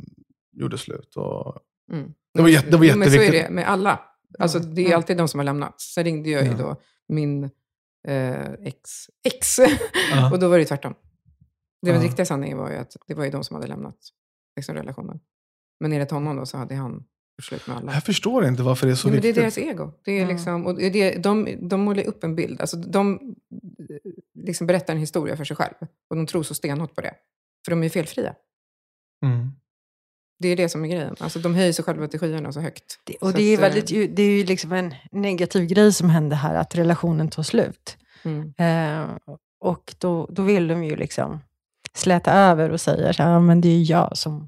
gjorde 0.52 0.78
slut. 0.78 1.16
Och 1.16 1.58
mm. 1.92 2.14
Det 2.34 2.42
var, 2.42 2.50
jätte, 2.50 2.70
det 2.70 2.78
var 2.78 2.86
jätteviktigt. 2.86 3.22
Men 3.22 3.32
så 3.32 3.38
är 3.38 3.44
det 3.44 3.50
med 3.50 3.70
alla. 3.70 4.00
Alltså, 4.40 4.60
det 4.60 4.92
är 4.92 4.96
alltid 4.96 5.18
de 5.18 5.28
som 5.28 5.40
har 5.40 5.46
lämnat. 5.46 5.82
Sen 5.82 6.04
ringde 6.04 6.30
jag 6.30 6.46
ju 6.46 6.54
då 6.54 6.76
min 7.08 7.44
eh, 8.08 8.52
ex, 8.54 8.90
ex. 9.24 9.60
och 10.32 10.40
då 10.40 10.50
var 10.50 10.58
det 10.58 10.66
tvärtom. 10.66 10.94
Den 11.84 11.96
ja. 11.96 12.02
riktiga 12.02 12.26
sanningen 12.26 12.58
var 12.58 12.72
ju 12.72 12.78
att 12.78 12.96
det 13.08 13.14
var 13.14 13.26
ju 13.26 13.32
de 13.32 13.44
som 13.44 13.56
hade 13.56 13.68
lämnat 13.68 13.98
liksom, 14.56 14.76
relationen. 14.76 15.20
Men 15.80 15.94
enligt 15.94 16.12
honom 16.12 16.36
då 16.36 16.46
så 16.46 16.58
hade 16.58 16.76
han 16.76 17.04
slut 17.42 17.68
med 17.68 17.78
alla. 17.78 17.94
Jag 17.94 18.04
förstår 18.04 18.46
inte 18.46 18.64
varför 18.64 18.88
det 18.88 18.94
är 18.94 18.96
så 18.96 19.08
Nej, 19.08 19.16
viktigt. 19.16 19.36
det 19.36 19.42
är 19.42 19.44
deras 19.44 19.58
ego. 19.58 19.92
Det 20.04 20.12
är 20.12 20.28
liksom, 20.28 20.66
och 20.66 20.76
det, 20.76 21.16
de, 21.16 21.58
de 21.62 21.82
målar 21.82 22.04
upp 22.04 22.24
en 22.24 22.36
bild. 22.36 22.62
Alltså, 22.62 22.78
de 22.78 23.36
liksom 24.40 24.68
berättar 24.68 24.94
en 24.94 25.00
historia 25.00 25.38
för 25.38 25.44
sig 25.44 25.56
själv. 25.56 25.74
Och 26.10 26.16
de 26.16 26.28
tror 26.28 26.44
så 26.44 26.56
stenhårt 26.56 26.96
på 26.96 27.02
det. 27.02 27.16
För 27.66 27.72
de 27.72 27.80
är 27.80 27.84
ju 27.84 27.90
felfria. 27.90 28.36
Mm. 29.26 29.52
Det 30.40 30.48
är 30.48 30.56
det 30.56 30.70
som 30.70 30.84
är 30.86 30.90
grejen. 30.90 31.16
Alltså, 31.20 31.40
de 31.40 31.56
höjer 31.56 31.74
sig 31.74 31.86
själva 31.86 32.08
till 32.08 32.20
skyarna 32.20 32.52
så 32.52 32.60
högt. 32.60 33.00
Det, 33.04 33.16
och 33.16 33.32
så 33.32 33.38
det, 33.38 33.44
är 33.44 33.58
att, 33.58 33.64
väldigt, 33.64 34.16
det 34.16 34.24
är 34.24 34.38
ju 34.38 34.46
liksom 34.46 34.72
en 34.72 34.96
negativ 35.12 35.66
grej 35.66 35.94
som 35.94 36.10
händer 36.10 36.38
här, 36.38 36.56
att 36.56 36.76
relationen 36.76 37.30
tar 37.30 37.44
slut. 37.44 37.98
Mm. 38.24 38.54
Eh, 38.58 39.18
och 39.60 39.96
då, 39.98 40.28
då 40.32 40.44
vill 40.44 40.68
de 40.68 40.84
ju 40.84 40.96
liksom 40.96 41.40
släta 41.96 42.34
över 42.34 42.70
och 42.70 42.82
säger 42.82 43.14
så 43.14 43.24
här, 43.24 43.40
men 43.40 43.62
det 43.62 43.70
är 43.70 43.92
jag 43.92 44.18
som 44.18 44.48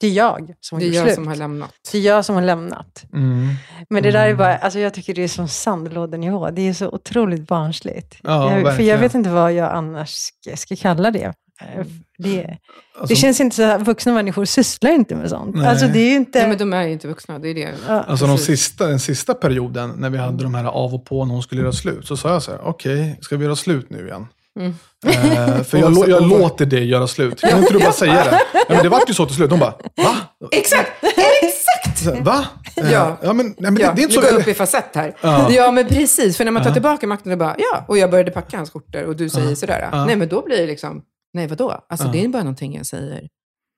det 0.00 0.06
är 0.06 0.12
jag 0.12 0.54
som 0.60 0.76
har 0.76 0.80
Det 0.80 0.86
är 0.86 0.94
jag 0.94 1.04
slut. 1.04 1.14
som 1.14 1.26
har 1.26 1.36
lämnat. 1.36 1.70
Det 1.92 1.98
är 1.98 2.02
jag 2.02 2.24
som 2.24 2.34
har 2.34 2.42
lämnat. 2.42 3.04
Mm. 3.12 3.48
Men 3.90 4.02
det 4.02 4.10
där 4.10 4.20
är 4.20 4.26
mm. 4.26 4.38
bara, 4.38 4.56
alltså 4.56 4.78
jag 4.78 4.94
tycker 4.94 5.14
det 5.14 5.22
är 5.22 5.28
som 5.28 5.48
sandlådenivå. 5.48 6.50
Det 6.50 6.68
är 6.68 6.72
så 6.72 6.88
otroligt 6.88 7.46
barnsligt. 7.46 8.18
Ja, 8.22 8.60
jag, 8.60 8.76
för 8.76 8.82
jag 8.82 8.98
vet 8.98 9.14
inte 9.14 9.30
vad 9.30 9.52
jag 9.52 9.72
annars 9.72 10.10
ska, 10.10 10.56
ska 10.56 10.76
kalla 10.76 11.10
det. 11.10 11.32
Eh, 11.60 11.86
det, 12.18 12.58
alltså, 12.94 13.14
det 13.14 13.16
känns 13.16 13.40
inte 13.40 13.56
så 13.56 13.62
här, 13.62 13.78
vuxna 13.78 14.12
människor 14.12 14.44
sysslar 14.44 14.90
inte 14.90 15.14
med 15.14 15.30
sånt. 15.30 15.56
Alltså 15.56 15.86
det 15.86 15.98
är 15.98 16.16
inte... 16.16 16.38
Nej, 16.38 16.48
men 16.48 16.58
de 16.58 16.72
är 16.72 16.82
ju 16.82 16.92
inte 16.92 17.08
vuxna, 17.08 17.38
det 17.38 17.48
är 17.48 17.54
det. 17.54 17.74
Ja. 17.88 18.02
Alltså 18.02 18.26
de 18.26 18.38
sista, 18.38 18.86
den 18.86 19.00
sista 19.00 19.34
perioden, 19.34 19.90
när 19.96 20.10
vi 20.10 20.18
hade 20.18 20.42
de 20.42 20.54
här 20.54 20.64
av 20.64 20.94
och 20.94 21.04
på 21.04 21.24
när 21.24 21.34
hon 21.34 21.42
skulle 21.42 21.60
göra 21.60 21.72
slut, 21.72 22.06
så 22.06 22.16
sa 22.16 22.32
jag 22.32 22.42
så 22.42 22.50
här, 22.50 22.60
okej, 22.62 23.00
okay, 23.00 23.14
ska 23.20 23.36
vi 23.36 23.44
göra 23.44 23.56
slut 23.56 23.90
nu 23.90 24.06
igen? 24.06 24.26
Mm. 24.56 24.74
Eh, 25.06 25.62
för 25.64 25.78
jag, 25.78 26.08
jag 26.08 26.28
låter 26.28 26.66
dig 26.66 26.88
göra 26.88 27.06
slut. 27.06 27.40
Kan 27.40 27.58
inte 27.58 27.72
du 27.72 27.78
bara 27.78 27.92
säga 27.92 28.24
det? 28.24 28.40
Ja, 28.68 28.74
men 28.74 28.82
det 28.82 28.88
vart 28.88 29.10
ju 29.10 29.14
så 29.14 29.26
till 29.26 29.34
slut. 29.36 29.50
De 29.50 29.58
bara, 29.58 29.74
va? 29.96 30.16
Exakt! 30.52 30.90
Exakt! 31.42 32.24
Va? 32.24 32.46
Eh, 32.76 32.92
ja. 32.92 33.16
ja, 33.22 33.32
men, 33.32 33.46
nej, 33.46 33.70
men 33.70 33.76
ja, 33.76 33.88
det, 33.88 33.94
det 33.94 34.00
är 34.00 34.02
inte 34.02 34.14
så... 34.14 34.20
går 34.20 34.40
upp 34.40 34.48
i 34.48 34.54
facett 34.54 34.94
här. 34.94 35.16
Ja. 35.20 35.50
ja, 35.50 35.70
men 35.70 35.86
precis. 35.86 36.36
För 36.36 36.44
när 36.44 36.52
man 36.52 36.64
tar 36.64 36.72
tillbaka 36.72 37.06
makten 37.06 37.32
och 37.32 37.38
bara, 37.38 37.56
ja, 37.58 37.84
och 37.88 37.98
jag 37.98 38.10
började 38.10 38.30
packa 38.30 38.56
hans 38.56 38.70
skjortor 38.70 39.04
och 39.04 39.16
du 39.16 39.28
säger 39.28 39.54
sådär. 39.54 40.04
Nej, 40.06 40.16
men 40.16 40.28
då 40.28 40.42
blir 40.42 40.56
det 40.56 40.66
liksom, 40.66 41.02
nej 41.34 41.46
vadå? 41.46 41.84
Alltså 41.88 42.08
det 42.08 42.24
är 42.24 42.28
bara 42.28 42.42
någonting 42.42 42.76
jag 42.76 42.86
säger 42.86 43.28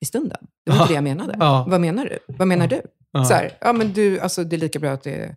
i 0.00 0.06
stunden. 0.06 0.38
Det 0.66 0.72
var 0.72 0.78
inte 0.78 0.88
det 0.92 0.94
jag 0.94 1.04
menade. 1.04 1.34
Vad 1.66 1.80
menar 1.80 2.04
du? 2.04 2.18
Vad 2.38 2.48
menar 2.48 2.66
du? 2.66 2.82
Så 3.28 3.34
här, 3.34 3.58
ja 3.60 3.72
men 3.72 3.92
du, 3.92 4.20
alltså 4.20 4.44
det 4.44 4.56
är 4.56 4.60
lika 4.60 4.78
bra 4.78 4.90
att 4.90 5.02
det 5.02 5.34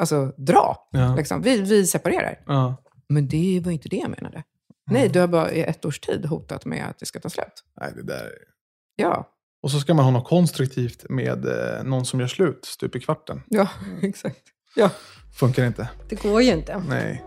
alltså 0.00 0.32
dra. 0.36 0.76
Liksom. 1.16 1.42
Vi, 1.42 1.60
vi 1.60 1.86
separerar. 1.86 2.38
Men 3.08 3.28
det 3.28 3.60
var 3.64 3.72
inte 3.72 3.88
det 3.88 3.96
jag 3.96 4.10
menade. 4.10 4.42
Nej, 4.90 5.08
du 5.08 5.20
har 5.20 5.26
bara 5.28 5.52
i 5.52 5.62
ett 5.62 5.84
års 5.84 6.00
tid 6.00 6.26
hotat 6.26 6.64
med 6.64 6.86
att 6.90 6.98
det 6.98 7.06
ska 7.06 7.20
ta 7.20 7.28
slut. 7.28 7.64
Nej, 7.80 7.92
det 7.96 8.02
där. 8.02 8.28
Ja, 8.96 9.28
Och 9.62 9.70
så 9.70 9.80
ska 9.80 9.94
man 9.94 10.04
ha 10.04 10.12
något 10.12 10.28
konstruktivt 10.28 11.04
med 11.08 11.44
eh, 11.46 11.84
någon 11.84 12.04
som 12.06 12.20
gör 12.20 12.26
slut 12.26 12.64
stup 12.64 12.96
i 12.96 13.00
kvarten. 13.00 13.42
ja, 13.48 13.68
exakt. 14.02 14.42
Ja. 14.76 14.90
Funkar 15.38 15.66
inte. 15.66 15.88
Det 16.08 16.22
går 16.22 16.42
ju 16.42 16.52
inte. 16.52 16.82
Nej. 16.88 17.24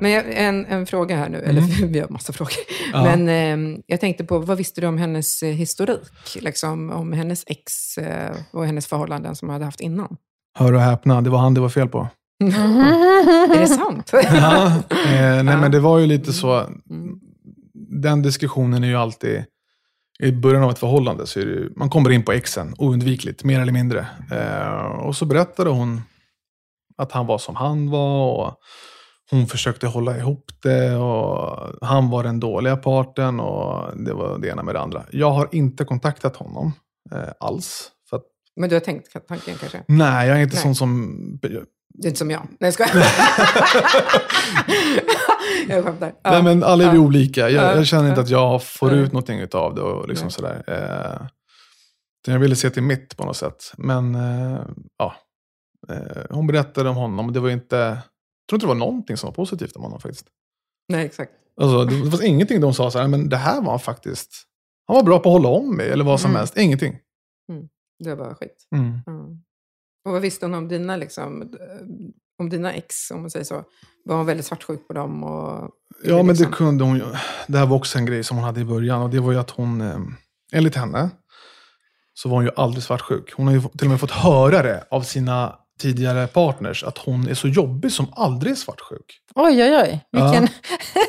Men 0.00 0.10
jag, 0.10 0.24
en, 0.28 0.66
en 0.66 0.86
fråga 0.86 1.16
här 1.16 1.28
nu, 1.28 1.38
eller 1.38 1.60
vi 1.86 2.00
har 2.00 2.08
massa 2.08 2.32
frågor. 2.32 2.52
Ja. 2.92 3.16
Men 3.16 3.28
eh, 3.28 3.78
jag 3.86 4.00
tänkte 4.00 4.24
på, 4.24 4.38
vad 4.38 4.56
visste 4.58 4.80
du 4.80 4.86
om 4.86 4.98
hennes 4.98 5.42
eh, 5.42 5.48
historik? 5.54 6.36
Liksom, 6.40 6.90
om 6.90 7.12
hennes 7.12 7.44
ex 7.46 7.98
eh, 7.98 8.36
och 8.52 8.66
hennes 8.66 8.86
förhållanden 8.86 9.36
som 9.36 9.48
hon 9.48 9.52
hade 9.52 9.64
haft 9.64 9.80
innan? 9.80 10.16
Hör 10.58 10.72
och 10.72 10.80
häpna, 10.80 11.20
det 11.20 11.30
var 11.30 11.38
han 11.38 11.54
det 11.54 11.60
var 11.60 11.68
fel 11.68 11.88
på. 11.88 12.08
Är 12.40 13.58
det 13.58 13.66
sant? 13.66 14.10
Ja, 14.12 14.66
eh, 14.66 14.72
nej, 15.10 15.36
Ja. 15.36 15.42
men 15.60 15.70
det 15.70 15.80
var 15.80 15.98
ju 15.98 16.06
lite 16.06 16.32
så. 16.32 16.54
Mm. 16.90 17.18
Den 18.02 18.22
diskussionen 18.22 18.84
är 18.84 18.88
ju 18.88 18.96
alltid, 18.96 19.44
i 20.20 20.32
början 20.32 20.62
av 20.62 20.70
ett 20.70 20.78
förhållande, 20.78 21.26
så 21.26 21.40
är 21.40 21.44
det, 21.46 21.50
ju- 21.52 21.72
man 21.76 21.90
kommer 21.90 22.10
in 22.10 22.22
på 22.24 22.32
exen, 22.32 22.74
oundvikligt, 22.78 23.44
mer 23.44 23.60
eller 23.60 23.72
mindre. 23.72 24.06
Eh, 24.32 24.86
och 25.06 25.16
så 25.16 25.24
berättade 25.26 25.70
hon 25.70 26.00
att 26.96 27.12
han 27.12 27.26
var 27.26 27.38
som 27.38 27.56
han 27.56 27.90
var 27.90 28.32
och 28.46 28.54
hon 29.30 29.46
försökte 29.46 29.86
hålla 29.86 30.18
ihop 30.18 30.44
det 30.62 30.96
och 30.96 31.58
han 31.86 32.10
var 32.10 32.22
den 32.22 32.40
dåliga 32.40 32.76
parten 32.76 33.40
och 33.40 33.96
det 34.04 34.12
var 34.14 34.38
det 34.38 34.48
ena 34.48 34.62
med 34.62 34.74
det 34.74 34.80
andra. 34.80 35.04
Jag 35.10 35.30
har 35.30 35.48
inte 35.52 35.84
kontaktat 35.84 36.36
honom 36.36 36.72
eh, 37.12 37.28
alls. 37.40 37.90
För 38.10 38.16
att, 38.16 38.22
Men 38.56 38.68
du 38.68 38.74
har 38.76 38.80
tänkt 38.80 39.28
tanken 39.28 39.54
kanske? 39.60 39.82
nej, 39.88 40.28
jag 40.28 40.38
är 40.38 40.42
inte 40.42 40.56
Nej. 40.56 40.62
sån 40.62 40.74
som 40.74 41.16
Det 41.98 42.06
är 42.06 42.08
inte 42.08 42.18
som 42.18 42.30
jag. 42.30 42.46
Nej, 42.60 42.72
jag 42.78 42.88
jag 45.68 45.84
skämtar. 45.84 46.14
Ja. 46.22 46.30
Nej, 46.30 46.42
men 46.42 46.62
alla 46.64 46.84
är 46.84 46.90
vi 46.90 46.96
Ja. 46.96 47.02
olika. 47.02 47.40
Jag, 47.40 47.64
Ja. 47.64 47.76
jag 47.76 47.86
känner 47.86 48.08
inte 48.08 48.20
att 48.20 48.28
jag 48.28 48.62
får 48.64 48.92
ut 48.92 49.12
någonting 49.12 49.46
av 49.52 49.74
det. 49.74 49.80
Och 49.82 50.08
liksom 50.08 50.30
sådär. 50.30 50.64
Eh, 50.66 51.26
jag 52.26 52.38
ville 52.38 52.56
se 52.56 52.70
till 52.70 52.82
mitt 52.82 53.16
på 53.16 53.24
något 53.24 53.36
sätt. 53.36 53.72
Men 53.76 54.14
eh, 54.14 54.60
ja, 54.98 55.14
eh, 55.88 56.22
hon 56.30 56.46
berättade 56.46 56.88
om 56.88 56.96
honom. 56.96 57.32
Det 57.32 57.40
var 57.40 57.50
inte, 57.50 57.76
jag 57.76 57.96
tror 58.48 58.56
inte 58.56 58.64
det 58.66 58.68
var 58.68 58.74
någonting 58.74 59.16
som 59.16 59.26
var 59.26 59.34
positivt 59.34 59.76
om 59.76 59.82
honom 59.82 60.00
faktiskt. 60.00 60.26
Nej, 60.88 61.06
exakt. 61.06 61.32
Alltså, 61.60 61.84
det 61.84 62.10
fanns 62.10 62.22
ingenting 62.22 62.60
de 62.60 62.74
sa 62.74 62.90
så 62.90 62.98
här, 62.98 63.08
men 63.08 63.28
det 63.28 63.36
här 63.36 63.60
var 63.62 63.78
faktiskt, 63.78 64.30
han 64.86 64.96
var 64.96 65.02
bra 65.02 65.18
på 65.18 65.28
att 65.28 65.32
hålla 65.32 65.48
om 65.48 65.76
mig 65.76 65.90
eller 65.90 66.04
vad 66.04 66.20
som 66.20 66.30
Mm. 66.30 66.38
helst. 66.38 66.56
Ingenting. 66.58 66.98
Det 68.04 68.14
var 68.14 68.16
bara 68.24 68.34
skit. 68.34 68.66
Mm. 68.76 69.00
Och 70.04 70.12
vad 70.12 70.22
visste 70.22 70.46
hon 70.46 70.54
om 70.54 70.68
dina, 70.68 70.96
liksom, 70.96 71.42
eh, 71.42 71.48
om 72.38 72.48
dina 72.48 72.72
ex, 72.72 73.10
om 73.10 73.20
man 73.20 73.30
säger 73.30 73.44
så? 73.44 73.64
Var 74.04 74.16
hon 74.16 74.26
väldigt 74.26 74.46
svartsjuk 74.46 74.86
på 74.88 74.92
dem? 74.92 75.24
Och, 75.24 75.70
Ja, 76.04 76.16
men 76.16 76.26
det 76.26 76.32
liksom- 76.32 76.52
kunde 76.52 76.84
hon 76.84 76.96
ju. 76.96 77.04
Det 77.46 77.58
här 77.58 77.66
var 77.66 77.76
också 77.76 77.98
en 77.98 78.06
grej 78.06 78.24
som 78.24 78.36
hon 78.36 78.44
hade 78.44 78.60
i 78.60 78.64
början. 78.64 79.02
Och 79.02 79.10
det 79.10 79.20
var 79.20 79.32
ju 79.32 79.38
att 79.38 79.50
hon, 79.50 79.80
eh, 79.80 79.98
enligt 80.52 80.74
henne, 80.76 81.10
så 82.14 82.28
var 82.28 82.36
hon 82.36 82.44
ju 82.44 82.50
aldrig 82.56 82.82
svartsjuk. 82.84 83.32
Hon 83.36 83.46
har 83.46 83.54
ju 83.54 83.60
till 83.60 83.86
och 83.86 83.90
med 83.90 84.00
fått 84.00 84.10
höra 84.10 84.62
det 84.62 84.84
av 84.90 85.02
sina 85.02 85.58
tidigare 85.80 86.26
partners, 86.26 86.84
att 86.84 86.98
hon 86.98 87.28
är 87.28 87.34
så 87.34 87.48
jobbig 87.48 87.92
som 87.92 88.06
aldrig 88.16 88.52
är 88.52 88.56
svartsjuk. 88.56 89.20
Oj, 89.34 89.62
oj, 89.62 89.76
oj. 89.82 90.00
Vilken... 90.12 90.48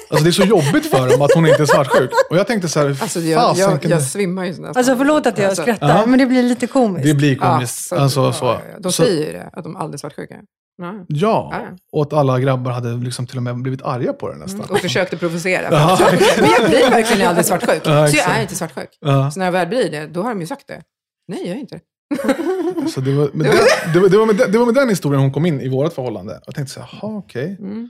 Alltså 0.10 0.24
det 0.24 0.30
är 0.30 0.32
så 0.32 0.44
jobbigt 0.44 0.86
för 0.90 1.10
dem 1.10 1.22
att 1.22 1.34
hon 1.34 1.46
inte 1.48 1.62
är 1.62 1.66
svartsjuk. 1.66 2.10
Och 2.30 2.38
jag 2.38 2.48
tänkte 2.48 2.70
så 2.70 2.80
här, 2.80 2.88
Alltså, 3.02 3.20
jag, 3.20 3.42
fasen 3.42 3.62
jag, 3.72 3.84
jag 3.86 3.92
det- 3.92 4.02
svimmar 4.02 4.44
ju 4.44 4.50
nästan. 4.50 4.74
Alltså 4.78 4.96
förlåt 4.98 5.26
att 5.26 5.38
jag 5.38 5.48
Alltså, 5.48 5.62
skrattar, 5.64 5.88
Ja. 5.88 6.06
men 6.06 6.20
det 6.20 6.26
blir 6.26 6.44
lite 6.44 6.68
komiskt. 6.68 7.08
det 7.08 7.14
blir 7.14 7.38
ja, 7.42 7.52
komiskt. 7.54 7.88
så- 7.88 7.96
alltså, 7.96 8.20
ja, 8.20 8.34
så. 8.34 8.46
ja, 8.46 8.62
ja. 8.74 8.80
De 8.80 8.92
säger 8.92 9.26
ju 9.26 9.32
det, 9.32 9.50
att 9.54 9.64
de 9.64 9.76
aldrig 9.76 9.94
är 9.94 10.00
svartsjuka. 10.00 10.36
Ja. 10.36 10.42
Ja, 10.78 10.96
Ja, 11.08 11.52
ja. 11.54 11.78
och 11.92 12.02
att 12.02 12.14
alla 12.14 12.40
grabbar 12.40 12.72
hade 12.72 12.94
liksom 12.94 13.28
till 13.28 13.38
och 13.38 13.44
med 13.44 13.62
blivit 13.62 13.82
arga 13.82 14.14
på 14.14 14.30
det 14.30 14.36
nästan. 14.38 14.62
Och 14.70 14.80
försökte 14.80 15.18
provocera. 15.18 15.68
Ja. 15.72 15.98
Men 16.40 16.50
jag 16.60 16.70
blir 16.70 16.90
verkligen 16.90 17.28
aldrig 17.28 17.46
svartsjuk. 17.46 17.82
Ja, 17.86 18.08
så 18.08 18.18
jag 18.18 18.38
är 18.38 18.42
inte 18.42 18.56
svartsjuk. 18.56 18.90
Ja. 19.00 19.32
Så 19.32 19.40
när 19.40 19.46
jag 19.46 19.52
väl 19.52 19.68
blir 19.68 19.92
det, 19.92 20.08
då 20.08 20.22
har 20.22 20.30
de 20.30 20.42
ju 20.42 20.48
sagt 20.48 20.68
det. 20.68 20.82
Nej, 21.28 21.40
jag 21.48 21.56
är 21.56 21.60
inte 21.60 21.76
det. 21.76 21.82
Så 22.90 23.02
det, 23.02 23.14
var 23.14 23.30
med 23.34 23.46
den, 23.46 23.94
det, 23.94 24.00
var, 24.00 24.10
det, 24.10 24.18
var 24.18 24.26
med 24.26 24.36
den, 24.36 24.52
det 24.52 24.58
var 24.58 24.66
med 24.66 24.76
den 24.76 24.90
historien 24.90 25.22
hon 25.22 25.32
kom 25.32 25.46
in 25.46 25.62
i 25.62 25.70
vårt 25.70 25.94
förhållande. 25.94 26.42
Jag 26.46 26.56
tänkte 26.56 26.74
så 26.74 26.80
här, 26.80 26.90
jaha 27.02 27.18
okej. 27.18 27.58
Mm. 27.60 27.90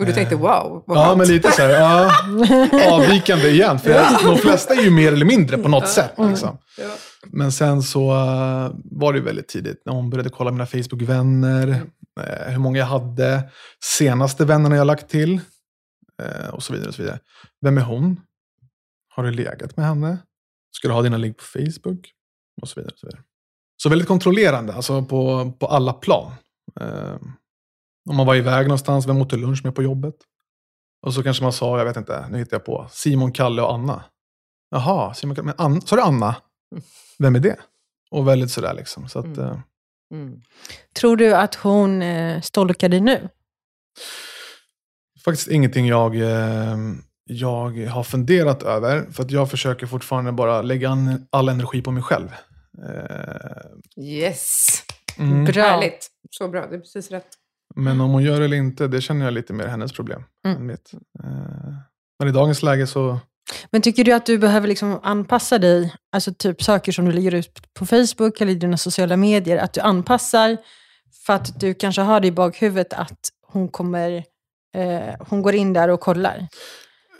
Och 0.00 0.06
du 0.06 0.12
tänkte, 0.12 0.36
wow, 0.36 0.84
vad 0.86 0.98
Ja, 0.98 1.16
men 1.16 1.28
lite 1.28 1.52
så 1.52 1.62
här, 1.62 1.70
ja, 1.70 2.10
avvikande 2.92 3.48
igen. 3.48 3.78
För 3.78 3.90
jag, 3.90 4.24
de 4.24 4.38
flesta 4.38 4.74
är 4.74 4.82
ju 4.82 4.90
mer 4.90 5.12
eller 5.12 5.26
mindre 5.26 5.58
på 5.58 5.68
något 5.68 5.88
sätt. 5.88 6.12
Liksom. 6.18 6.58
Ja. 6.78 6.90
Men 7.26 7.52
sen 7.52 7.82
så 7.82 8.10
eh, 8.10 8.70
var 8.84 9.12
det 9.12 9.18
ju 9.18 9.24
väldigt 9.24 9.48
tidigt 9.48 9.82
när 9.84 9.92
hon 9.92 10.10
började 10.10 10.30
kolla 10.30 10.50
mina 10.50 10.66
Facebook-vänner, 10.66 11.82
eh, 12.20 12.52
hur 12.52 12.58
många 12.58 12.78
jag 12.78 12.86
hade, 12.86 13.50
senaste 13.84 14.44
vännerna 14.44 14.76
jag 14.76 14.86
lagt 14.86 15.08
till 15.08 15.40
eh, 16.22 16.48
och 16.48 16.62
så 16.62 16.72
vidare. 16.72 16.88
och 16.88 16.94
så 16.94 17.02
vidare. 17.02 17.18
Vem 17.60 17.78
är 17.78 17.82
hon? 17.82 18.20
Har 19.08 19.24
du 19.24 19.30
legat 19.30 19.76
med 19.76 19.86
henne? 19.86 20.18
Ska 20.76 20.88
du 20.88 20.94
ha 20.94 21.02
dina 21.02 21.16
ligg 21.16 21.36
på 21.36 21.44
Facebook? 21.44 22.10
Och 22.62 22.68
så 22.68 22.80
vidare. 22.80 22.92
Och 22.92 22.98
så, 22.98 23.06
vidare. 23.06 23.22
Så 23.76 23.88
väldigt 23.88 24.08
kontrollerande, 24.08 24.72
alltså 24.74 25.02
på, 25.04 25.52
på 25.58 25.66
alla 25.66 25.92
plan. 25.92 26.32
Eh, 26.80 27.14
om 28.10 28.16
man 28.16 28.26
var 28.26 28.34
iväg 28.34 28.66
någonstans, 28.66 29.06
vem 29.06 29.16
åt 29.18 29.30
du 29.30 29.36
lunch 29.36 29.64
med 29.64 29.74
på 29.74 29.82
jobbet? 29.82 30.14
Och 31.06 31.14
så 31.14 31.22
kanske 31.22 31.42
man 31.42 31.52
sa, 31.52 31.78
jag 31.78 31.84
vet 31.84 31.96
inte, 31.96 32.28
nu 32.30 32.38
hittar 32.38 32.54
jag 32.56 32.64
på, 32.64 32.86
Simon, 32.90 33.32
Kalle 33.32 33.62
och 33.62 33.74
Anna. 33.74 34.04
Jaha, 34.70 35.14
Simon, 35.14 35.36
Kalle, 35.36 35.46
men 35.46 35.54
Anna, 35.58 35.80
sa 35.80 35.96
du 35.96 36.02
Anna? 36.02 36.36
Vem 37.18 37.34
är 37.34 37.40
det? 37.40 37.56
Och 38.10 38.28
väldigt 38.28 38.50
sådär 38.50 38.74
liksom. 38.74 39.08
Så 39.08 39.18
att, 39.18 39.24
Mm. 39.24 39.40
eh, 39.40 39.58
Mm. 40.12 40.40
Tror 41.00 41.16
du 41.16 41.34
att 41.34 41.54
hon 41.54 42.02
eh, 42.02 42.40
stalkar 42.40 42.88
dig 42.88 43.00
nu? 43.00 43.28
faktiskt 45.24 45.48
ingenting 45.48 45.86
jag, 45.86 46.16
eh, 46.16 46.76
jag 47.24 47.86
har 47.86 48.02
funderat 48.02 48.62
över. 48.62 49.10
För 49.12 49.22
att 49.22 49.30
jag 49.30 49.50
försöker 49.50 49.86
fortfarande 49.86 50.32
bara 50.32 50.62
lägga 50.62 50.96
all 51.30 51.48
energi 51.48 51.82
på 51.82 51.90
mig 51.90 52.02
själv. 52.02 52.28
Eh, 52.82 54.04
Yes, 54.04 54.66
mm. 55.18 55.44
Bra. 55.44 55.62
härligt. 55.62 56.08
Så 56.30 56.48
bra, 56.48 56.66
det 56.66 56.76
är 56.76 56.80
precis 56.80 57.10
rätt. 57.10 57.26
Men 57.76 58.00
om 58.00 58.10
hon 58.10 58.22
gör 58.22 58.38
det 58.38 58.44
eller 58.44 58.56
inte, 58.56 58.88
det 58.88 59.00
känner 59.00 59.24
jag 59.24 59.34
lite 59.34 59.52
mer 59.52 59.66
hennes 59.66 59.92
problem 59.92 60.24
Mm. 60.46 60.56
än 60.56 60.66
mitt. 60.66 60.90
Eh, 61.24 61.30
men 62.18 62.28
i 62.28 62.32
dagens 62.32 62.62
läge 62.62 62.86
så... 62.86 63.18
Men 63.70 63.82
tycker 63.82 64.04
du 64.04 64.12
att 64.12 64.26
du 64.26 64.38
behöver 64.38 64.68
liksom 64.68 65.00
anpassa 65.02 65.58
dig, 65.58 65.94
alltså 66.12 66.34
typ 66.34 66.62
saker 66.62 66.92
som 66.92 67.04
du 67.04 67.12
lägger 67.12 67.34
ut 67.34 67.74
på 67.78 67.86
Facebook 67.86 68.40
eller 68.40 68.52
i 68.52 68.54
dina 68.54 68.76
sociala 68.76 69.16
medier, 69.16 69.56
att 69.56 69.72
du 69.72 69.80
anpassar 69.80 70.56
för 71.26 71.32
att 71.32 71.60
du 71.60 71.74
kanske 71.74 72.02
har 72.02 72.20
det 72.20 72.26
i 72.28 72.32
bakhuvudet 72.32 72.92
att 72.92 73.18
hon 73.46 73.68
kommer, 73.68 74.24
eh, 74.76 75.14
hon 75.28 75.42
går 75.42 75.54
in 75.54 75.72
där 75.72 75.88
och 75.88 76.00
kollar? 76.00 76.48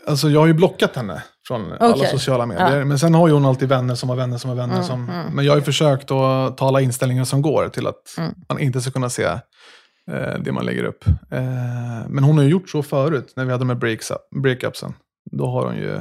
Alltså 0.07 0.29
jag 0.29 0.39
har 0.39 0.47
ju 0.47 0.53
blockat 0.53 0.95
henne 0.95 1.23
från 1.47 1.71
alla 1.79 1.95
Okej. 1.95 2.07
sociala 2.11 2.45
medier. 2.45 2.83
Men 2.85 2.99
sen 2.99 3.13
har 3.13 3.27
ju 3.27 3.33
hon 3.33 3.45
alltid 3.45 3.69
vänner 3.69 3.95
som 3.95 4.09
har 4.09 4.15
vänner 4.15 4.37
som 4.37 4.49
har 4.49 4.57
vänner. 4.57 4.73
Mm, 4.75 4.85
som, 4.85 5.09
mm. 5.09 5.33
Men 5.35 5.45
jag 5.45 5.51
har 5.51 5.57
ju 5.57 5.63
försökt 5.63 6.11
att 6.11 6.57
ta 6.57 6.67
alla 6.67 6.81
inställningar 6.81 7.23
som 7.23 7.41
går 7.41 7.69
till 7.69 7.87
att 7.87 8.15
Mm. 8.17 8.33
man 8.49 8.59
inte 8.59 8.81
ska 8.81 8.91
kunna 8.91 9.09
se 9.09 9.23
eh, 10.11 10.39
det 10.39 10.51
man 10.51 10.65
lägger 10.65 10.83
upp. 10.83 11.07
Eh, 11.07 11.43
men 12.09 12.23
hon 12.23 12.37
har 12.37 12.43
ju 12.43 12.49
gjort 12.49 12.69
så 12.69 12.83
förut, 12.83 13.33
när 13.35 13.45
vi 13.45 13.51
hade 13.51 13.75
breaks, 13.75 14.11
breakupsen. 14.41 14.93
Då 15.31 15.47
har 15.47 15.65
hon 15.65 15.75
ju 15.75 15.95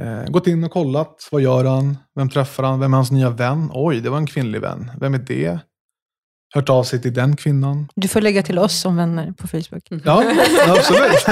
eh, 0.00 0.24
gått 0.28 0.46
in 0.46 0.64
och 0.64 0.70
kollat. 0.70 1.28
Vad 1.32 1.42
gör 1.42 1.64
han? 1.64 1.98
Vem 2.14 2.28
träffar 2.28 2.62
han? 2.62 2.80
Vem 2.80 2.92
är 2.92 2.96
hans 2.98 3.10
nya 3.10 3.30
vän? 3.30 3.70
Oj, 3.74 4.00
det 4.00 4.10
var 4.10 4.18
en 4.18 4.26
kvinnlig 4.26 4.60
vän. 4.60 4.90
Vem 5.00 5.14
är 5.14 5.18
det? 5.18 5.58
Hört 6.54 6.68
av 6.68 6.84
sig 6.84 7.02
till 7.02 7.14
den 7.14 7.36
kvinnan. 7.36 7.88
Du 7.94 8.08
får 8.08 8.20
lägga 8.20 8.42
till 8.42 8.58
oss 8.58 8.80
som 8.80 8.96
vänner 8.96 9.32
på 9.32 9.48
Facebook. 9.48 9.82
Ja, 10.04 10.24
absolut. 10.68 11.24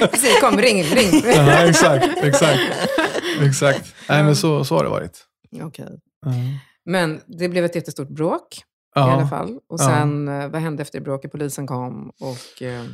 Precis, 0.10 0.40
kom, 0.40 0.58
ring, 0.58 0.82
ring. 0.84 1.22
ja, 1.34 1.52
exakt, 1.66 2.18
exakt. 2.22 2.60
exakt. 3.42 3.94
Nej, 4.08 4.22
men 4.24 4.36
så, 4.36 4.64
så 4.64 4.76
har 4.76 4.84
det 4.84 4.90
varit. 4.90 5.24
Okej. 5.62 5.86
Mm. 6.26 6.38
Men 6.84 7.20
det 7.26 7.48
blev 7.48 7.64
ett 7.64 7.74
jättestort 7.74 8.08
bråk 8.08 8.58
i 8.58 8.60
Ja. 8.94 9.12
alla 9.12 9.28
fall. 9.28 9.50
Och 9.68 9.80
Ja. 9.80 9.84
sen, 9.84 10.28
eh, 10.28 10.48
vad 10.48 10.60
hände 10.62 10.82
efter 10.82 11.00
bråket? 11.00 11.32
Polisen 11.32 11.66
kom 11.66 12.10
och... 12.20 12.62
Eh, 12.62 12.84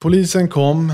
Polisen 0.00 0.48
kom. 0.48 0.92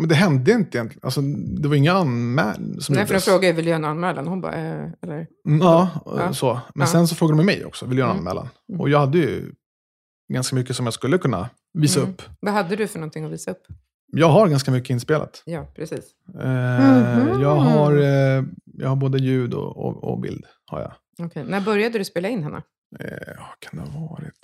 Men 0.00 0.08
det 0.08 0.14
hände 0.14 0.52
inte 0.52 0.78
egentligen. 0.78 1.00
Alltså, 1.04 1.20
det 1.60 1.68
var 1.68 1.76
inga 1.76 1.92
anmälningar 1.92 2.80
som 2.80 2.94
nej, 2.94 3.06
för 3.06 3.14
de 3.14 3.20
frågade, 3.20 3.52
vill 3.52 3.64
du 3.64 3.70
göra 3.70 3.78
en 3.78 3.84
anmälan? 3.84 4.26
Hon 4.26 4.40
bara, 4.40 4.54
eh, 4.54 4.88
eller? 5.02 5.26
Mm, 5.48 5.60
Ja, 5.60 5.88
Ja. 6.06 6.32
så. 6.32 6.60
Men 6.74 6.86
Ja. 6.86 6.92
sen 6.92 7.08
så 7.08 7.14
frågade 7.14 7.38
de 7.38 7.46
mig 7.46 7.64
också, 7.64 7.86
vill 7.86 7.96
du 7.96 8.00
göra 8.00 8.10
en 8.10 8.16
Mm. 8.16 8.28
anmälan? 8.28 8.48
Mm. 8.68 8.80
Och 8.80 8.90
jag 8.90 8.98
hade 9.00 9.18
ju 9.18 9.52
ganska 10.32 10.56
mycket 10.56 10.76
som 10.76 10.86
jag 10.86 10.94
skulle 10.94 11.18
kunna 11.18 11.48
visa 11.72 12.00
Mm. 12.00 12.12
upp. 12.12 12.22
Vad 12.40 12.54
hade 12.54 12.76
du 12.76 12.86
för 12.86 12.98
någonting 12.98 13.24
att 13.24 13.32
visa 13.32 13.50
upp? 13.50 13.62
Jag 14.12 14.28
har 14.28 14.48
ganska 14.48 14.70
mycket 14.70 14.90
inspelat. 14.90 15.42
Ja, 15.46 15.72
precis. 15.76 16.04
Eh, 16.40 16.48
Mhm. 17.28 17.40
jag, 17.42 17.54
har, 17.56 17.92
eh, 17.96 18.44
jag 18.64 18.88
har 18.88 18.96
både 18.96 19.18
ljud 19.18 19.54
och, 19.54 19.76
och, 19.76 20.04
och 20.04 20.20
bild. 20.20 20.44
Har 20.66 20.80
jag. 20.80 20.92
Okej. 21.26 21.44
När 21.44 21.60
började 21.60 21.98
du 21.98 22.04
spela 22.04 22.28
in 22.28 22.42
henne? 22.42 22.62
Eh, 23.00 23.36
vad 23.38 23.58
kan 23.60 23.84
det 23.84 23.90
ha 23.90 24.00
varit? 24.06 24.38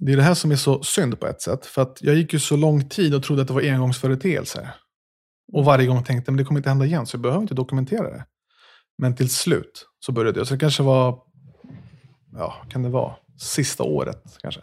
Det 0.00 0.12
är 0.12 0.16
det 0.16 0.22
här 0.22 0.34
som 0.34 0.50
är 0.50 0.56
så 0.56 0.82
synd 0.82 1.20
på 1.20 1.26
ett 1.26 1.42
sätt. 1.42 1.66
För 1.66 1.82
att 1.82 1.98
jag 2.00 2.14
gick 2.14 2.32
ju 2.32 2.38
så 2.38 2.56
lång 2.56 2.88
tid 2.88 3.14
och 3.14 3.22
trodde 3.22 3.42
att 3.42 3.48
det 3.48 3.54
var 3.54 3.62
engångsföreteelser. 3.62 4.68
Och 5.52 5.64
varje 5.64 5.86
gång 5.86 6.04
tänkte 6.04 6.30
jag, 6.30 6.38
det 6.38 6.44
kommer 6.44 6.60
inte 6.60 6.68
hända 6.68 6.84
igen, 6.84 7.06
så 7.06 7.14
jag 7.14 7.22
behöver 7.22 7.42
inte 7.42 7.54
dokumentera 7.54 8.10
det. 8.10 8.24
Men 8.98 9.16
till 9.16 9.30
slut 9.30 9.86
så 10.00 10.12
började 10.12 10.40
jag. 10.40 10.46
Så 10.46 10.54
det 10.54 10.60
kanske 10.60 10.82
var, 10.82 11.18
ja, 12.32 12.54
kan 12.70 12.82
det 12.82 12.88
vara? 12.88 13.14
sista 13.38 13.84
året 13.84 14.38
kanske. 14.40 14.60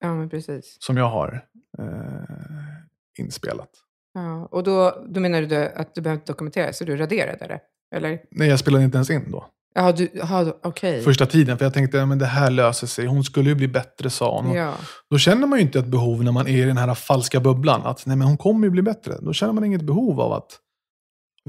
Ja, 0.00 0.14
men 0.14 0.28
precis. 0.28 0.76
Som 0.80 0.96
jag 0.96 1.10
har 1.10 1.44
eh, 1.78 3.18
inspelat. 3.18 3.70
Ja, 4.14 4.48
och 4.50 4.62
då, 4.62 5.06
då 5.08 5.20
menar 5.20 5.42
du 5.42 5.68
att 5.68 5.94
du 5.94 6.00
behöver 6.00 6.20
inte 6.20 6.32
dokumentera, 6.32 6.72
så 6.72 6.84
du 6.84 6.96
raderade 6.96 7.46
det? 7.46 7.60
Eller? 7.96 8.20
Nej, 8.30 8.48
jag 8.48 8.58
spelade 8.58 8.84
inte 8.84 8.96
ens 8.96 9.10
in 9.10 9.30
då. 9.30 9.46
Jaha, 9.76 9.92
du, 9.92 10.08
jaha, 10.14 10.52
okej. 10.62 11.02
Första 11.02 11.26
tiden, 11.26 11.58
för 11.58 11.64
jag 11.64 11.74
tänkte 11.74 12.02
att 12.02 12.18
det 12.18 12.26
här 12.26 12.50
löser 12.50 12.86
sig. 12.86 13.06
Hon 13.06 13.24
skulle 13.24 13.48
ju 13.48 13.54
bli 13.54 13.68
bättre, 13.68 14.10
sa 14.10 14.40
hon. 14.40 14.52
Ja. 14.54 14.74
Då 15.10 15.18
känner 15.18 15.46
man 15.46 15.58
ju 15.58 15.64
inte 15.64 15.78
ett 15.78 15.86
behov 15.86 16.24
när 16.24 16.32
man 16.32 16.46
är 16.48 16.56
i 16.56 16.62
den 16.62 16.76
här 16.76 16.94
falska 16.94 17.40
bubblan. 17.40 17.82
Att 17.84 18.06
nej, 18.06 18.16
men 18.16 18.26
hon 18.28 18.36
kommer 18.36 18.66
ju 18.66 18.70
bli 18.70 18.82
bättre. 18.82 19.14
Då 19.20 19.32
känner 19.32 19.52
man 19.52 19.64
inget 19.64 19.82
behov 19.82 20.20
av 20.20 20.32
att, 20.32 20.58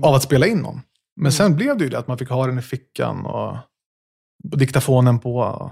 av 0.03 0.13
att 0.15 0.23
spela 0.23 0.47
in 0.47 0.57
någon. 0.57 0.75
Men 1.15 1.21
Mm. 1.23 1.31
sen 1.31 1.55
blev 1.55 1.77
det 1.77 1.83
ju 1.83 1.89
det 1.89 1.99
att 1.99 2.07
man 2.07 2.17
fick 2.17 2.29
ha 2.29 2.47
den 2.47 2.59
i 2.59 2.61
fickan 2.61 3.25
och 3.25 3.57
diktafonen 4.43 5.19
på. 5.19 5.37
och- 5.37 5.71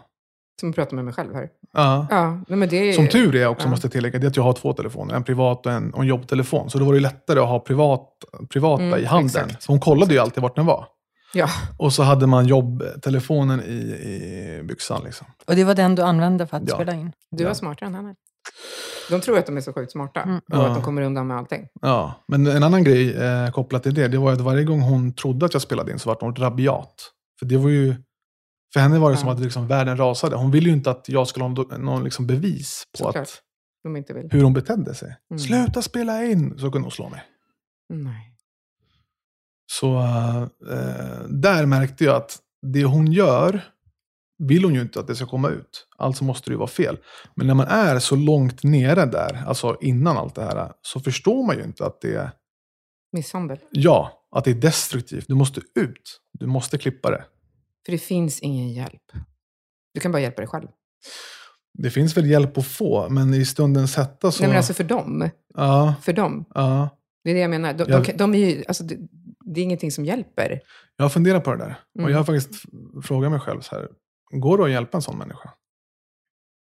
Som 0.59 0.69
jag 0.69 0.75
pratar 0.75 0.95
med 0.95 1.05
mig 1.05 1.13
själv 1.13 1.33
här. 1.33 1.49
Ja. 1.73 2.07
Ja, 2.09 2.55
men 2.55 2.69
det 2.69 2.75
är... 2.89 2.93
Som 2.93 3.07
tur 3.07 3.35
är 3.35 3.47
också, 3.47 3.67
Ja. 3.67 3.69
måste 3.69 3.85
jag 3.85 3.91
tillägga, 3.91 4.19
det 4.19 4.25
är 4.25 4.29
att 4.29 4.35
jag 4.37 4.43
har 4.43 4.53
två 4.53 4.73
telefoner. 4.73 5.15
En 5.15 5.23
privat 5.23 5.65
och 5.65 5.71
en, 5.71 5.93
och 5.93 6.01
en 6.01 6.07
jobbtelefon. 6.07 6.69
Så 6.69 6.77
då 6.79 6.85
var 6.85 6.93
det 6.93 6.99
lättare 6.99 7.39
att 7.39 7.47
ha 7.47 7.59
privat, 7.59 8.09
privata 8.49 8.83
Mm, 8.83 8.99
i 8.99 9.05
handen. 9.05 9.25
exakt. 9.45 9.63
Så 9.63 9.71
hon 9.71 9.79
kollade 9.79 10.13
ju 10.13 10.19
alltid 10.19 10.43
vart 10.43 10.55
den 10.55 10.65
var. 10.65 10.87
Ja, 11.35 11.47
Och 11.77 11.93
så 11.93 12.03
hade 12.03 12.27
man 12.27 12.45
jobbtelefonen 12.47 13.61
i, 13.63 13.73
i 13.73 14.61
byxan. 14.63 15.03
Liksom. 15.03 15.27
Och 15.47 15.55
det 15.55 15.63
var 15.63 15.75
den 15.75 15.95
du 15.95 16.01
använde 16.01 16.47
för 16.47 16.57
att 16.57 16.63
Ja. 16.67 16.75
spela 16.75 16.93
in? 16.93 17.11
du 17.31 17.43
var 17.43 17.51
Ja. 17.51 17.55
smartare 17.55 17.87
än 17.89 17.95
henne. 17.95 18.15
De 19.09 19.21
tror 19.21 19.37
att 19.37 19.45
de 19.45 19.57
är 19.57 19.61
så 19.61 19.73
sjukt 19.73 19.91
smarta 19.91 20.21
Mm. 20.21 20.35
och 20.37 20.43
Ja. 20.47 20.67
att 20.67 20.75
de 20.75 20.83
kommer 20.83 21.01
undan 21.01 21.27
med 21.27 21.37
allting. 21.37 21.67
Ja, 21.81 22.13
men 22.27 22.47
en 22.47 22.63
annan 22.63 22.83
grej 22.83 23.15
eh, 23.17 23.51
kopplat 23.51 23.83
till 23.83 23.93
det, 23.93 24.07
det 24.07 24.17
var 24.17 24.31
att 24.33 24.41
varje 24.41 24.63
gång 24.63 24.81
hon 24.81 25.13
trodde 25.13 25.45
att 25.45 25.53
jag 25.53 25.61
spelade 25.61 25.91
in 25.91 25.99
så 25.99 26.09
var 26.09 26.17
hon 26.19 26.35
rabiat. 26.35 27.11
För 27.39 27.45
det 27.45 27.57
var 27.57 27.69
ju, 27.69 27.95
för 28.73 28.79
henne 28.79 28.99
var 28.99 29.11
det 29.11 29.17
som 29.17 29.27
Ja. 29.27 29.33
att 29.33 29.39
liksom 29.41 29.67
världen 29.67 29.97
rasade. 29.97 30.35
Hon 30.35 30.51
ville 30.51 30.69
ju 30.69 30.75
inte 30.75 30.91
att 30.91 31.09
jag 31.09 31.27
skulle 31.27 31.45
ha 31.45 31.49
någon, 31.77 32.03
liksom 32.03 32.27
bevis 32.27 32.83
på 32.97 33.03
Såklart. 33.03 33.15
att, 33.23 33.41
De 33.83 33.97
inte 33.97 34.13
vill. 34.13 34.29
hur 34.31 34.43
hon 34.43 34.53
betedde 34.53 34.93
sig. 34.95 35.15
Mm. 35.31 35.39
Sluta 35.39 35.81
spela 35.81 36.23
in! 36.23 36.57
Så 36.59 36.71
kunde 36.71 36.85
hon 36.85 36.91
slå 36.91 37.09
mig. 37.09 37.23
Nej. 37.93 38.34
Så 39.71 39.97
eh, 40.71 41.19
där 41.29 41.65
märkte 41.65 42.03
jag 42.03 42.15
att 42.15 42.37
det 42.73 42.83
hon 42.83 43.11
gör 43.11 43.61
vill 44.37 44.63
hon 44.63 44.73
ju 44.75 44.81
inte 44.81 44.99
att 44.99 45.07
det 45.07 45.15
ska 45.15 45.25
komma 45.25 45.49
ut. 45.49 45.87
Alltså 45.97 46.23
måste 46.23 46.49
det 46.49 46.53
ju 46.53 46.57
vara 46.57 46.67
fel. 46.67 46.97
Men 47.35 47.47
när 47.47 47.53
man 47.53 47.67
är 47.67 47.99
så 47.99 48.15
långt 48.15 48.63
nere 48.63 49.05
där, 49.05 49.43
alltså 49.47 49.77
innan 49.81 50.17
allt 50.17 50.35
det 50.35 50.41
här, 50.43 50.71
så 50.81 50.99
förstår 50.99 51.45
man 51.47 51.57
ju 51.57 51.63
inte 51.63 51.85
att 51.85 52.01
det 52.01 52.15
är 52.15 52.31
Misshandel. 53.13 53.59
Ja, 53.71 54.11
att 54.35 54.43
det 54.45 54.51
är 54.51 54.55
destruktivt. 54.55 55.27
Du 55.27 55.35
måste 55.35 55.61
ut. 55.79 56.21
Du 56.39 56.45
måste 56.47 56.77
klippa 56.77 57.09
det. 57.11 57.25
För 57.85 57.91
det 57.91 57.97
finns 57.97 58.39
ingen 58.39 58.69
hjälp. 58.73 59.01
Du 59.93 59.99
kan 59.99 60.11
bara 60.11 60.21
hjälpa 60.21 60.41
dig 60.41 60.47
själv. 60.47 60.67
Det 61.77 61.89
finns 61.89 62.17
väl 62.17 62.25
hjälp 62.25 62.57
att 62.57 62.67
få, 62.67 63.09
men 63.09 63.33
i 63.33 63.45
stundens 63.45 63.95
hetta 63.97 64.31
så... 64.31 64.43
Nej, 64.43 64.49
men 64.49 64.57
alltså 64.57 64.73
för 64.73 64.83
dem. 64.83 65.29
ja, 65.53 65.95
För 66.01 66.13
dem. 66.13 66.45
ja. 66.53 66.89
Det 67.23 67.29
är 67.29 67.33
det 67.33 67.39
jag 67.41 67.49
menar. 67.49 67.73
De, 67.73 67.85
Jag- 67.89 68.05
de, 68.05 68.11
de 68.13 68.33
är 68.35 68.37
ju, 68.49 68.63
alltså, 68.67 68.83
det, 69.53 69.59
är 69.61 69.63
ingenting 69.63 69.91
som 69.91 70.05
hjälper. 70.05 70.61
Jag 70.97 71.05
har 71.05 71.09
funderat 71.09 71.43
på 71.43 71.51
det 71.51 71.57
där. 71.57 71.75
Mm. 71.95 72.05
Och 72.05 72.11
jag 72.11 72.17
har 72.17 72.23
faktiskt 72.23 72.49
f- 72.53 72.69
frågat 73.03 73.31
mig 73.31 73.39
själv 73.39 73.61
så 73.61 73.75
här. 73.75 73.87
Går 74.31 74.57
det 74.57 74.63
att 74.63 74.69
hjälpa 74.71 74.97
en 74.97 75.01
sån 75.01 75.17
människa? 75.17 75.49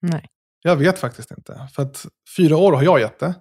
Nej. 0.02 0.26
Jag 0.62 0.76
vet 0.76 1.00
faktiskt 1.00 1.32
inte. 1.32 1.70
För 1.74 1.84
att 1.84 2.06
fyra 2.38 2.58
år 2.58 2.72
har 2.74 2.84
jag 2.84 3.00
gett 3.00 3.20
det. 3.20 3.36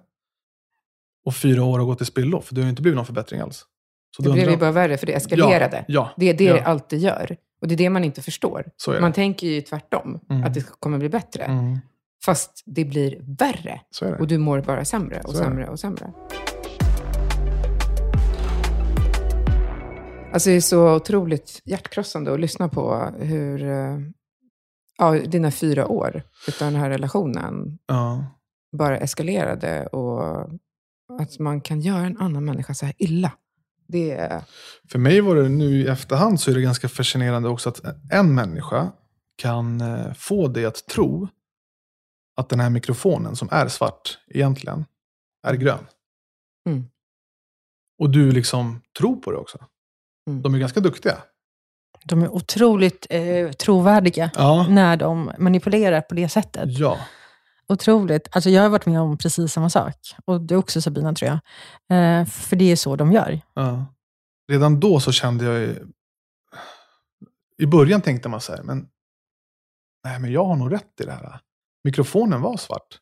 Och 1.25 1.35
fyra 1.35 1.63
år 1.63 1.79
har 1.79 1.85
gått 1.85 1.97
till 1.97 2.07
spillo. 2.07 2.41
För 2.41 2.55
det 2.55 2.61
har 2.61 2.65
ju 2.65 2.69
inte 2.69 2.81
blivit 2.81 2.95
någon 2.95 3.05
förbättring 3.05 3.39
alls. 3.41 3.65
Så 4.15 4.21
Det 4.23 4.31
blev 4.31 4.49
ju 4.49 4.57
bara 4.57 4.71
värre, 4.71 4.97
för 4.97 5.05
det 5.05 5.13
eskalerade. 5.13 5.85
Ja, 5.87 6.09
Det 6.17 6.29
är 6.29 6.33
det 6.33 6.43
ja, 6.43 6.53
det 6.53 6.63
alltid 6.63 6.99
gör. 6.99 7.37
Och 7.61 7.67
det 7.67 7.75
är 7.75 7.77
det 7.77 7.89
man 7.89 8.03
inte 8.03 8.21
förstår. 8.21 8.71
Man 9.01 9.13
tänker 9.13 9.47
ju 9.47 9.61
tvärtom, 9.61 10.19
Mm. 10.29 10.43
att 10.43 10.53
det 10.53 10.61
kommer 10.79 10.97
bli 10.97 11.09
bättre. 11.09 11.43
Mm, 11.43 11.77
Fast 12.25 12.63
det 12.65 12.85
blir 12.85 13.17
värre. 13.39 13.81
Och 14.19 14.27
du 14.27 14.37
mår 14.37 14.61
bara 14.61 14.85
sämre 14.85 15.21
och 15.21 15.35
sämre 15.35 15.67
och 15.69 15.79
sämre. 15.79 16.13
Alltså 20.37 20.49
det 20.49 20.55
är 20.55 20.61
så 20.61 20.95
otroligt 20.95 21.61
hjärtkrossande 21.65 22.33
att 22.33 22.39
lyssna 22.39 22.69
på 22.69 23.13
hur 23.19 23.63
eh, 23.63 23.99
ja, 24.97 25.11
dina 25.11 25.51
fyra 25.51 25.87
år 25.87 26.23
utav 26.47 26.71
den 26.71 26.81
här 26.81 26.89
relationen 26.89 27.79
Ja. 27.87 28.25
bara 28.77 28.97
eskalerade 28.97 29.85
och 29.87 30.49
att 31.19 31.39
man 31.39 31.61
kan 31.61 31.81
göra 31.81 32.05
en 32.05 32.17
annan 32.17 32.45
människa 32.45 32.73
så 32.73 32.85
här 32.85 32.95
illa. 32.97 33.31
Det 33.87 34.11
är... 34.11 34.43
För 34.91 34.99
mig 34.99 35.21
var 35.21 35.35
det 35.35 35.49
nu 35.49 35.81
i 35.81 35.87
efterhand 35.87 36.39
så 36.39 36.51
är 36.51 36.55
det 36.55 36.61
ganska 36.61 36.89
fascinerande 36.89 37.49
också 37.49 37.69
att 37.69 37.81
en 38.11 38.35
människa 38.35 38.91
kan 39.35 39.81
eh, 39.81 40.13
få 40.13 40.47
dig 40.47 40.65
att 40.65 40.87
tro 40.87 41.27
att 42.35 42.49
den 42.49 42.59
här 42.59 42.69
mikrofonen 42.69 43.35
som 43.35 43.49
är 43.51 43.67
svart 43.67 44.19
egentligen 44.27 44.85
är 45.47 45.53
grön. 45.53 45.87
Mm. 46.69 46.85
Och 47.99 48.09
du 48.09 48.31
liksom 48.31 48.81
tror 48.99 49.15
på 49.15 49.31
det 49.31 49.37
också. 49.37 49.57
Mm. 50.27 50.41
De 50.41 50.53
är 50.53 50.59
ganska 50.59 50.79
duktiga. 50.79 51.17
De 52.03 52.21
är 52.23 52.29
otroligt 52.29 53.07
eh, 53.09 53.51
trovärdiga 53.51 54.31
Ja. 54.35 54.67
när 54.69 54.97
de 54.97 55.31
manipulerar 55.39 56.01
på 56.01 56.15
det 56.15 56.29
sättet. 56.29 56.63
Ja. 56.79 56.99
Otroligt. 57.67 58.27
Alltså 58.31 58.49
jag 58.49 58.61
har 58.61 58.69
varit 58.69 58.85
med 58.85 59.01
om 59.01 59.17
precis 59.17 59.53
samma 59.53 59.69
sak. 59.69 59.95
Och 60.25 60.41
du 60.41 60.55
också 60.55 60.81
Sabina, 60.81 61.13
tror 61.13 61.31
jag. 61.31 61.39
Eh, 62.19 62.25
för 62.25 62.55
det 62.55 62.71
är 62.71 62.75
så 62.75 62.95
de 62.95 63.11
gör. 63.11 63.41
ja. 63.53 63.85
Redan 64.51 64.79
då 64.79 64.99
så 64.99 65.11
kände 65.11 65.45
jag 65.45 65.59
ju... 65.59 65.87
I 67.57 67.65
början 67.65 68.01
tänkte 68.01 68.29
man 68.29 68.41
så 68.41 68.55
här, 68.55 68.63
men... 68.63 68.87
Nej, 70.03 70.19
men 70.19 70.31
jag 70.31 70.45
har 70.45 70.55
nog 70.55 70.71
rätt 70.71 71.01
i 71.01 71.03
det 71.03 71.11
här. 71.11 71.39
Mikrofonen 71.83 72.41
var 72.41 72.57
svart. 72.57 72.99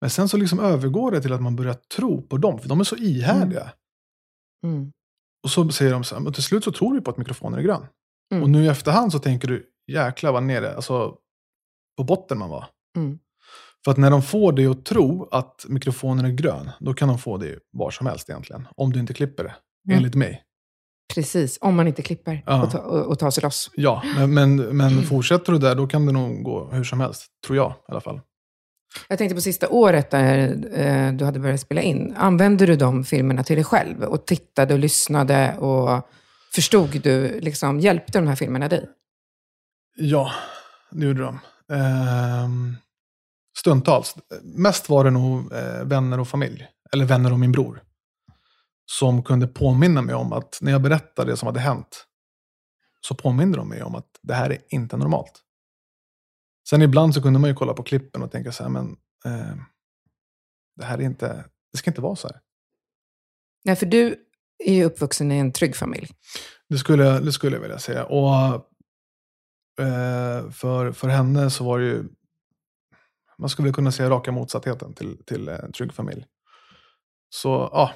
Men 0.00 0.10
sen 0.10 0.28
så 0.28 0.36
liksom 0.36 0.60
övergår 0.60 1.10
det 1.10 1.22
till 1.22 1.32
att 1.32 1.42
man 1.42 1.56
börjar 1.56 1.74
tro 1.96 2.22
på 2.22 2.36
dem, 2.36 2.58
för 2.58 2.68
de 2.68 2.80
är 2.80 2.84
så 2.84 2.96
ihärdiga. 2.96 3.72
Mm. 4.64 4.92
Och 5.42 5.50
så 5.50 5.68
säger 5.68 5.92
de 5.92 6.04
så 6.04 6.14
här, 6.14 6.22
men 6.22 6.32
till 6.32 6.42
slut 6.42 6.64
så 6.64 6.72
tror 6.72 6.94
du 6.94 7.00
på 7.00 7.10
att 7.10 7.16
mikrofonen 7.18 7.58
är 7.58 7.62
grön. 7.62 7.86
Mm. 8.32 8.42
Och 8.42 8.50
nu 8.50 8.64
i 8.64 8.68
efterhand 8.68 9.12
så 9.12 9.18
tänker 9.18 9.48
du, 9.48 9.66
jäklar 9.92 10.32
vad 10.32 10.42
nere, 10.42 10.74
alltså 10.76 11.16
på 11.96 12.04
botten 12.04 12.38
man 12.38 12.50
var. 12.50 12.66
Mm. 12.96 13.18
För 13.84 13.90
att 13.90 13.96
när 13.96 14.10
de 14.10 14.22
får 14.22 14.52
dig 14.52 14.66
att 14.66 14.84
tro 14.84 15.28
att 15.30 15.64
mikrofonen 15.68 16.24
är 16.24 16.30
grön, 16.30 16.70
då 16.80 16.94
kan 16.94 17.08
de 17.08 17.18
få 17.18 17.36
det 17.36 17.58
var 17.72 17.90
som 17.90 18.06
helst 18.06 18.30
egentligen. 18.30 18.68
Om 18.76 18.92
du 18.92 19.00
inte 19.00 19.14
klipper 19.14 19.44
det, 19.44 19.54
Mm. 19.88 19.96
enligt 19.98 20.14
mig. 20.14 20.42
Precis, 21.14 21.58
om 21.60 21.76
man 21.76 21.86
inte 21.88 22.02
klipper 22.02 22.42
Ja. 22.46 22.62
och, 22.62 22.70
ta, 22.70 22.78
och, 22.78 23.06
och 23.06 23.18
tar 23.18 23.30
sig 23.30 23.42
loss. 23.42 23.70
Ja, 23.74 24.02
men, 24.16 24.34
men, 24.34 24.56
men 24.56 25.02
fortsätter 25.08 25.52
du 25.52 25.58
där, 25.58 25.74
då 25.74 25.86
kan 25.86 26.06
det 26.06 26.12
nog 26.12 26.42
gå 26.42 26.70
hur 26.72 26.84
som 26.84 27.00
helst. 27.00 27.26
Tror 27.46 27.56
jag 27.56 27.70
i 27.70 27.92
alla 27.92 28.00
fall. 28.00 28.20
Jag 29.08 29.18
tänkte 29.18 29.34
på 29.34 29.40
sista 29.40 29.68
året 29.68 30.10
där 30.10 30.38
eh, 30.72 31.12
du 31.12 31.24
hade 31.24 31.38
börjat 31.38 31.60
spela 31.60 31.82
in. 31.82 32.14
Använde 32.16 32.66
du 32.66 32.76
de 32.76 33.04
filmerna 33.04 33.44
till 33.44 33.56
dig 33.56 33.64
själv? 33.64 34.02
Och 34.02 34.26
tittade 34.26 34.74
och 34.74 34.80
lyssnade 34.80 35.56
och 35.58 36.08
förstod 36.54 37.00
du, 37.02 37.40
liksom, 37.40 37.80
hjälpte 37.80 38.18
de 38.18 38.26
här 38.28 38.36
filmerna 38.36 38.68
dig? 38.68 38.88
Ja, 39.96 40.32
det 40.90 41.06
gjorde 41.06 41.22
de. 41.22 41.38
Ehm, 41.72 42.76
stundtals. 43.58 44.16
Mest 44.42 44.88
var 44.88 45.04
det 45.04 45.10
nog 45.10 45.52
eh, 45.52 45.84
vänner 45.84 46.20
och 46.20 46.28
familj. 46.28 46.66
Eller 46.92 47.04
vänner 47.04 47.32
och 47.32 47.40
min 47.40 47.52
bror. 47.52 47.82
Som 48.86 49.22
kunde 49.22 49.46
påminna 49.46 50.02
mig 50.02 50.14
om 50.14 50.32
att 50.32 50.58
när 50.60 50.72
jag 50.72 50.82
berättade 50.82 51.30
det 51.30 51.36
som 51.36 51.46
hade 51.46 51.60
hänt. 51.60 52.06
Så 53.00 53.14
påminde 53.14 53.58
de 53.58 53.68
mig 53.68 53.82
om 53.82 53.94
att 53.94 54.06
det 54.22 54.34
här 54.34 54.50
är 54.50 54.58
inte 54.68 54.96
normalt. 54.96 55.41
Sen 56.68 56.82
ibland 56.82 57.14
så 57.14 57.22
kunde 57.22 57.38
man 57.38 57.50
ju 57.50 57.56
kolla 57.56 57.74
på 57.74 57.82
klippen 57.82 58.22
och 58.22 58.32
tänka 58.32 58.52
så 58.52 58.62
här, 58.62 58.70
men 58.70 58.96
eh, 59.24 59.56
det 60.76 60.84
här 60.84 60.98
är 60.98 61.02
inte, 61.02 61.44
det 61.72 61.78
ska 61.78 61.90
inte 61.90 62.00
vara 62.00 62.16
så 62.16 62.28
här. 62.28 62.40
Nej, 63.64 63.76
för 63.76 63.86
du 63.86 64.16
är 64.64 64.74
ju 64.74 64.84
uppvuxen 64.84 65.32
i 65.32 65.38
en 65.38 65.52
trygg 65.52 65.76
familj. 65.76 66.08
Det 66.68 66.78
skulle, 66.78 67.20
det 67.20 67.32
skulle 67.32 67.56
jag 67.56 67.62
vilja 67.62 67.78
säga. 67.78 68.04
Och 68.04 68.54
eh, 69.80 70.50
för, 70.50 70.92
för 70.92 71.08
henne 71.08 71.50
så 71.50 71.64
var 71.64 71.78
det 71.78 71.84
ju, 71.84 72.04
man 73.38 73.48
skulle 73.48 73.66
väl 73.66 73.74
kunna 73.74 73.92
säga 73.92 74.10
raka 74.10 74.32
motsattheten 74.32 74.94
till, 74.94 75.24
till 75.26 75.48
en 75.48 75.72
trygg 75.72 75.92
familj. 75.92 76.26
Så 77.30 77.68
ja, 77.72 77.92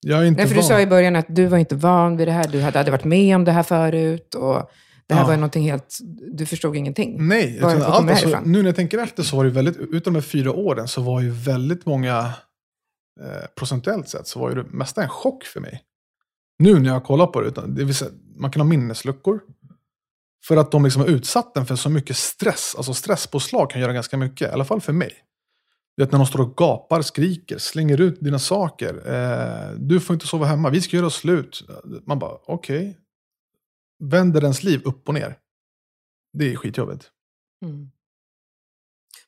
jag 0.00 0.20
är 0.20 0.24
inte 0.24 0.40
Nej, 0.40 0.48
för 0.48 0.54
du 0.54 0.60
van. 0.60 0.68
sa 0.68 0.80
i 0.80 0.86
början 0.86 1.16
att 1.16 1.26
du 1.28 1.46
var 1.46 1.58
inte 1.58 1.74
van 1.76 2.16
vid 2.16 2.28
det 2.28 2.32
här. 2.32 2.48
Du 2.48 2.60
hade 2.60 2.78
aldrig 2.78 2.92
varit 2.92 3.04
med 3.04 3.36
om 3.36 3.44
det 3.44 3.52
här 3.52 3.62
förut. 3.62 4.34
Och 4.34 4.70
det 5.08 5.14
här 5.14 5.22
Ja. 5.22 5.26
var 5.28 5.36
någonting 5.36 5.70
helt... 5.70 5.98
Du 6.32 6.46
förstod 6.46 6.76
ingenting. 6.76 7.28
Nej, 7.28 7.56
utan 7.56 7.82
allt, 7.82 8.10
alltså, 8.10 8.40
nu 8.44 8.58
när 8.58 8.68
jag 8.68 8.76
tänker 8.76 8.98
efter 8.98 9.22
så 9.22 9.36
var 9.36 9.44
det 9.44 9.50
väldigt, 9.50 9.76
utav 9.76 10.12
de 10.12 10.14
här 10.14 10.20
fyra 10.20 10.52
åren 10.52 10.88
så 10.88 11.02
var 11.02 11.20
ju 11.20 11.30
väldigt 11.30 11.86
många, 11.86 12.18
eh, 13.20 13.46
procentuellt 13.56 14.08
sett, 14.08 14.26
så 14.26 14.38
var 14.40 14.48
ju 14.50 14.54
det 14.54 14.64
mesta 14.70 15.02
en 15.02 15.08
chock 15.08 15.44
för 15.44 15.60
mig. 15.60 15.82
Nu 16.58 16.78
när 16.78 16.88
jag 16.88 17.04
kollar 17.04 17.26
på 17.26 17.40
det, 17.40 17.48
utan, 17.48 17.74
det 17.74 17.84
vill 17.84 17.94
säga, 17.94 18.10
man 18.36 18.50
kan 18.50 18.60
ha 18.60 18.68
minnesluckor. 18.68 19.40
För 20.46 20.56
att 20.56 20.70
de 20.70 20.84
liksom 20.84 21.02
har 21.02 21.08
utsatt 21.08 21.54
den 21.54 21.66
för 21.66 21.76
så 21.76 21.90
mycket 21.90 22.16
stress. 22.16 22.74
Alltså 22.76 22.94
stresspåslag 22.94 23.70
kan 23.70 23.80
göra 23.80 23.92
ganska 23.92 24.16
mycket, 24.16 24.48
i 24.50 24.52
alla 24.52 24.64
fall 24.64 24.80
för 24.80 24.92
mig. 24.92 25.12
Du 25.96 26.02
vet 26.04 26.12
när 26.12 26.18
de 26.18 26.26
står 26.26 26.40
och 26.40 26.56
gapar, 26.56 27.02
skriker, 27.02 27.58
slänger 27.58 28.00
ut 28.00 28.20
dina 28.20 28.38
saker. 28.38 28.94
Eh, 29.14 29.70
du 29.78 30.00
får 30.00 30.14
inte 30.14 30.26
sova 30.26 30.46
hemma, 30.46 30.70
vi 30.70 30.80
ska 30.80 30.96
göra 30.96 31.10
slut. 31.10 31.62
Man 32.06 32.18
bara, 32.18 32.32
okej. 32.46 32.98
Vänder 33.98 34.42
ens 34.42 34.62
liv 34.62 34.82
upp 34.84 35.08
och 35.08 35.14
ner. 35.14 35.38
Det 36.32 36.52
är 36.52 36.56
skitjobbigt. 36.56 37.10
Mm. 37.64 37.90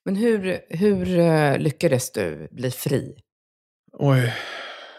Men 0.04 0.16
hur, 0.16 0.60
hur 0.68 1.18
eh, 1.18 1.58
lyckades 1.58 2.12
du 2.12 2.48
bli 2.50 2.70
fri? 2.70 3.22
Oj, 3.92 4.34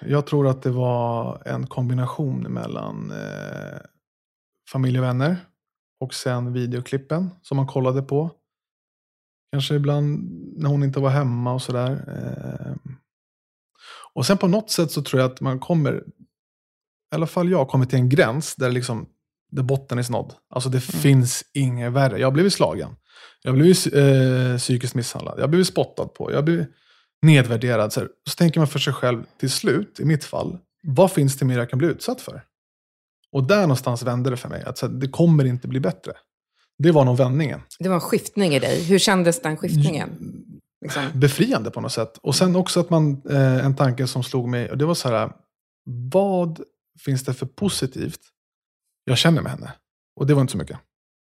jag 0.01 0.27
tror 0.27 0.47
att 0.47 0.61
det 0.61 0.71
var 0.71 1.41
en 1.45 1.67
kombination 1.67 2.41
mellan 2.41 3.11
eh, 3.11 3.79
familj 4.71 4.99
och 4.99 5.05
vänner 5.05 5.37
och 5.99 6.13
sen 6.13 6.53
videoklippen 6.53 7.29
som 7.41 7.57
man 7.57 7.67
kollade 7.67 8.01
på. 8.01 8.31
Kanske 9.51 9.75
ibland 9.75 10.31
när 10.57 10.69
hon 10.69 10.83
inte 10.83 10.99
var 10.99 11.09
hemma 11.09 11.53
och 11.53 11.61
sådär. 11.61 11.91
Eh, 11.91 12.91
och 14.13 14.25
sen 14.25 14.37
på 14.37 14.47
något 14.47 14.69
sätt 14.69 14.91
så 14.91 15.03
tror 15.03 15.21
jag 15.21 15.31
att 15.31 15.41
man 15.41 15.59
kommer, 15.59 16.03
i 17.11 17.15
alla 17.15 17.27
fall 17.27 17.49
jag, 17.49 17.67
kommer 17.67 17.85
till 17.85 17.99
en 17.99 18.09
gräns 18.09 18.55
där, 18.55 18.71
liksom, 18.71 19.09
där 19.51 19.63
botten 19.63 19.97
är 19.97 20.03
snådd. 20.03 20.33
Alltså 20.49 20.69
det 20.69 20.77
Mm. 20.89 21.01
finns 21.01 21.43
inget 21.53 21.91
värre. 21.91 22.19
Jag 22.19 22.27
har 22.27 22.31
blivit 22.31 22.53
slagen. 22.53 22.95
Jag 23.43 23.53
blivit 23.55 23.93
eh, 23.93 24.57
psykiskt 24.57 24.95
misshandlad. 24.95 25.33
Jag 25.37 25.43
har 25.43 25.47
blivit 25.47 25.67
spottad 25.67 26.05
på. 26.05 26.31
Jag 26.31 26.37
har 26.37 26.43
blivit 26.43 26.67
nedvärderad. 27.21 27.93
Så, 27.93 28.07
så 28.29 28.35
tänker 28.37 28.59
man 28.59 28.67
för 28.67 28.79
sig 28.79 28.93
själv 28.93 29.23
till 29.39 29.49
slut, 29.49 29.99
i 29.99 30.05
mitt 30.05 30.23
fall, 30.23 30.57
vad 30.83 31.11
finns 31.11 31.37
det 31.37 31.45
mer 31.45 31.57
jag 31.57 31.69
kan 31.69 31.79
bli 31.79 31.87
utsatt 31.87 32.21
för? 32.21 32.41
Och 33.31 33.43
där 33.43 33.61
någonstans 33.61 34.03
vände 34.03 34.29
det 34.29 34.37
för 34.37 34.49
mig. 34.49 34.63
Att 34.63 34.77
så 34.77 34.87
det 34.87 35.07
kommer 35.07 35.45
inte 35.45 35.67
bli 35.67 35.79
bättre. 35.79 36.11
Det 36.77 36.91
var 36.91 37.05
nog 37.05 37.17
vändningen. 37.17 37.61
Det 37.79 37.89
var 37.89 37.95
en 37.95 38.01
skiftning 38.01 38.53
i 38.53 38.59
dig. 38.59 38.83
Hur 38.83 38.99
kändes 38.99 39.41
den 39.41 39.57
skiftningen? 39.57 40.09
Liksom. 40.81 41.03
befriande 41.13 41.71
på 41.71 41.81
något 41.81 41.91
sätt. 41.91 42.17
Och 42.17 42.35
sen 42.35 42.55
också 42.55 42.79
att 42.79 42.89
man, 42.89 43.21
eh, 43.29 43.65
en 43.65 43.75
tanke 43.75 44.07
som 44.07 44.23
slog 44.23 44.47
mig, 44.49 44.71
och 44.71 44.77
det 44.77 44.85
var 44.85 44.93
så 44.93 45.09
här, 45.09 45.31
vad 46.11 46.59
finns 47.05 47.23
det 47.25 47.33
för 47.33 47.45
positivt 47.45 48.19
jag 49.11 49.17
känner 49.17 49.41
med 49.41 49.51
henne? 49.51 49.71
Och 50.19 50.27
det 50.27 50.33
var 50.33 50.41
inte 50.41 50.51
så 50.51 50.57
mycket. 50.57 50.77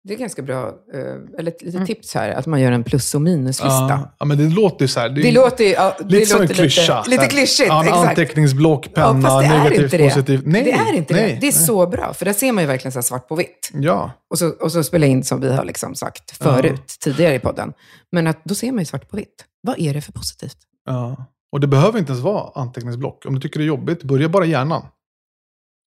Det 0.09 0.15
är 0.15 0.19
ganska 0.19 0.43
bra, 0.43 0.67
eh, 0.95 1.01
eller 1.39 1.51
ett 1.53 1.63
litet 1.63 1.75
Mm. 1.75 1.87
tips 1.87 2.15
här, 2.15 2.31
att 2.31 2.47
man 2.47 2.61
gör 2.61 2.73
en 2.73 2.85
plus 2.85 3.15
och 3.15 3.23
minuslista. 3.23 3.67
Ja, 3.67 4.17
ja, 4.19 4.25
men 4.25 4.39
det 4.39 4.49
låter 4.49 4.85
ju 4.85 4.89
så 4.89 5.01
här. 5.01 5.09
Det 5.09 5.33
låter 5.33 5.65
ju 5.65 5.71
ja, 5.71 5.97
det 5.99 6.05
lite 6.05 6.27
som 6.27 6.37
en 6.41 6.43
låter 6.43 6.55
klyscha. 6.55 6.99
Lite, 7.03 7.11
lite 7.11 7.27
klyschigt, 7.27 7.69
ja, 7.69 7.85
exakt. 7.85 8.09
Anteckningsblock, 8.09 8.95
penna, 8.95 9.29
Ja, 9.29 9.41
det 9.43 9.49
negativt, 9.49 9.83
inte 9.85 9.97
det. 9.97 10.09
positivt. 10.09 10.43
Nej, 10.47 10.63
det 10.65 10.73
är 10.73 10.93
inte 10.93 11.15
nej, 11.15 11.23
det. 11.23 11.29
Det 11.29 11.37
är 11.37 11.41
nej. 11.41 11.53
så 11.53 11.87
bra, 11.87 12.15
för 12.15 12.25
där 12.25 12.33
ser 12.33 12.53
man 12.53 12.63
ju 12.65 12.69
verkligen 12.69 12.93
så 12.93 12.97
här 12.99 13.03
svart 13.03 13.29
på 13.29 13.35
vitt. 13.37 13.71
Ja, 13.75 14.11
Och 14.31 14.39
så, 14.39 14.49
och 14.51 14.73
så 14.73 14.85
spela 14.85 15.07
in 15.07 15.25
som 15.25 15.41
vi 15.41 15.53
har 15.53 15.65
liksom 15.65 15.95
sagt 15.95 16.31
förut, 16.43 16.97
tidigare 17.01 17.35
i 17.35 17.39
podden. 17.39 17.73
Men 18.13 18.27
att 18.27 18.45
då 18.45 18.55
ser 18.55 18.73
man 18.73 18.79
ju 18.79 18.85
svart 18.85 19.09
på 19.11 19.17
vitt. 19.17 19.45
Vad 19.63 19.79
är 19.81 19.95
det 19.95 20.01
för 20.01 20.13
positivt? 20.13 20.57
ja. 20.87 21.27
Och 21.53 21.61
det 21.61 21.67
behöver 21.67 21.99
inte 21.99 22.13
ens 22.13 22.25
vara 22.25 22.51
anteckningsblock. 22.61 23.27
Om 23.27 23.35
du 23.35 23.41
tycker 23.41 23.59
det 23.59 23.65
är 23.65 23.67
jobbigt, 23.67 24.03
börja 24.03 24.29
bara 24.29 24.45
hjärnan. 24.45 24.87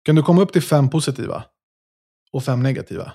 Kan 0.05 0.15
du 0.15 0.23
komma 0.23 0.41
upp 0.41 0.53
till 0.53 0.61
fem 0.61 0.89
positiva 0.89 1.43
och 2.31 2.43
fem 2.43 2.63
negativa? 2.63 3.13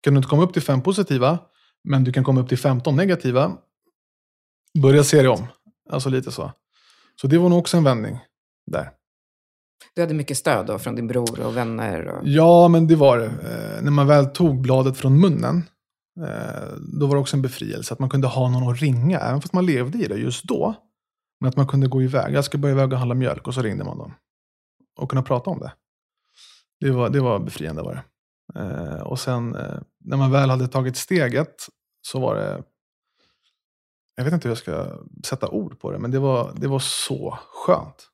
Kan 0.00 0.14
du 0.14 0.18
inte 0.18 0.28
komma 0.28 0.42
upp 0.42 0.52
till 0.52 0.62
fem 0.62 0.82
positiva, 0.82 1.38
men 1.84 2.04
du 2.04 2.12
kan 2.12 2.24
komma 2.24 2.40
upp 2.40 2.48
till 2.48 2.58
15 2.58 2.96
negativa, 2.96 3.52
börja 4.82 5.04
se 5.04 5.22
det 5.22 5.28
om. 5.28 5.46
Alltså 5.90 6.08
lite 6.08 6.32
så. 6.32 6.52
Så 7.20 7.26
det 7.26 7.38
var 7.38 7.48
nog 7.48 7.58
också 7.58 7.76
en 7.76 7.84
vändning 7.84 8.18
där. 8.66 8.90
Du 9.94 10.02
hade 10.02 10.14
mycket 10.14 10.36
stöd 10.36 10.66
då 10.66 10.78
från 10.78 10.94
din 10.94 11.06
bror 11.06 11.40
och 11.40 11.56
vänner. 11.56 12.06
Och... 12.08 12.28
Ja, 12.28 12.68
men 12.68 12.86
det 12.86 12.96
var 12.96 13.18
det. 13.18 13.26
Eh, 13.26 13.82
när 13.82 13.90
man 13.90 14.06
väl 14.06 14.26
tog 14.26 14.60
bladet 14.60 14.96
från 14.96 15.20
munnen, 15.20 15.62
eh, 16.20 16.68
då 17.00 17.06
var 17.06 17.14
det 17.14 17.20
också 17.20 17.36
en 17.36 17.42
befrielse. 17.42 17.94
Att 17.94 18.00
man 18.00 18.10
kunde 18.10 18.26
ha 18.26 18.50
någon 18.50 18.72
att 18.72 18.80
ringa, 18.80 19.18
även 19.18 19.40
fast 19.40 19.52
man 19.52 19.66
levde 19.66 19.98
i 19.98 20.06
det 20.06 20.16
just 20.16 20.44
då. 20.44 20.74
Men 21.40 21.48
att 21.48 21.56
man 21.56 21.66
kunde 21.66 21.88
gå 21.88 22.02
iväg. 22.02 22.34
Jag 22.34 22.44
ska 22.44 22.58
bara 22.58 22.72
iväg 22.72 22.92
och 22.92 22.98
handla 22.98 23.14
mjölk 23.14 23.46
och 23.46 23.54
så 23.54 23.62
ringde 23.62 23.84
man 23.84 23.98
dem. 23.98 24.14
Och 24.96 25.10
kunna 25.10 25.22
prata 25.22 25.50
om 25.50 25.58
det. 25.58 25.72
Det 26.80 26.90
var, 26.90 27.08
det 27.08 27.20
var 27.20 27.38
befriande 27.38 27.82
var 27.82 27.94
det. 27.94 28.04
Eh, 28.60 29.00
och 29.00 29.20
sen 29.20 29.54
eh, 29.54 29.80
när 30.04 30.16
man 30.16 30.30
väl 30.30 30.50
hade 30.50 30.68
tagit 30.68 30.96
steget 30.96 31.66
så 32.02 32.20
var 32.20 32.34
det, 32.34 32.62
jag 34.16 34.24
vet 34.24 34.32
inte 34.32 34.48
hur 34.48 34.50
jag 34.50 34.58
ska 34.58 34.98
sätta 35.24 35.48
ord 35.48 35.80
på 35.80 35.90
det, 35.92 35.98
men 35.98 36.10
det 36.10 36.18
var, 36.18 36.52
det 36.56 36.68
var 36.68 36.78
så 36.78 37.38
skönt. 37.52 38.08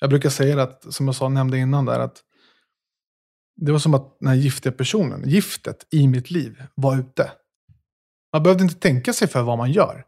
Jag 0.00 0.10
brukar 0.10 0.30
säga 0.30 0.56
det 0.56 0.62
att, 0.62 0.94
som 0.94 1.06
jag 1.06 1.16
sa, 1.16 1.28
nämnde 1.28 1.58
innan 1.58 1.84
där, 1.84 2.00
att 2.00 2.22
det 3.56 3.72
var 3.72 3.78
som 3.78 3.94
att 3.94 4.16
den 4.20 4.28
här 4.28 4.36
giftiga 4.36 4.72
personen, 4.72 5.28
giftet 5.28 5.86
i 5.90 6.08
mitt 6.08 6.30
liv, 6.30 6.62
var 6.74 6.98
ute. 6.98 7.32
Man 8.32 8.42
behövde 8.42 8.64
inte 8.64 8.74
tänka 8.74 9.12
sig 9.12 9.28
för 9.28 9.42
vad 9.42 9.58
man 9.58 9.72
gör. 9.72 10.04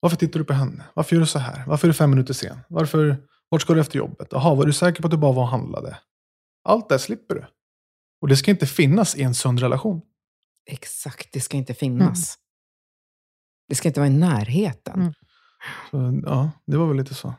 Varför 0.00 0.16
tittar 0.16 0.38
du 0.38 0.44
på 0.44 0.52
henne? 0.52 0.84
Varför 0.94 1.16
gör 1.16 1.20
du 1.20 1.26
så 1.26 1.38
här? 1.38 1.64
Varför 1.66 1.86
är 1.86 1.88
du 1.88 1.94
fem 1.94 2.10
minuter 2.10 2.34
sen? 2.34 2.58
Varför, 2.68 3.16
vart 3.48 3.62
ska 3.62 3.74
du 3.74 3.80
efter 3.80 3.98
jobbet? 3.98 4.28
Jaha, 4.30 4.54
var 4.54 4.66
du 4.66 4.72
säker 4.72 5.02
på 5.02 5.06
att 5.06 5.10
du 5.10 5.16
bara 5.16 5.32
var 5.32 5.42
och 5.42 5.48
handlade? 5.48 5.98
Allt 6.64 6.88
det 6.88 6.98
slipper 6.98 7.34
du. 7.34 7.46
Och 8.20 8.28
det 8.28 8.36
ska 8.36 8.50
inte 8.50 8.66
finnas 8.66 9.16
i 9.16 9.22
en 9.22 9.34
sund 9.34 9.60
relation. 9.60 10.00
Exakt, 10.70 11.32
det 11.32 11.40
ska 11.40 11.56
inte 11.56 11.74
finnas. 11.74 12.38
Det 13.68 13.74
ska 13.74 13.88
inte 13.88 14.00
vara 14.00 14.10
i 14.10 14.12
närheten. 14.12 15.00
Mm. 15.00 15.12
Så, 15.90 16.28
ja, 16.28 16.50
det 16.66 16.76
var 16.76 16.86
väl 16.86 16.96
lite 16.96 17.14
så. 17.14 17.34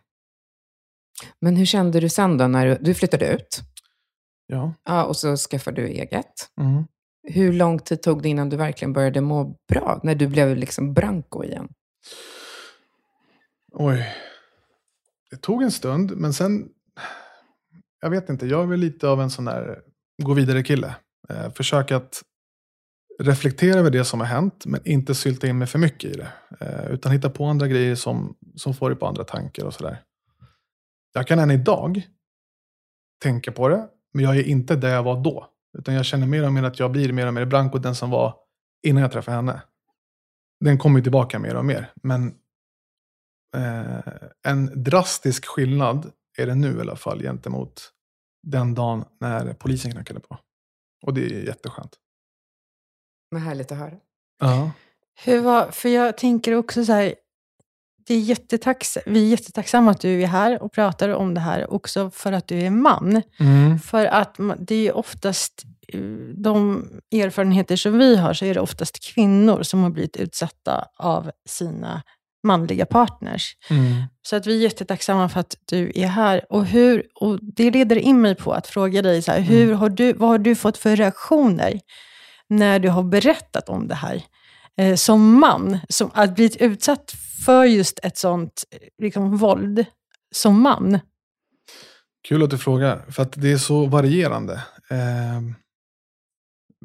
Men 1.42 1.56
hur 1.56 1.66
kände 1.66 2.00
du 2.00 2.10
sen 2.10 2.38
då 2.38 2.48
när 2.48 2.66
du, 2.66 2.78
du 2.82 2.94
flyttade 2.94 3.34
ut? 3.34 3.62
Ja. 4.48 4.74
Ja, 4.84 5.06
och 5.06 5.18
så 5.18 5.38
skaffade 5.38 5.82
du 5.82 5.88
eget. 5.88 6.52
Mm. 6.62 6.84
Hur 7.24 7.54
lång 7.54 7.80
tid 7.80 8.02
tog 8.02 8.22
det 8.22 8.30
innan 8.30 8.50
du 8.50 8.58
verkligen 8.58 8.94
började 8.94 9.22
må 9.22 9.58
bra? 9.68 10.00
När 10.04 10.16
du 10.16 10.28
blev 10.28 10.58
liksom 10.58 10.94
branko 10.94 11.44
igen? 11.44 11.70
Oj. 13.72 14.16
Det 15.30 15.38
tog 15.38 15.64
en 15.64 15.72
stund, 15.72 16.12
men 16.18 16.34
sen... 16.34 16.70
Jag 18.02 18.10
vet 18.10 18.30
inte, 18.30 18.48
jag 18.48 18.64
är 18.64 18.68
väl 18.68 18.80
lite 18.80 19.08
av 19.08 19.22
en 19.22 19.30
sån 19.30 19.46
där 19.46 19.82
gå 20.24 20.34
vidare-kille. 20.34 20.96
Eh, 21.30 21.52
försök 21.52 21.92
att 21.92 22.24
reflektera 23.20 23.80
över 23.80 23.92
det 23.92 24.06
som 24.06 24.20
har 24.20 24.28
hänt, 24.28 24.66
men 24.66 24.88
inte 24.88 25.16
sylta 25.16 25.48
in 25.48 25.58
mig 25.58 25.68
för 25.68 25.80
mycket 25.80 26.12
i 26.12 26.14
det. 26.14 26.32
Eh, 26.60 26.92
utan 26.92 27.12
hitta 27.12 27.30
på 27.30 27.46
andra 27.46 27.68
grejer 27.68 27.96
som, 27.96 28.36
som 28.56 28.74
får 28.74 28.90
dig 28.90 29.00
på 29.00 29.08
andra 29.08 29.24
tankar 29.24 29.66
och 29.66 29.74
sådär. 29.74 30.04
Jag 31.14 31.28
kan 31.28 31.40
än 31.40 31.52
idag 31.52 32.02
tänka 33.24 33.52
på 33.52 33.68
det, 33.68 33.88
men 34.14 34.24
jag 34.24 34.38
är 34.38 34.44
inte 34.44 34.76
där 34.76 34.90
jag 34.90 35.04
var 35.04 35.24
då. 35.24 35.48
Utan 35.78 35.94
jag 35.94 36.06
känner 36.06 36.28
mer 36.28 36.46
och 36.46 36.54
mer 36.54 36.64
att 36.64 36.80
jag 36.80 36.92
blir 36.92 37.14
mer 37.14 37.28
och 37.28 37.34
mer 37.34 37.46
Branko, 37.46 37.78
den 37.78 37.96
som 37.96 38.10
var 38.10 38.36
innan 38.88 39.02
jag 39.02 39.12
träffade 39.12 39.36
henne. 39.36 39.62
Den 40.66 40.78
kommer 40.78 41.00
ju 41.00 41.04
tillbaka 41.04 41.40
mer 41.40 41.56
och 41.56 41.66
mer. 41.66 41.92
Men 42.04 42.28
eh, 43.56 44.14
en 44.48 44.84
drastisk 44.84 45.46
skillnad 45.46 46.12
är 46.40 46.46
det 46.46 46.56
nu 46.56 46.78
i 46.78 46.82
alla 46.82 46.96
fall 46.96 47.22
gentemot 47.22 47.92
den 48.48 48.76
dagen 48.76 49.06
när 49.20 49.54
polisen 49.54 49.92
knackade 49.92 50.20
på. 50.20 50.38
Och 51.06 51.14
det 51.14 51.26
är 51.26 51.46
jätteskönt. 51.46 51.96
Vad 53.30 53.42
härligt 53.42 53.72
att 53.72 53.78
höra. 53.78 53.94
Ja. 54.40 54.72
Hur 55.24 55.42
var, 55.42 55.72
för 55.72 55.90
jag 55.90 56.18
tänker 56.18 56.54
också 56.54 56.86
så 56.86 56.94
här, 56.94 57.16
det 58.08 58.14
är 58.14 58.20
jättetax, 58.20 58.98
vi 59.06 59.26
är 59.26 59.30
jättetacksamma 59.30 59.92
att 59.92 60.02
du 60.02 60.24
är 60.24 60.28
här 60.28 60.64
och 60.64 60.72
pratar 60.72 61.10
om 61.10 61.34
det 61.34 61.40
här, 61.40 61.74
också 61.74 62.12
för 62.12 62.32
att 62.32 62.48
du 62.48 62.62
är 62.62 62.70
man. 62.70 63.22
Mm. 63.40 63.80
För 63.80 64.06
att 64.06 64.36
det 64.60 64.88
är 64.88 64.96
oftast, 64.96 65.64
eh, 65.88 66.00
de 66.36 66.86
erfarenheter 67.12 67.76
som 67.76 67.98
vi 67.98 68.16
har, 68.16 68.34
så 68.34 68.46
är 68.46 68.54
det 68.54 68.60
oftast 68.60 69.14
kvinnor 69.14 69.64
som 69.64 69.84
har 69.84 69.90
blivit 69.90 70.18
utsatta 70.18 70.86
av 70.98 71.32
sina 71.46 72.04
manliga 72.44 72.86
partners. 72.86 73.56
Mm. 73.70 74.04
Så 74.22 74.36
att 74.36 74.48
vi 74.48 74.58
är 74.58 74.62
jättetacksamma 74.64 75.30
för 75.30 75.40
att 75.40 75.56
du 75.66 75.92
är 75.96 76.08
här. 76.08 76.46
Och, 76.50 76.66
hur, 76.66 77.04
och 77.16 77.40
det 77.42 77.72
leder 77.72 77.96
in 77.96 78.22
mig 78.22 78.36
på 78.36 78.54
att 78.54 78.68
fråga 78.68 79.02
dig, 79.02 79.22
så 79.22 79.32
här, 79.32 79.40
hur 79.40 79.74
har 79.74 79.90
du, 79.90 80.14
vad 80.14 80.30
har 80.30 80.38
du 80.38 80.56
fått 80.56 80.78
för 80.78 80.96
reaktioner 80.96 81.80
när 82.48 82.80
du 82.80 82.90
har 82.90 83.04
berättat 83.04 83.70
om 83.70 83.88
det 83.88 83.96
här? 83.96 84.24
Eh, 84.78 84.96
som 84.96 85.40
man, 85.40 85.80
som 85.90 86.12
att 86.14 86.36
bli 86.36 86.52
utsatt 86.60 87.12
för 87.46 87.66
just 87.66 88.00
ett 88.04 88.18
sånt 88.18 88.64
liksom, 89.02 89.38
våld 89.38 89.86
som 90.36 90.62
man. 90.62 91.00
Kul 92.28 92.44
att 92.44 92.50
du 92.50 92.58
frågar, 92.58 93.06
för 93.12 93.24
att 93.24 93.32
det 93.32 93.52
är 93.52 93.58
så 93.58 93.86
varierande. 93.86 94.54
Eh, 94.90 95.42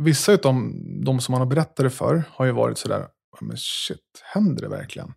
vissa 0.00 0.32
av 0.32 0.72
de 1.04 1.20
som 1.20 1.32
man 1.32 1.40
har 1.40 1.46
berättat 1.46 1.76
det 1.76 1.90
för 1.90 2.24
har 2.30 2.44
ju 2.44 2.52
varit 2.52 2.78
sådär, 2.78 3.06
men 3.40 3.56
shit, 3.56 4.22
händer 4.22 4.62
det 4.62 4.68
verkligen? 4.68 5.14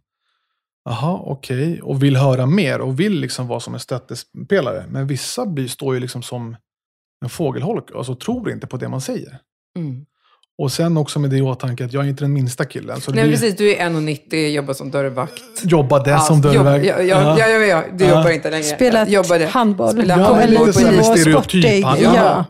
Jaha, 0.90 1.20
okej, 1.24 1.82
och 1.82 2.04
vill 2.04 2.16
höra 2.18 2.46
mer 2.46 2.80
och 2.82 3.00
vill 3.00 3.20
liksom 3.20 3.48
vara 3.48 3.60
som 3.60 3.74
en 3.74 3.80
stöttespelare. 3.80 4.86
Men 4.90 5.08
vissa 5.08 5.46
blir, 5.46 5.68
står 5.68 5.94
ju 5.94 6.00
liksom 6.00 6.24
som 6.24 6.56
en 7.24 7.30
fågelholk, 7.30 7.84
alltså 7.96 8.16
tror 8.16 8.52
inte 8.52 8.68
på 8.68 8.78
det 8.78 8.90
man 8.90 9.02
säger. 9.02 9.40
Mm. 9.80 10.06
Och 10.62 10.72
sen 10.72 10.98
också 10.98 11.20
med 11.20 11.30
det 11.30 11.38
i 11.38 11.42
åtanke 11.42 11.86
att 11.86 11.94
jag 11.94 12.06
är 12.06 12.10
inte 12.10 12.24
den 12.24 12.34
minsta 12.34 12.66
killen. 12.66 13.02
Så 13.02 13.12
Nej, 13.12 13.24
blir, 13.24 13.32
precis. 13.34 13.56
Du 13.58 13.76
är 13.76 13.90
1,90, 13.90 14.48
jobbar 14.48 14.74
som 14.74 14.92
dörrvakt. 14.92 15.42
Jobbade 15.64 16.20
som 16.20 16.36
jobb- 16.36 16.44
dörrvakt. 16.54 16.86
Ja, 16.86 17.02
ja, 17.02 17.40
ja, 17.40 17.48
ja, 17.48 17.60
ja, 17.66 17.84
du 17.98 18.04
Ja. 18.06 18.10
jobbar 18.18 18.30
inte 18.32 18.50
längre. 18.50 18.64
Spelat 18.64 19.10
Jobbade. 19.10 19.46
handboll 19.48 19.92
Spelat 19.92 20.18
Ja, 20.20 20.46
lite 20.46 20.74
som 20.74 20.86
en 20.86 21.04
stereotyp. 21.04 21.86
Ja. 22.02 22.46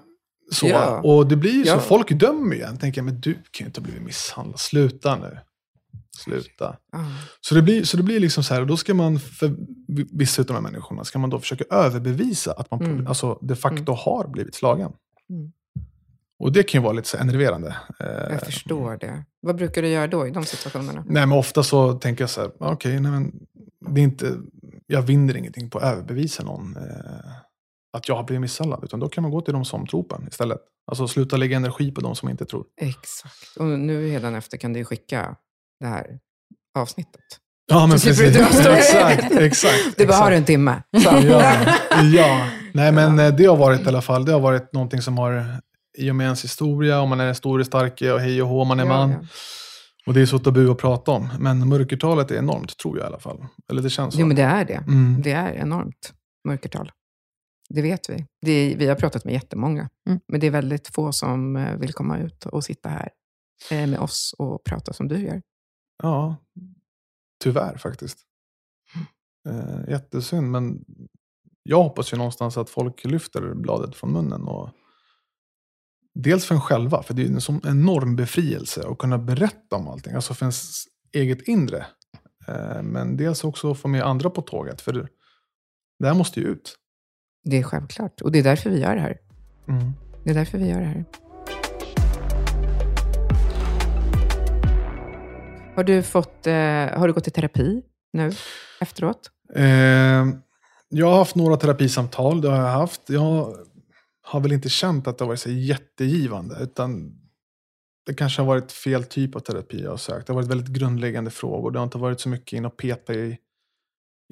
Så. 0.51 0.67
Ja. 0.67 1.01
Och 1.03 1.27
det 1.27 1.35
blir 1.35 1.51
ju 1.51 1.63
så, 1.65 1.69
Ja. 1.69 1.79
folk 1.79 2.11
dömer 2.11 2.55
ju 2.55 2.61
en. 2.61 2.77
Tänker, 2.77 3.01
men 3.01 3.19
du 3.21 3.33
kan 3.33 3.41
ju 3.59 3.65
inte 3.65 3.79
ha 3.79 3.83
blivit 3.83 4.01
misshandlad. 4.03 4.59
Sluta 4.59 5.15
nu. 5.15 5.37
Sluta. 6.17 6.77
Så 7.41 7.55
det 7.55 7.61
blir, 7.61 7.83
så 7.83 7.97
det 7.97 8.03
blir 8.03 8.19
liksom 8.19 8.43
så 8.43 8.53
här, 8.53 8.61
och 8.61 8.67
då 8.67 8.77
ska 8.77 8.93
man, 8.93 9.19
för 9.19 9.55
vissa 10.17 10.41
av 10.41 10.45
de 10.45 10.53
här 10.53 10.61
människorna, 10.61 11.03
ska 11.03 11.19
man 11.19 11.29
då 11.29 11.39
försöka 11.39 11.63
överbevisa 11.75 12.51
att 12.51 12.71
man 12.71 12.81
Mm. 12.81 13.07
alltså, 13.07 13.39
de 13.41 13.55
facto 13.55 13.91
har 13.91 14.27
blivit 14.27 14.55
slagen. 14.55 14.91
Mm. 15.29 15.51
Och 16.39 16.51
det 16.51 16.63
kan 16.63 16.81
ju 16.81 16.83
vara 16.83 16.93
lite 16.93 17.07
så 17.07 17.17
enerverande. 17.17 17.75
Eh, 17.99 18.07
Jag 18.07 18.41
förstår 18.41 18.97
det. 18.97 19.25
Vad 19.41 19.55
brukar 19.55 19.81
du 19.81 19.87
göra 19.87 20.07
då 20.07 20.27
i 20.27 20.31
de 20.31 20.45
situationerna? 20.45 21.03
Nej, 21.07 21.25
men 21.27 21.37
ofta 21.37 21.63
så 21.63 21.93
tänker 21.93 22.21
jag 22.23 22.29
så 22.29 22.41
här, 22.41 22.51
okej, 22.59 22.99
nej, 22.99 23.11
men 23.11 23.31
det 23.93 24.01
är 24.01 24.03
inte, 24.03 24.37
jag 24.87 25.01
vinner 25.01 25.37
ingenting 25.37 25.69
på 25.69 25.77
att 25.77 25.83
överbevisa 25.83 26.43
någon 26.43 26.77
eh, 26.77 27.31
att 27.93 28.07
jag 28.09 28.15
har 28.15 28.23
blivit 28.23 28.41
misshandlad. 28.41 28.83
Utan 28.83 28.99
då 28.99 29.09
kan 29.09 29.21
man 29.21 29.31
gå 29.31 29.41
till 29.41 29.53
de 29.53 29.65
som 29.65 29.87
tror 29.87 30.03
på 30.03 30.15
en 30.15 30.27
istället. 30.27 30.59
Alltså 30.91 31.07
sluta 31.07 31.37
lägga 31.37 31.57
energi 31.57 31.91
på 31.91 32.01
de 32.01 32.15
som 32.15 32.29
inte 32.29 32.45
tror. 32.45 32.65
Exakt. 32.81 33.57
Och 33.59 33.65
nu 33.65 34.01
redan 34.07 34.35
efter 34.35 34.57
kan 34.57 34.73
du 34.73 34.85
skicka 34.85 35.35
det 35.79 35.87
här 35.87 36.19
avsnittet. 36.77 37.21
Ja, 37.69 37.87
men 37.87 37.99
Så 37.99 38.07
precis. 38.07 38.33
du 38.63 38.71
exakt, 38.73 39.31
exakt. 39.31 39.97
Du 39.97 40.05
bara, 40.07 40.17
har 40.17 40.31
du 40.31 40.37
en 40.37 40.45
timme? 40.45 40.83
Ja, 40.89 41.21
ja. 42.13 42.47
Nej, 42.73 42.91
men 42.91 43.19
eh, 43.19 43.35
det 43.35 43.45
har 43.45 43.57
varit 43.57 43.81
i 43.81 43.87
alla 43.87 44.01
fall, 44.01 44.25
det 44.25 44.31
har 44.31 44.39
varit 44.39 44.73
någonting 44.73 45.01
som 45.01 45.17
har, 45.17 45.45
i 45.97 46.11
och 46.11 46.15
med 46.15 46.23
ens 46.25 46.43
historia, 46.43 46.99
om 47.01 47.09
man 47.09 47.19
är 47.19 47.25
den 47.25 47.35
store, 47.35 47.65
starke 47.65 48.11
och 48.11 48.19
hej 48.19 48.41
och 48.41 48.47
hå, 48.49 48.63
man 48.63 48.79
är 48.79 48.83
Ja, 48.83 48.89
man. 48.89 49.09
ja. 49.11 49.17
Och 50.05 50.13
det 50.13 50.21
är 50.21 50.25
så 50.25 50.39
tabu 50.39 50.71
att 50.71 50.77
prata 50.77 51.11
om. 51.11 51.29
Men 51.39 51.67
mörkertalet 51.69 52.31
är 52.31 52.35
enormt, 52.35 52.77
tror 52.77 52.97
jag 52.97 53.03
i 53.05 53.07
alla 53.07 53.19
fall. 53.19 53.45
Eller 53.71 53.81
det 53.81 53.89
känns 53.89 54.13
så. 54.13 54.19
Jo, 54.19 54.25
men 54.27 54.35
det 54.35 54.41
är 54.43 54.65
det. 54.65 54.73
Mm. 54.87 55.21
Det 55.21 55.31
är 55.31 55.53
enormt 55.53 56.13
mörkertal. 56.47 56.91
Det 57.69 57.81
vet 57.81 58.09
vi. 58.09 58.25
Det 58.45 58.51
är, 58.51 58.75
vi 58.77 58.87
har 58.87 58.95
pratat 58.95 59.25
med 59.25 59.33
jättemånga, 59.33 59.89
Mm. 60.09 60.19
men 60.27 60.39
det 60.39 60.47
är 60.47 60.51
väldigt 60.51 60.87
få 60.95 61.11
som 61.11 61.55
eh, 61.55 61.75
vill 61.75 61.93
komma 61.93 62.17
ut 62.17 62.45
och 62.45 62.63
sitta 62.63 62.89
här 62.89 63.09
eh, 63.71 63.87
med 63.87 63.99
oss 63.99 64.35
och 64.37 64.63
prata 64.63 64.93
som 64.93 65.07
du 65.07 65.17
gör. 65.19 65.41
Ja, 66.03 66.35
tyvärr 67.43 67.77
faktiskt. 67.77 68.19
Eh, 69.49 69.89
jättesynd, 69.89 70.51
men 70.51 70.85
jag 71.63 71.83
hoppas 71.83 72.13
ju 72.13 72.17
någonstans 72.17 72.57
att 72.57 72.69
folk 72.69 73.05
lyfter 73.05 73.53
bladet 73.53 73.95
från 73.95 74.11
munnen. 74.11 74.41
Och 74.41 74.69
dels 76.13 76.45
för 76.45 76.55
en 76.55 76.61
själva, 76.61 77.03
för 77.03 77.13
det 77.13 77.21
är 77.21 77.27
en 77.27 77.41
sån 77.41 77.61
enorm 77.63 78.15
befrielse 78.15 78.87
att 78.87 78.97
kunna 78.97 79.17
berätta 79.17 79.75
om 79.75 79.87
allting. 79.87 80.13
Alltså 80.13 80.33
för 80.33 80.45
ens 80.45 80.83
eget 81.11 81.41
inre. 81.47 81.85
Eh, 82.47 82.83
men 82.83 83.17
dels 83.17 83.43
också 83.43 83.75
få 83.75 83.87
med 83.87 84.03
andra 84.03 84.29
på 84.29 84.41
tåget, 84.41 84.81
för 84.81 85.09
det 85.99 86.07
här 86.07 86.13
måste 86.13 86.39
ju 86.39 86.45
ut. 86.45 86.77
Det 87.43 87.57
är 87.57 87.63
självklart. 87.63 88.21
Och 88.21 88.31
det 88.31 88.39
är 88.39 88.43
därför 88.43 88.69
vi 88.69 88.79
gör 88.79 88.95
det 88.95 89.01
här. 89.01 89.17
Mm. 89.67 89.91
Det 90.23 90.29
är 90.29 90.33
därför 90.33 90.57
vi 90.57 90.67
gör 90.67 90.79
det 90.79 90.85
här. 90.85 91.05
Har 95.77 95.83
du, 95.83 96.03
fått, 96.03 96.47
eh, 96.47 96.53
har 96.99 97.07
du 97.07 97.13
gått 97.13 97.27
i 97.27 97.31
terapi 97.31 97.81
nu 98.13 98.31
efteråt? 98.79 99.31
Eh, 99.55 100.25
jag 100.89 101.07
har 101.07 101.17
haft 101.17 101.35
några 101.35 101.57
terapisamtal, 101.57 102.41
det 102.41 102.49
har 102.49 102.57
jag 102.57 102.71
haft. 102.71 103.01
Jag 103.09 103.55
har 104.21 104.39
väl 104.39 104.51
inte 104.51 104.69
känt 104.69 105.07
att 105.07 105.17
det 105.17 105.23
har 105.23 105.27
varit 105.27 105.39
så 105.39 105.49
jättegivande, 105.49 106.57
utan 106.61 107.19
det 108.05 108.13
kanske 108.13 108.41
har 108.41 108.47
varit 108.47 108.71
fel 108.71 109.03
typ 109.03 109.35
av 109.35 109.39
terapi 109.39 109.83
jag 109.83 109.89
har 109.89 109.97
sökt. 109.97 110.27
Det 110.27 110.33
har 110.33 110.35
varit 110.35 110.51
väldigt 110.51 110.67
grundläggande 110.67 111.31
frågor. 111.31 111.71
Det 111.71 111.79
har 111.79 111.83
inte 111.83 111.97
varit 111.97 112.19
så 112.19 112.29
mycket 112.29 112.57
in 112.57 112.65
och 112.65 112.77
peta 112.77 113.13
i, 113.13 113.37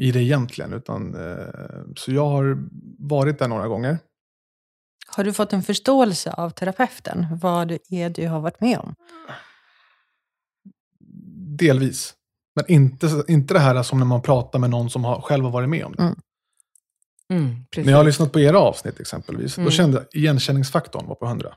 i 0.01 0.11
det 0.11 0.23
egentligen. 0.23 0.73
Utan, 0.73 1.15
eh, 1.15 1.93
så 1.95 2.11
jag 2.11 2.25
har 2.25 2.57
varit 2.99 3.39
där 3.39 3.47
några 3.47 3.67
gånger. 3.67 3.97
Har 5.07 5.23
du 5.23 5.33
fått 5.33 5.53
en 5.53 5.63
förståelse 5.63 6.31
av 6.31 6.49
terapeuten? 6.49 7.25
Vad 7.41 7.67
det 7.67 7.91
är 7.91 8.09
du 8.09 8.27
har 8.27 8.39
varit 8.39 8.61
med 8.61 8.79
om? 8.79 8.95
Delvis. 11.57 12.13
Men 12.55 12.65
inte, 12.71 13.23
inte 13.27 13.53
det 13.53 13.59
här 13.59 13.83
som 13.83 13.99
när 13.99 14.05
man 14.05 14.21
pratar 14.21 14.59
med 14.59 14.69
någon 14.69 14.89
som 14.89 15.03
har, 15.03 15.21
själv 15.21 15.43
har 15.43 15.51
varit 15.51 15.69
med 15.69 15.85
om 15.85 15.93
det. 15.97 16.03
Mm. 16.03 16.15
Mm. 17.33 17.55
När 17.77 17.91
jag 17.91 17.97
har 17.97 18.03
lyssnat 18.03 18.31
på 18.31 18.39
era 18.39 18.59
avsnitt 18.59 18.99
exempelvis, 18.99 19.57
Mm. 19.57 19.65
då 19.65 19.71
kände 19.71 19.97
jag 19.97 20.21
igenkänningsfaktorn 20.21 21.07
var 21.07 21.15
på 21.15 21.25
100. 21.25 21.53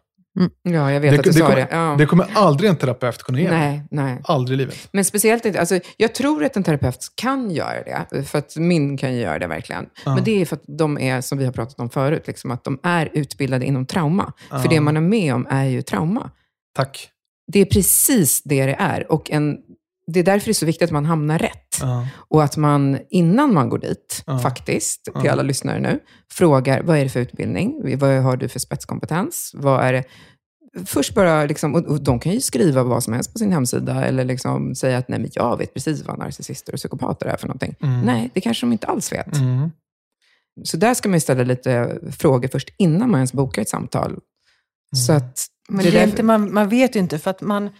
Ja, 0.62 0.92
jag 0.92 1.00
vet 1.00 1.12
Det, 1.12 1.18
att 1.18 1.24
du 1.24 1.30
det, 1.30 1.38
sa 1.38 1.44
kommer, 1.46 1.56
det. 1.56 1.68
Ja. 1.70 1.94
det 1.98 2.06
kommer 2.06 2.26
aldrig 2.34 2.70
en 2.70 2.76
terapeut 2.76 3.22
kunna 3.22 3.40
ge 3.40 3.50
nej, 3.50 3.82
nej. 3.90 4.20
Aldrig 4.24 4.54
i 4.54 4.58
livet. 4.58 4.88
Men 4.92 5.04
speciellt 5.04 5.44
inte, 5.44 5.60
alltså, 5.60 5.80
jag 5.96 6.14
tror 6.14 6.44
att 6.44 6.56
en 6.56 6.62
terapeut 6.62 7.12
kan 7.14 7.50
göra 7.50 8.04
det, 8.10 8.24
för 8.24 8.38
att 8.38 8.56
min 8.56 8.96
kan 8.96 9.14
ju 9.14 9.20
göra 9.20 9.38
det 9.38 9.46
verkligen. 9.46 9.86
Ja. 10.04 10.14
Men 10.14 10.24
det 10.24 10.40
är 10.40 10.46
för 10.46 10.56
att 10.56 10.62
de 10.66 10.98
är, 10.98 11.20
som 11.20 11.38
vi 11.38 11.44
har 11.44 11.52
pratat 11.52 11.80
om 11.80 11.90
förut, 11.90 12.26
liksom, 12.26 12.50
att 12.50 12.64
de 12.64 12.78
är 12.82 13.10
utbildade 13.12 13.66
inom 13.66 13.86
trauma. 13.86 14.32
Ja. 14.50 14.58
För 14.62 14.68
det 14.68 14.80
man 14.80 14.96
är 14.96 15.00
med 15.00 15.34
om 15.34 15.46
är 15.50 15.64
ju 15.64 15.82
trauma. 15.82 16.30
Tack. 16.74 17.10
Det 17.52 17.60
är 17.60 17.64
precis 17.64 18.42
det 18.42 18.66
det 18.66 18.76
är. 18.78 19.12
Och 19.12 19.30
en, 19.30 19.58
det 20.12 20.20
är 20.20 20.24
därför 20.24 20.44
det 20.46 20.50
är 20.52 20.54
så 20.54 20.66
viktigt 20.66 20.84
att 20.84 20.90
man 20.92 21.04
hamnar 21.06 21.38
rätt. 21.38 21.76
Ja. 21.80 22.06
Och 22.14 22.44
att 22.44 22.56
man 22.56 22.98
innan 23.10 23.54
man 23.54 23.68
går 23.68 23.78
dit, 23.78 24.22
Ja. 24.26 24.38
faktiskt, 24.38 25.04
till 25.04 25.12
Ja. 25.24 25.32
alla 25.32 25.42
lyssnare 25.42 25.80
nu, 25.80 26.00
frågar 26.32 26.82
vad 26.82 26.98
är 26.98 27.04
det 27.04 27.10
för 27.10 27.20
utbildning? 27.20 27.98
Vad 27.98 28.10
har 28.22 28.36
du 28.36 28.48
för 28.48 28.58
spetskompetens? 28.58 29.50
Vad 29.54 29.84
är 29.84 29.92
det? 29.92 30.04
Först 30.86 31.14
bara, 31.14 31.44
liksom, 31.44 31.74
och 31.74 31.84
och 31.86 32.00
de 32.02 32.20
kan 32.20 32.32
ju 32.32 32.40
skriva 32.40 32.82
vad 32.82 33.04
som 33.04 33.12
helst 33.12 33.32
på 33.32 33.38
sin 33.38 33.52
hemsida 33.52 34.04
eller 34.04 34.24
liksom 34.24 34.74
säga 34.74 34.98
att 34.98 35.08
nej, 35.08 35.18
men 35.18 35.30
jag 35.34 35.56
vet 35.58 35.74
precis 35.74 36.04
vad 36.06 36.18
narcissister 36.18 36.72
och 36.72 36.78
psykopater 36.78 37.26
är 37.26 37.36
för 37.36 37.46
någonting. 37.46 37.74
Mm. 37.82 38.00
Nej, 38.00 38.30
det 38.34 38.40
kanske 38.40 38.66
de 38.66 38.72
inte 38.72 38.86
alls 38.86 39.12
vet. 39.12 39.36
Mm. 39.36 39.70
Så 40.64 40.76
där 40.76 40.94
ska 40.94 41.08
man 41.08 41.16
ju 41.16 41.20
ställa 41.20 41.42
lite 41.44 41.98
frågor 42.18 42.48
först 42.48 42.68
innan 42.78 43.10
man 43.10 43.18
ens 43.18 43.32
bokar 43.32 43.62
ett 43.62 43.68
samtal. 43.68 44.18
Så 44.96 45.12
att, 45.12 45.46
Men 45.68 45.84
det 45.84 45.90
det 45.90 45.98
är 45.98 46.06
inte, 46.06 46.22
man, 46.22 46.54
man 46.54 46.68
vet 46.68 46.96
ju 46.96 47.00
inte, 47.00 47.18
för 47.18 47.30
att 47.30 47.40
man, 47.40 47.70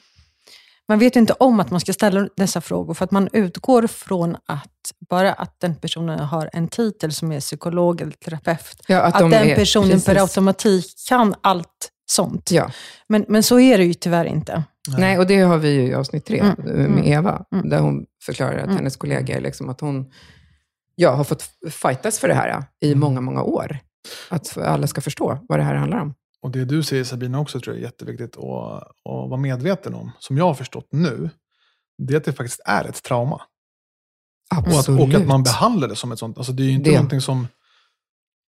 man 0.88 0.98
vet 0.98 1.16
ju 1.16 1.20
inte 1.20 1.32
om 1.32 1.60
att 1.60 1.70
man 1.70 1.80
ska 1.80 1.92
ställa 1.92 2.28
dessa 2.36 2.60
frågor, 2.60 2.94
för 2.94 3.04
att 3.04 3.10
man 3.10 3.28
utgår 3.32 3.86
från 3.86 4.36
att 4.46 4.72
bara 5.10 5.32
att 5.32 5.60
den 5.60 5.74
personen 5.76 6.18
har 6.20 6.50
en 6.52 6.68
titel 6.68 7.12
som 7.12 7.32
är 7.32 7.40
psykolog 7.40 8.00
eller 8.00 8.12
terapeut, 8.12 8.82
ja, 8.88 9.00
att, 9.00 9.18
de 9.18 9.30
den 9.30 9.48
är- 9.48 9.54
personen 9.54 9.90
per 9.90 9.96
precis. 10.14 10.20
automatik 10.20 10.86
kan 11.08 11.34
allt 11.40 11.90
sånt. 12.10 12.50
Ja. 12.50 12.70
Men, 13.08 13.24
men 13.28 13.42
så 13.42 13.60
är 13.60 13.78
det 13.78 13.84
ju 13.84 13.94
tyvärr 13.94 14.24
inte. 14.24 14.64
Nej, 14.98 15.18
och 15.18 15.26
det 15.26 15.40
har 15.40 15.58
vi 15.58 15.68
ju 15.70 15.82
i 15.82 15.94
avsnitt 15.94 16.24
tre 16.26 16.38
Mm, 16.40 16.54
med 16.64 16.74
mm, 16.86 17.04
Eva, 17.04 17.44
mm. 17.52 17.68
där 17.68 17.78
hon 17.80 18.06
förklarar 18.24 18.56
att 18.58 18.64
Mm. 18.64 18.76
hennes 18.76 18.96
kollegor, 18.96 19.40
liksom, 19.40 19.68
att 19.68 19.80
hon 19.80 20.10
ja, 20.94 21.10
har 21.14 21.24
fått 21.24 21.42
fightas 21.70 22.18
för 22.18 22.28
det 22.28 22.34
här 22.34 22.64
i 22.80 22.86
Mm. 22.88 23.00
många, 23.00 23.20
många 23.20 23.42
år. 23.42 23.78
Att 24.28 24.58
alla 24.58 24.86
ska 24.86 25.00
förstå 25.00 25.38
vad 25.48 25.58
det 25.58 25.62
här 25.62 25.74
handlar 25.74 25.98
om. 26.00 26.14
Och 26.42 26.50
det 26.50 26.64
du 26.64 26.82
säger 26.82 27.04
Sabina 27.04 27.40
också 27.40 27.60
tror 27.60 27.76
jag 27.76 27.80
är 27.80 27.86
jätteviktigt 27.86 28.36
att, 28.36 28.82
att 28.82 28.92
vara 29.04 29.36
medveten 29.36 29.94
om. 29.94 30.10
Som 30.18 30.36
jag 30.38 30.44
har 30.44 30.54
förstått 30.54 30.88
nu. 30.90 31.30
Det 31.98 32.14
är 32.14 32.16
att 32.16 32.24
det 32.24 32.32
faktiskt 32.32 32.60
är 32.64 32.84
ett 32.84 33.02
trauma. 33.02 33.40
Och 34.50 34.58
att, 34.58 34.76
Absolut. 34.76 35.00
och 35.00 35.20
att 35.20 35.26
man 35.26 35.42
behandlar 35.42 35.88
det 35.88 35.96
som 35.96 36.12
ett 36.12 36.18
sånt. 36.18 36.38
Alltså 36.38 36.52
det 36.52 36.62
är 36.62 36.64
ju 36.64 36.72
inte 36.72 36.90
Det. 36.90 36.96
någonting 36.96 37.20
som, 37.20 37.48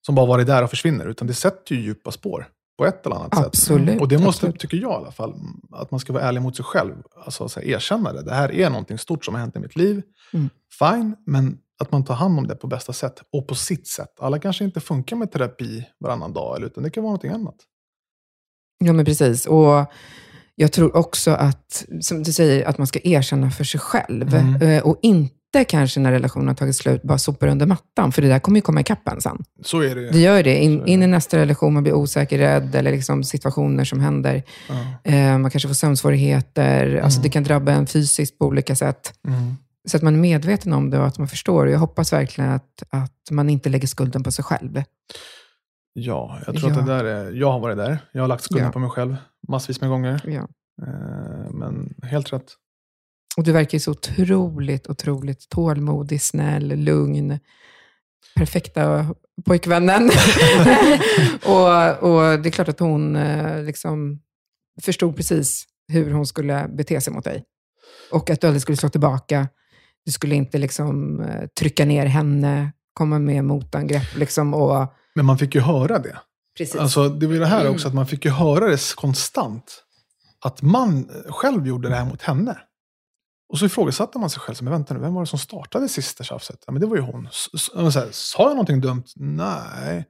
som 0.06 0.16
bara 0.16 0.26
varit 0.26 0.48
där 0.48 0.64
och 0.64 0.70
försvinner. 0.70 1.06
Utan 1.08 1.28
det 1.28 1.34
sätter 1.34 1.76
ju 1.76 1.82
djupa 1.82 2.12
spår. 2.12 2.48
På 2.78 2.86
ett 2.86 3.06
eller 3.06 3.16
annat 3.16 3.36
sätt. 3.36 3.46
Absolut. 3.46 4.02
Och 4.02 4.08
det 4.08 4.18
måste, 4.18 4.28
absolut. 4.28 4.60
tycker 4.60 4.78
jag 4.78 4.92
i 4.92 4.96
alla 4.96 5.12
fall, 5.12 5.34
att 5.72 5.92
man 5.92 6.00
ska 6.00 6.14
vara 6.14 6.24
ärlig 6.24 6.42
mot 6.42 6.56
sig 6.56 6.66
själv. 6.66 6.94
Alltså 7.26 7.50
så 7.50 7.60
här, 7.60 7.68
erkänna 7.68 8.14
det. 8.14 8.22
Det 8.22 8.34
här 8.34 8.52
är 8.52 8.70
någonting 8.70 8.98
stort 8.98 9.26
som 9.26 9.34
har 9.34 9.42
hänt 9.42 9.56
i 9.56 9.60
mitt 9.60 9.76
liv. 9.76 10.02
Mm. 10.34 10.50
Fine, 10.80 11.16
men 11.26 11.58
att 11.80 11.92
man 11.92 12.06
tar 12.06 12.14
hand 12.14 12.40
om 12.40 12.48
det 12.48 12.56
på 12.56 12.68
bästa 12.68 12.94
sätt. 12.94 13.22
Och 13.32 13.48
på 13.48 13.56
sitt 13.56 13.88
sätt. 13.88 14.20
Alla 14.20 14.40
kanske 14.40 14.64
inte 14.64 14.80
funkar 14.80 15.16
med 15.16 15.32
terapi 15.32 15.88
varannan 16.00 16.34
dag. 16.34 16.64
Utan 16.64 16.84
det 16.84 16.90
kan 16.90 17.04
vara 17.04 17.12
någonting 17.12 17.32
annat. 17.32 17.56
Ja, 18.78 18.94
men 18.94 19.06
precis. 19.06 19.46
Och 19.46 19.86
jag 20.56 20.72
tror 20.72 20.96
också 20.96 21.32
att, 21.32 21.86
som 22.02 22.24
du 22.24 22.32
säger, 22.32 22.66
att 22.66 22.78
man 22.78 22.88
ska 22.88 23.00
erkänna 23.04 23.52
för 23.52 23.64
sig 23.64 23.80
själv. 23.80 24.36
Mm. 24.36 24.62
Eh, 24.62 24.84
Och 24.84 25.00
inte 25.02 25.64
kanske 25.68 26.00
när 26.00 26.12
relationen 26.12 26.48
har 26.48 26.56
tagit 26.56 26.76
slut, 26.76 27.04
bara 27.04 27.18
sopa 27.18 27.48
under 27.48 27.66
mattan. 27.66 28.12
För 28.12 28.22
det 28.22 28.28
där 28.28 28.40
kommer 28.40 28.58
ju 28.58 28.62
komma 28.62 28.82
ikapp 28.82 29.08
en 29.08 29.22
sen. 29.22 29.44
Så 29.64 29.82
är 29.82 29.96
det. 29.96 30.12
Det 30.12 30.20
gör 30.20 30.44
det. 30.44 30.64
In, 30.64 30.88
in 30.88 31.04
i 31.04 31.08
nästa 31.08 31.38
relation, 31.38 31.74
man 31.74 31.84
blir 31.84 31.94
osäker, 31.94 32.38
rädd, 32.38 32.76
eller 32.76 32.92
liksom 32.92 33.24
situationer 33.24 33.86
som 33.86 34.00
händer. 34.00 34.44
Eh, 35.04 35.38
man 35.38 35.52
kanske 35.52 35.68
får 35.68 35.76
sömnsvårigheter. 35.76 36.96
Alltså 37.04 37.18
Mm. 37.20 37.24
det 37.24 37.30
kan 37.30 37.44
drabba 37.44 37.72
en 37.72 37.88
fysiskt 37.88 38.40
på 38.40 38.46
olika 38.46 38.76
sätt. 38.76 39.14
Mm. 39.28 39.56
Så 39.88 39.98
att 39.98 40.04
man 40.04 40.14
är 40.16 40.20
medveten 40.20 40.74
om 40.74 40.90
det 40.90 41.00
och 41.00 41.08
att 41.08 41.18
man 41.18 41.28
förstår. 41.28 41.70
Jag 41.70 41.80
hoppas 41.80 42.14
verkligen 42.14 42.52
att, 42.52 42.84
att 42.90 43.32
man 43.32 43.50
inte 43.50 43.70
lägger 43.70 43.88
skulden 43.88 44.24
på 44.24 44.32
sig 44.32 44.46
själv. 44.46 44.84
Ja, 46.00 46.40
jag 46.46 46.56
tror 46.56 46.72
Ja. 46.72 46.80
att 46.80 46.86
det 46.86 46.94
där 46.94 47.04
är... 47.06 47.32
Jag 47.32 47.52
har 47.52 47.60
varit 47.60 47.78
där. 47.78 47.98
Jag 48.12 48.22
har 48.24 48.28
lagt 48.28 48.44
skulden 48.44 48.66
Ja. 48.66 48.72
på 48.72 48.80
mig 48.80 48.90
själv 48.90 49.16
massvis 49.48 49.82
med 49.82 49.90
gånger. 49.90 50.22
Ja. 50.26 50.48
Eh, 50.88 51.52
Men 51.52 51.94
helt 52.04 52.34
rätt. 52.34 52.46
Och 53.38 53.44
du 53.44 53.52
verkar 53.52 53.76
ju 53.76 53.80
så 53.80 53.92
otroligt, 53.92 54.88
otroligt 54.88 55.50
tålmodig, 55.50 56.22
snäll, 56.22 56.68
lugn. 56.80 57.40
Perfekta 58.36 59.16
pojkvännen. 59.46 60.04
och, 61.46 62.04
och 62.04 62.40
det 62.42 62.50
är 62.50 62.52
klart 62.52 62.68
att 62.68 62.80
hon 62.80 63.16
eh, 63.16 63.64
liksom 63.64 64.20
förstod 64.82 65.16
precis 65.16 65.66
hur 65.88 66.12
hon 66.12 66.26
skulle 66.26 66.68
bete 66.68 67.02
sig 67.02 67.14
mot 67.14 67.24
dig. 67.24 67.44
Och 68.12 68.30
att 68.30 68.42
du 68.42 68.48
aldrig 68.48 68.62
skulle 68.62 68.78
slå 68.78 68.90
tillbaka. 68.90 69.48
Du 70.06 70.12
skulle 70.12 70.36
inte 70.36 70.58
liksom 70.58 71.22
eh, 71.22 71.48
trycka 71.60 71.86
ner 71.86 72.06
henne, 72.06 72.72
komma 72.94 73.20
med 73.20 73.44
motangrepp. 73.46 74.16
Liksom, 74.16 74.54
och, 74.54 74.94
Men 75.18 75.26
man 75.26 75.38
fick 75.38 75.56
ju 75.56 75.62
höra 75.62 76.00
det. 76.00 76.18
precis. 76.58 76.76
Alltså, 76.76 77.10
det 77.10 77.28
var 77.28 77.34
ju 77.34 77.40
det 77.40 77.46
här 77.46 77.62
Mm. 77.62 77.74
också, 77.74 77.88
att 77.88 77.94
man 77.94 78.08
fick 78.08 78.26
ju 78.26 78.32
höra 78.32 78.68
det 78.68 78.96
konstant. 78.96 79.84
Att 80.46 80.62
man 80.62 81.10
själv 81.30 81.68
gjorde 81.68 81.90
det 81.90 81.96
här 81.96 82.06
mot 82.06 82.22
henne. 82.22 82.58
Och 83.54 83.60
så 83.60 83.66
ifrågasatte 83.66 84.20
man 84.20 84.30
sig 84.30 84.40
själv, 84.40 84.58
men 84.62 84.72
vänta 84.74 84.94
nu, 84.94 85.00
vem 85.00 85.14
var 85.14 85.22
det 85.22 85.28
som 85.28 85.40
startade 85.40 85.90
sista 85.90 86.24
tjafset? 86.24 86.64
Ja, 86.68 86.72
men 86.74 86.82
det 86.82 86.88
var 86.88 86.96
ju 86.96 87.02
hon. 87.02 87.28
S- 87.32 87.48
s- 87.56 87.70
så 87.94 88.00
här, 88.00 88.08
Sa 88.12 88.44
jag 88.44 88.50
någonting 88.50 88.82
dumt? 88.82 89.04
Nej. 89.16 90.06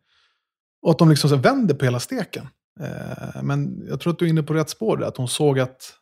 Och 0.81 0.91
att 0.91 0.97
de 0.97 1.09
liksom 1.09 1.29
så 1.29 1.35
här 1.35 1.43
vänder 1.43 1.75
på 1.75 1.85
hela 1.85 1.99
steken. 1.99 2.47
Eh, 2.79 3.43
men 3.43 3.85
jag 3.89 3.99
tror 3.99 4.13
att 4.13 4.19
du 4.19 4.25
är 4.25 4.29
inne 4.29 4.43
på 4.43 4.53
rätt 4.53 4.69
spår 4.69 4.97
där, 4.97 5.07
att 5.07 5.17
hon 5.17 5.27
såg 5.27 5.59
att, 5.59 5.93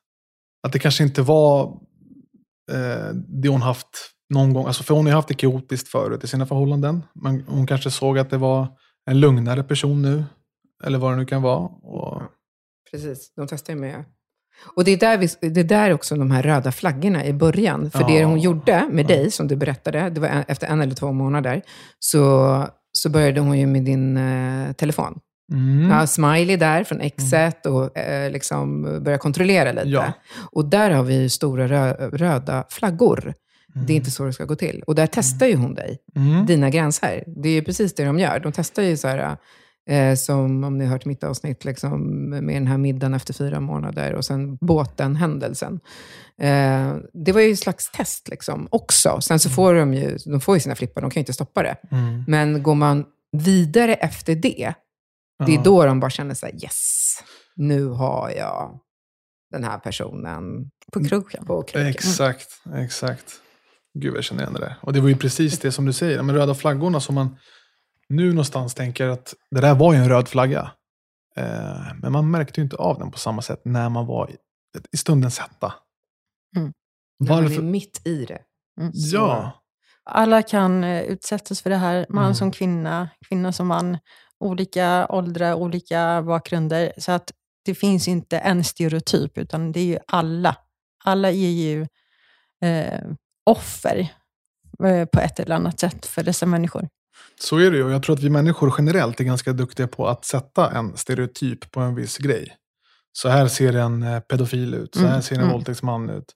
att 0.68 0.74
det 0.74 0.80
kanske 0.80 1.04
inte 1.04 1.22
var 1.22 1.64
eh, 2.72 3.10
det 3.42 3.50
hon 3.50 3.62
haft 3.62 4.12
någon 4.34 4.54
gång. 4.54 4.66
Alltså 4.68 4.84
för 4.84 4.94
hon 4.96 5.06
har 5.06 5.12
ju 5.12 5.16
haft 5.16 5.28
det 5.28 5.34
kaotiskt 5.34 5.88
förut 5.88 6.24
i 6.24 6.28
sina 6.28 6.46
förhållanden. 6.46 7.04
Men 7.16 7.44
hon 7.48 7.68
kanske 7.68 7.92
såg 7.92 8.20
att 8.20 8.30
det 8.30 8.38
var 8.38 8.68
en 9.06 9.20
lugnare 9.20 9.64
person 9.64 10.02
nu. 10.02 10.24
Eller 10.84 10.98
vad 11.00 11.12
det 11.12 11.16
nu 11.18 11.26
kan 11.26 11.42
vara. 11.42 11.60
Och, 11.68 12.22
Precis, 12.92 13.34
de 13.36 13.48
testar 13.48 13.74
ju 13.74 13.80
med... 13.80 14.04
Och 14.76 14.84
det 14.84 14.92
är, 14.92 14.98
där 14.98 15.18
vi, 15.18 15.50
det 15.50 15.60
är 15.60 15.64
där 15.64 15.94
också 15.94 16.16
de 16.16 16.32
här 16.32 16.44
röda 16.44 16.72
flaggorna 16.72 17.26
i 17.26 17.34
början. 17.34 17.92
För 17.92 18.04
det 18.08 18.14
Ja. 18.20 18.28
hon 18.28 18.40
gjorde 18.40 18.88
med 18.92 19.04
Ja. 19.04 19.08
dig, 19.16 19.32
som 19.32 19.48
du 19.48 19.56
berättade, 19.56 20.10
det 20.10 20.22
var 20.22 20.46
efter 20.48 20.68
en 20.68 20.82
eller 20.82 20.96
två 20.96 21.12
månader, 21.12 21.62
så, 22.00 22.68
så 22.92 23.10
började 23.10 23.40
hon 23.40 23.60
ju 23.60 23.68
med 23.68 23.84
din 23.84 24.18
eh, 24.18 24.72
telefon. 24.74 25.20
mm, 25.54 25.90
Ja, 25.92 26.08
smiley 26.08 26.58
där 26.58 26.84
från 26.84 27.02
exet 27.02 27.66
och 27.66 27.98
eh, 27.98 28.32
liksom 28.32 28.82
börja 29.04 29.18
kontrollera 29.18 29.72
lite. 29.72 29.88
Ja. 29.88 30.14
Och 30.52 30.66
där 30.66 30.92
har 30.92 31.04
vi 31.04 31.22
ju 31.22 31.30
stora 31.30 31.68
rö, 31.68 31.94
röda 32.10 32.64
flaggor. 32.70 33.34
Det 33.76 33.94
är 33.94 33.98
inte 33.98 34.12
så 34.12 34.26
det 34.26 34.34
ska 34.34 34.46
gå 34.46 34.56
till. 34.56 34.84
Och 34.88 34.96
där 34.96 35.08
testar 35.08 35.46
ju 35.46 35.56
hon 35.56 35.74
dig, 35.74 35.98
mm, 36.16 36.46
dina 36.46 36.70
gränser. 36.70 37.24
Det 37.28 37.50
är 37.50 37.54
ju 37.54 37.62
precis 37.62 37.96
det 37.96 38.06
de 38.06 38.20
gör. 38.20 38.40
De 38.40 38.52
testar 38.52 38.84
ju 38.84 38.98
så 38.98 39.08
här, 39.08 39.38
eh, 39.90 40.16
som 40.16 40.64
om 40.64 40.78
ni 40.78 40.86
har 40.86 40.92
hört 40.92 41.06
mitt 41.06 41.24
avsnitt, 41.24 41.66
liksom, 41.66 42.30
med 42.30 42.56
den 42.56 42.68
här 42.68 42.78
middagen 42.78 43.14
efter 43.14 43.34
fyra 43.34 43.60
månader 43.60 44.14
och 44.14 44.26
sen 44.26 44.58
båten, 44.62 45.16
händelsen. 45.16 45.80
Eh, 46.42 46.96
det 47.14 47.32
var 47.32 47.42
ju 47.42 47.52
ett 47.52 47.60
slags 47.60 47.92
test 47.92 48.28
liksom, 48.28 48.68
också. 48.72 49.22
Sen 49.22 49.40
så 49.40 49.50
får 49.50 49.74
de 49.74 49.94
ju, 49.94 50.18
de 50.26 50.42
får 50.42 50.56
ju 50.56 50.60
sina 50.60 50.76
flippar, 50.76 51.02
de 51.02 51.10
kan 51.12 51.20
ju 51.20 51.22
inte 51.22 51.34
stoppa 51.34 51.64
det. 51.64 51.76
mm, 51.92 52.24
Men 52.28 52.64
går 52.64 52.76
man 52.76 53.06
vidare 53.38 53.94
efter 53.94 54.36
det, 54.36 54.74
det 55.46 55.56
är 55.56 55.64
då 55.64 55.86
de 55.86 56.00
bara 56.00 56.10
känner 56.12 56.34
så 56.36 56.46
här, 56.46 56.56
yes, 56.64 57.18
nu 57.56 57.86
har 57.86 58.30
jag 58.30 58.80
den 59.52 59.64
här 59.64 59.78
personen 59.80 60.70
På 60.94 61.04
kroken. 61.04 61.46
på 61.46 61.64
kroken. 61.64 61.88
Exakt, 61.88 62.48
exakt. 62.76 63.42
Gud, 64.00 64.16
jag 64.16 64.24
känner 64.24 64.42
igen 64.44 64.54
det 64.54 64.60
där. 64.60 64.76
Och 64.82 64.94
det 64.94 65.00
var 65.02 65.10
ju 65.10 65.16
precis 65.18 65.60
det 65.60 65.72
som 65.72 65.86
du 65.86 65.94
säger, 65.94 66.18
de 66.18 66.32
röda 66.32 66.56
flaggorna 66.56 67.00
som 67.00 67.16
man 67.16 67.38
nu 68.10 68.30
någonstans 68.30 68.74
tänker 68.74 69.08
att 69.08 69.34
det 69.52 69.62
där 69.62 69.76
var 69.76 69.94
ju 69.94 70.00
en 70.00 70.10
röd 70.10 70.28
flagga. 70.28 70.72
Eh, 71.38 71.94
men 72.02 72.12
man 72.12 72.32
märkte 72.32 72.60
ju 72.60 72.64
inte 72.64 72.76
av 72.76 73.00
den 73.00 73.12
på 73.12 73.18
samma 73.18 73.42
sätt 73.42 73.62
när 73.66 73.90
man 73.90 74.06
var 74.06 74.30
i, 74.32 74.36
i 74.92 74.98
stundens 74.98 75.40
hetta. 75.40 75.74
Mm. 76.58 76.74
När 77.20 77.30
man 77.30 77.40
är 77.40 77.48
Varför? 77.50 77.62
mitt 77.62 78.02
i 78.08 78.26
det. 78.26 78.40
Mm. 78.82 78.92
Ja, 78.94 79.52
Alla 80.10 80.42
kan 80.42 80.84
eh, 80.84 81.02
utsättas 81.04 81.62
för 81.62 81.70
det 81.70 81.76
här, 81.78 82.06
man 82.10 82.24
Mm. 82.24 82.36
som 82.36 82.52
kvinna, 82.52 83.10
kvinna 83.30 83.52
som 83.52 83.68
man, 83.68 83.98
olika 84.40 85.08
åldrar, 85.10 85.54
olika 85.54 86.22
bakgrunder. 86.22 86.94
Så 86.98 87.12
att 87.12 87.32
det 87.66 87.76
finns 87.76 88.08
inte 88.08 88.38
en 88.40 88.64
stereotyp, 88.64 89.38
utan 89.38 89.72
det 89.72 89.80
är 89.80 89.86
ju 89.86 89.98
alla. 90.08 90.56
Alla 91.04 91.28
är 91.30 91.50
ju 91.50 91.82
eh, 92.62 93.02
offer 93.46 94.14
eh, 94.84 95.06
på 95.06 95.20
ett 95.20 95.40
eller 95.40 95.56
annat 95.56 95.80
sätt 95.80 96.06
för 96.06 96.24
dessa 96.24 96.46
människor. 96.46 96.90
så 97.40 97.58
är 97.58 97.72
det 97.72 97.78
ju. 97.78 97.84
Och 97.84 97.92
Jag 97.92 98.04
tror 98.04 98.16
att 98.16 98.24
vi 98.24 98.30
människor 98.30 98.76
generellt 98.78 99.20
är 99.20 99.24
ganska 99.24 99.54
duktiga 99.54 99.88
på 99.88 100.08
att 100.08 100.26
sätta 100.26 100.72
en 100.72 100.98
stereotyp 100.98 101.72
på 101.72 101.80
en 101.80 101.96
viss 101.96 102.18
grej. 102.18 102.56
Så 103.12 103.30
här 103.30 103.48
ser 103.48 103.74
en 103.76 104.04
eh, 104.04 104.20
pedofil 104.20 104.74
ut, 104.74 104.96
så 104.96 105.00
här 105.00 105.10
Mm, 105.10 105.22
ser 105.22 105.36
en 105.36 105.42
mm. 105.42 105.54
våldtäktsman 105.54 106.10
ut. 106.10 106.34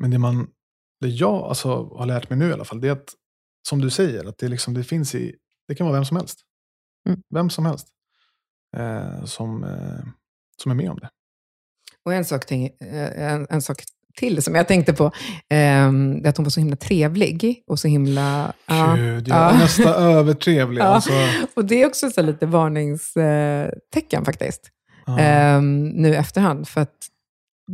Men 0.00 0.10
det, 0.10 0.18
man, 0.18 0.48
det 1.00 1.08
jag 1.08 1.42
alltså 1.42 1.68
har 1.98 2.06
lärt 2.06 2.30
mig 2.30 2.38
nu 2.38 2.48
i 2.48 2.52
alla 2.52 2.64
fall, 2.64 2.80
det 2.80 2.88
är 2.88 2.92
att, 2.92 3.14
som 3.68 3.80
du 3.80 3.90
säger, 3.90 4.28
att 4.28 4.38
det, 4.38 4.48
liksom, 4.48 4.74
det 4.74 4.84
finns 4.84 5.14
i, 5.14 5.34
det 5.68 5.74
kan 5.74 5.86
vara 5.86 5.94
vem 5.96 6.04
som 6.04 6.16
helst. 6.16 6.40
Mm. 7.08 7.22
Vem 7.34 7.50
som 7.50 7.66
helst 7.66 7.88
eh, 8.76 9.24
som, 9.24 9.64
eh, 9.64 10.04
som 10.62 10.70
är 10.70 10.74
med 10.74 10.90
om 10.90 10.98
det. 10.98 11.10
Och 12.04 12.14
en 12.14 12.24
sak, 12.24 12.46
ting, 12.46 12.66
eh, 12.66 13.32
en, 13.32 13.46
en 13.50 13.62
sak 13.62 13.82
till 14.16 14.42
som 14.42 14.54
jag 14.54 14.68
tänkte 14.68 14.92
på, 14.92 15.12
är 15.48 15.86
att 16.26 16.36
hon 16.36 16.44
var 16.44 16.50
så 16.50 16.60
himla 16.60 16.76
trevlig 16.76 17.62
och 17.66 17.78
så 17.78 17.88
himla... 17.88 18.52
ja. 18.66 18.94
Gud, 18.94 19.28
ja. 19.28 19.50
är 19.50 19.58
nästan 19.58 19.94
övertrevlig. 19.94 20.80
Ja. 20.84 20.84
Alltså, 20.84 21.12
Och 21.56 21.64
det 21.64 21.82
är 21.82 21.86
också 21.86 22.10
så 22.10 22.22
lite 22.22 22.46
varningstecken 22.46 24.24
faktiskt, 24.24 24.60
ja. 25.06 25.18
ehm, 25.18 25.88
nu 25.88 26.16
efterhand. 26.16 26.68
För 26.68 26.80
att 26.80 26.94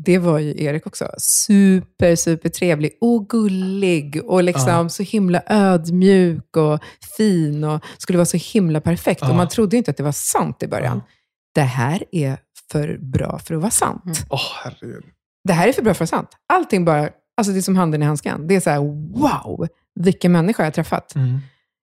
det 0.05 0.18
var 0.18 0.39
ju 0.39 0.64
Erik 0.64 0.87
också. 0.87 1.09
Super, 1.18 2.16
super 2.16 2.49
trevlig 2.49 2.91
och 3.01 3.28
gullig 3.28 4.20
och 4.24 4.43
liksom 4.43 4.68
Ja. 4.68 4.89
så 4.89 5.03
himla 5.03 5.43
ödmjuk 5.47 6.57
och 6.57 6.80
fin 7.16 7.64
och 7.64 7.80
skulle 7.99 8.18
vara 8.18 8.26
så 8.26 8.37
himla 8.37 8.80
perfekt. 8.80 9.20
Ja. 9.22 9.30
Och 9.30 9.37
man 9.37 9.49
trodde 9.49 9.76
inte 9.76 9.91
att 9.91 9.97
det 9.97 10.03
var 10.03 10.12
sant 10.12 10.62
i 10.62 10.66
början. 10.68 10.97
Ja. 11.05 11.12
Det 11.55 11.61
här 11.61 12.05
är 12.12 12.37
för 12.72 12.99
bra 13.01 13.39
för 13.39 13.55
att 13.55 13.61
vara 13.61 13.70
sant. 13.70 14.05
Mm. 14.05 14.16
Åh, 14.30 14.41
herregud. 14.64 15.05
Det 15.47 15.53
här 15.53 15.68
är 15.68 15.72
för 15.72 15.82
bra 15.82 15.94
för 15.94 16.05
att 16.05 16.12
vara 16.12 16.20
sant. 16.20 16.30
Allting 16.47 16.84
bara, 16.84 17.09
alltså 17.36 17.53
det 17.53 17.59
är 17.59 17.62
som 17.62 17.76
handen 17.76 18.03
i 18.03 18.07
handsken. 18.07 18.47
Det 18.47 18.57
är 18.57 18.61
så 18.61 18.70
här, 18.70 18.78
wow, 19.20 19.68
vilken 19.94 20.32
människa 20.32 20.62
jag 20.62 20.66
har 20.66 20.72
träffat. 20.72 21.14
Mm. 21.14 21.38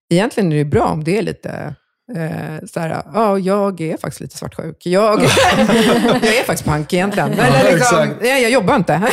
Egentligen 0.10 0.52
är 0.52 0.58
det 0.58 0.66
bra 0.66 0.86
om 0.86 1.04
det 1.04 1.18
är 1.18 1.22
lite, 1.22 1.76
eh, 2.18 2.66
så 2.68 2.80
här, 2.80 3.04
ja, 3.14 3.40
jag 3.40 3.82
är 3.82 3.98
faktiskt 3.98 4.22
lite 4.22 4.38
svartsjuk. 4.38 4.78
Jag, 4.86 5.22
jag 5.24 6.36
är 6.36 6.44
faktiskt 6.44 6.70
punk 6.70 6.94
egentligen. 6.94 7.34
Ja, 7.38 7.44
Eller 7.44 7.74
liksom, 7.76 8.14
nej, 8.22 8.42
jag 8.42 8.52
jobbar 8.52 8.76
inte. 8.76 9.02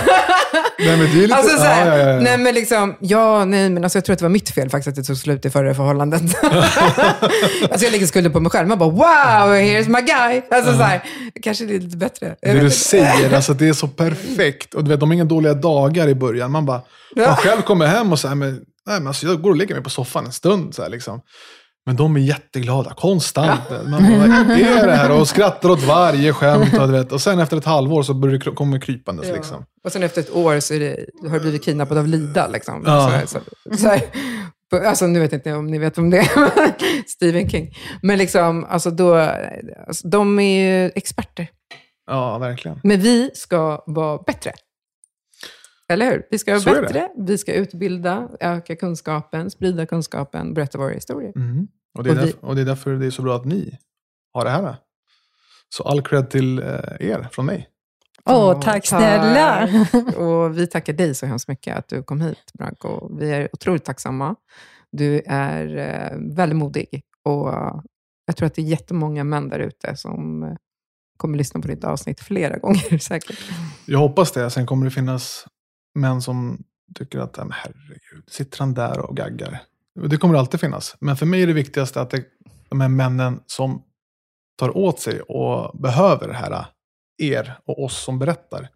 Nej, 0.79 0.97
men 0.97 1.07
lite, 1.07 1.35
Alltså, 1.35 1.57
så 1.57 1.63
här, 1.63 1.87
ja, 1.87 1.97
ja, 1.97 2.03
ja, 2.09 2.15
ja. 2.15 2.21
Nej, 2.21 2.39
men 2.39 2.55
liksom, 2.55 2.97
ja, 3.01 3.45
nej, 3.45 3.71
men 3.71 3.85
alltså, 3.85 3.97
jag 3.99 4.05
tror 4.05 4.13
att 4.13 4.19
det 4.19 4.25
var 4.25 4.31
mitt 4.31 4.51
fel 4.51 4.71
faktiskt 4.71 4.89
att 4.89 4.95
det 4.95 5.03
tog 5.03 5.17
slut 5.17 5.45
i 5.45 5.51
förra 5.51 5.75
förhållandet. 5.75 6.23
alltså, 7.71 7.85
jag 7.87 7.93
lägger 7.93 8.07
skulden 8.07 8.33
på 8.33 8.41
mig 8.41 8.51
själv. 8.51 8.69
Man 8.69 8.79
bara, 8.79 8.91
wow, 8.91 9.55
here's 9.55 9.89
my 9.89 10.01
guy. 10.01 10.43
Alltså, 10.51 10.73
så 10.73 10.83
här, 10.83 11.03
kanske 11.43 11.65
det 11.65 11.75
är 11.75 11.81
lite 11.81 11.97
bättre. 11.97 12.37
Det 12.43 12.61
du 12.61 12.71
säger, 12.71 13.35
alltså 13.35 13.55
det 13.55 13.69
är 13.69 13.73
så 13.73 13.89
perfekt. 13.89 14.75
Och 14.75 14.85
du 14.85 14.91
vet, 14.91 15.01
de 15.01 15.09
har 15.09 15.15
inga 15.15 15.25
dåliga 15.25 15.55
dagar 15.55 16.09
i 16.09 16.15
början. 16.15 16.51
Man 16.51 16.67
bara, 16.67 16.83
Ja. 17.15 17.27
man 17.27 17.37
själv 17.37 17.63
kommer 17.63 17.87
hem 17.87 18.13
och 18.13 18.19
säger, 18.19 18.35
men, 18.35 18.51
nej, 18.87 18.99
men 18.99 19.07
alltså, 19.07 19.27
jag 19.27 19.43
går 19.43 19.51
och 19.51 19.57
lägger 19.57 19.75
mig 19.75 19.85
på 19.85 19.91
soffan 19.91 20.27
en 20.27 20.33
stund. 20.33 20.75
Så 20.75 20.83
här, 20.83 20.91
liksom. 20.91 21.21
Men 21.87 21.97
de 21.97 22.17
är 22.17 22.21
jätteglada, 22.21 22.95
konstant. 22.95 23.71
Man 23.71 23.91
bara, 23.91 24.55
är 24.55 24.87
det 24.87 24.95
här? 24.95 25.21
Och 25.21 25.29
skrattar 25.29 25.69
åt 25.69 25.83
varje 25.83 26.33
skämt. 26.33 26.79
Och, 26.79 26.95
vet. 26.95 27.13
och 27.13 27.21
sen 27.21 27.39
efter 27.39 27.57
ett 27.57 27.65
halvår 27.65 28.03
så 28.03 28.15
börjar 28.15 28.39
det 28.39 28.51
kommer 28.51 28.81
krypandes. 28.81 29.29
Ja. 29.29 29.35
Liksom. 29.35 29.65
Och 29.85 29.93
sen 29.93 30.03
efter 30.03 30.21
ett 30.21 30.31
år 30.35 30.61
så 30.61 30.75
det, 30.75 31.07
har 31.23 31.35
du 31.35 31.41
blivit 31.41 31.65
kidnappad 31.65 31.99
av 31.99 32.07
Lida. 32.07 32.49
Liksom. 32.49 32.83
Ja. 32.87 33.21
Så, 33.27 33.39
så, 33.71 33.77
så 33.77 33.89
här, 33.89 34.03
alltså, 34.87 35.07
nu 35.07 35.21
vet 35.21 35.33
jag 35.33 35.39
inte 35.39 35.53
om 35.53 35.67
ni 35.67 35.79
vet 35.79 35.99
om 35.99 36.11
det 36.11 36.19
är. 36.19 37.09
Stephen 37.09 37.51
King. 37.51 37.75
Men 38.03 38.19
liksom, 38.19 38.65
alltså, 38.65 38.91
då, 38.91 39.15
alltså, 39.87 40.09
de 40.09 40.39
är 40.39 40.63
ju 40.63 40.91
experter. 40.95 41.49
Ja, 42.07 42.39
verkligen. 42.39 42.81
Men 42.83 43.01
vi 43.01 43.31
ska 43.35 43.83
vara 43.87 44.19
bättre. 44.27 44.53
Eller 45.91 46.11
hur? 46.11 46.27
Vi 46.31 46.39
ska 46.39 46.51
vara 46.53 46.61
Så 46.61 46.71
bättre, 46.83 47.09
vi 47.17 47.39
ska 47.39 47.53
utbilda, 47.55 48.29
öka 48.41 48.77
kunskapen, 48.77 49.51
sprida 49.51 49.87
kunskapen, 49.87 50.55
berätta 50.55 50.79
våra 50.79 50.91
historier. 50.91 51.33
Mm. 51.37 51.69
Och, 51.99 52.05
det 52.05 52.11
är 52.11 52.13
Och 52.13 52.19
vi- 52.23 52.27
därför, 52.27 52.47
och 52.47 52.55
det 52.55 52.61
är 52.61 52.65
därför 52.67 52.91
det 52.95 53.07
är 53.07 53.11
så 53.11 53.23
bra 53.23 53.37
att 53.37 53.45
ni 53.45 53.79
har 54.33 54.45
det 54.45 54.51
här. 54.51 54.77
Så 55.69 55.83
all 55.83 56.03
cred 56.03 56.31
till 56.31 56.59
eh, 56.59 56.67
er 57.01 57.29
från 57.33 57.47
mig. 57.47 57.69
Åh, 58.25 58.35
Ja, 58.35 58.63
tack 58.63 58.87
snälla! 58.87 59.69
Och 60.17 60.59
vi 60.59 60.67
tackar 60.67 60.93
dig 60.93 61.15
så 61.15 61.27
hemskt 61.27 61.49
mycket 61.49 61.77
att 61.77 61.89
du 61.89 62.03
kom 62.03 62.21
hit, 62.21 62.53
Branko. 62.59 63.17
Vi 63.19 63.31
är 63.31 63.49
otroligt 63.53 63.85
tacksamma. 63.85 64.37
Du 64.93 65.23
är 65.27 65.77
eh, 65.77 66.19
väldigt 66.37 66.57
modig 66.59 67.03
och 67.25 67.49
jag 68.27 68.37
tror 68.37 68.47
att 68.47 68.55
det 68.55 68.63
är 68.63 68.67
jättemånga 68.67 69.25
män 69.25 69.49
där 69.49 69.59
ute 69.59 69.97
som 69.97 70.43
eh, 70.43 70.49
kommer 71.17 71.39
lyssna 71.39 71.61
på 71.61 71.69
ditt 71.69 71.85
avsnitt 71.85 72.21
flera 72.21 72.59
gånger 72.63 72.99
säkert. 72.99 73.39
Jag 73.87 73.99
hoppas 73.99 74.33
det. 74.33 74.51
Sen 74.51 74.67
kommer 74.67 74.85
det 74.85 74.91
finnas 74.91 75.47
män 75.95 76.23
som 76.23 76.63
tycker 76.95 77.19
att, 77.19 77.37
"Nej, 77.37 77.47
men 77.47 77.53
herregud, 77.57 78.25
sitter 78.31 78.59
han 78.59 78.75
där 78.75 78.99
och 78.99 79.17
gaggar? 79.17 79.63
Det 80.09 80.17
kommer 80.17 80.35
alltid 80.35 80.61
finnas. 80.61 80.97
Men 81.01 81.17
för 81.17 81.27
mig 81.27 81.43
är 81.43 81.47
det 81.47 81.53
viktigaste 81.53 82.01
att 82.01 82.11
det, 82.11 82.25
de 82.69 82.81
här 82.81 82.89
männen 82.89 83.41
som 83.47 83.83
tar 84.59 84.77
åt 84.77 85.01
sig 85.01 85.21
och 85.21 85.81
behöver 85.81 86.29
det 86.29 86.35
här, 86.35 86.67
er 87.23 87.59
och 87.67 87.85
oss 87.85 88.05
som 88.05 88.19
berättar. 88.19 88.69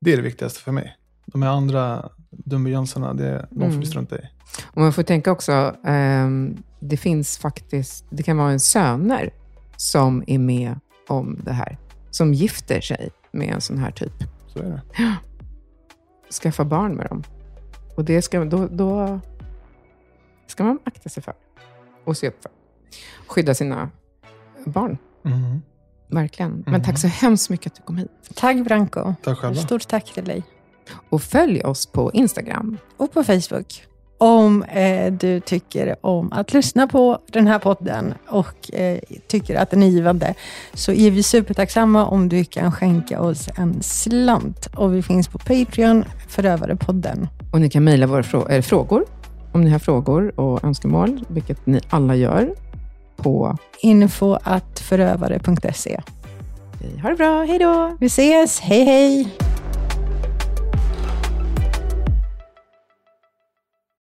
Det 0.00 0.12
är 0.12 0.16
det 0.16 0.22
viktigaste 0.22 0.60
för 0.60 0.72
mig. 0.72 0.96
De 1.26 1.42
här 1.42 1.50
andra 1.50 2.08
dumbejönsarna, 2.30 3.14
det, 3.14 3.46
de 3.50 3.58
får 3.58 3.64
Mm. 3.66 3.80
vi 3.80 3.86
strunta 3.86 4.16
i. 4.18 4.22
Och 4.66 4.80
man 4.80 4.92
får 4.92 5.02
tänka 5.02 5.32
också, 5.32 5.76
ehm, 5.86 6.56
det 6.80 6.96
finns 6.96 7.38
faktiskt, 7.38 8.04
det 8.10 8.22
kan 8.22 8.36
vara 8.36 8.50
en 8.50 8.60
söner 8.60 9.30
som 9.76 10.24
är 10.26 10.38
med 10.38 10.80
om 11.08 11.40
det 11.44 11.52
här. 11.52 11.78
Som 12.10 12.34
gifter 12.34 12.80
sig 12.80 13.10
med 13.32 13.48
en 13.54 13.60
sån 13.60 13.78
här 13.78 13.90
typ. 13.90 14.12
Så 14.52 14.58
är 14.58 14.62
det. 14.70 14.82
Skaffa 16.32 16.64
barn 16.64 16.94
med 16.94 17.06
dem. 17.08 17.22
Och 17.96 18.04
det 18.04 18.22
ska, 18.22 18.44
då, 18.44 18.66
då 18.66 19.20
ska 20.46 20.64
man 20.64 20.78
akta 20.84 21.08
sig 21.08 21.22
för. 21.22 21.34
Och 22.04 22.16
se 22.16 22.28
upp 22.28 22.42
för. 22.42 22.52
Skydda 23.26 23.54
sina 23.54 23.90
barn. 24.64 24.98
Mhm. 25.22 25.62
Verkligen. 26.08 26.62
Men 26.66 26.74
Mhm. 26.74 26.82
tack 26.82 26.98
så 26.98 27.06
hemskt 27.06 27.50
mycket 27.50 27.72
att 27.72 27.76
du 27.76 27.82
kom 27.82 27.96
hit. 27.96 28.10
Tack 28.34 28.56
Branko. 28.64 29.14
Tack 29.22 29.38
själva. 29.38 29.60
Stort 29.60 29.88
tack 29.88 30.14
till 30.14 30.24
dig. 30.24 30.42
Och 31.08 31.22
följ 31.22 31.60
oss 31.64 31.86
på 31.86 32.10
Instagram. 32.12 32.78
Och 32.96 33.12
på 33.12 33.24
Facebook. 33.24 33.84
Om 34.18 34.62
eh, 34.62 35.12
du 35.12 35.40
tycker 35.40 35.96
om 36.00 36.32
att 36.32 36.52
lyssna 36.52 36.86
på 36.86 37.18
den 37.32 37.46
här 37.46 37.58
podden 37.58 38.14
och 38.28 38.74
eh, 38.74 38.98
tycker 39.28 39.56
att 39.56 39.70
den 39.70 39.82
är 39.82 39.86
givande 39.86 40.34
så 40.74 40.92
är 40.92 41.10
vi 41.10 41.22
supertacksamma 41.22 42.06
om 42.06 42.28
du 42.28 42.44
kan 42.44 42.72
skänka 42.72 43.20
oss 43.20 43.48
en 43.56 43.82
slant. 43.82 44.66
Och 44.74 44.94
vi 44.94 45.02
finns 45.02 45.28
på 45.28 45.38
Patreon, 45.38 46.04
Förövare-podden. 46.28 47.28
Och 47.52 47.60
ni 47.60 47.70
kan 47.70 47.84
mejla 47.84 48.06
våra 48.06 48.22
frå 48.22 48.48
äh, 48.48 48.62
frågor, 48.62 49.04
om 49.52 49.60
ni 49.60 49.70
har 49.70 49.78
frågor 49.78 50.40
och 50.40 50.64
önskemål, 50.64 51.24
vilket 51.28 51.66
ni 51.66 51.80
alla 51.90 52.14
gör, 52.16 52.54
på 53.16 53.58
info 53.80 54.38
att 54.42 54.78
förövare.se. 54.78 56.00
Ha 57.02 57.08
det 57.10 57.16
bra, 57.16 57.44
hej 57.44 57.58
då! 57.58 57.96
Vi 58.00 58.06
ses, 58.06 58.60
hej 58.60 58.84
hej! 58.84 59.45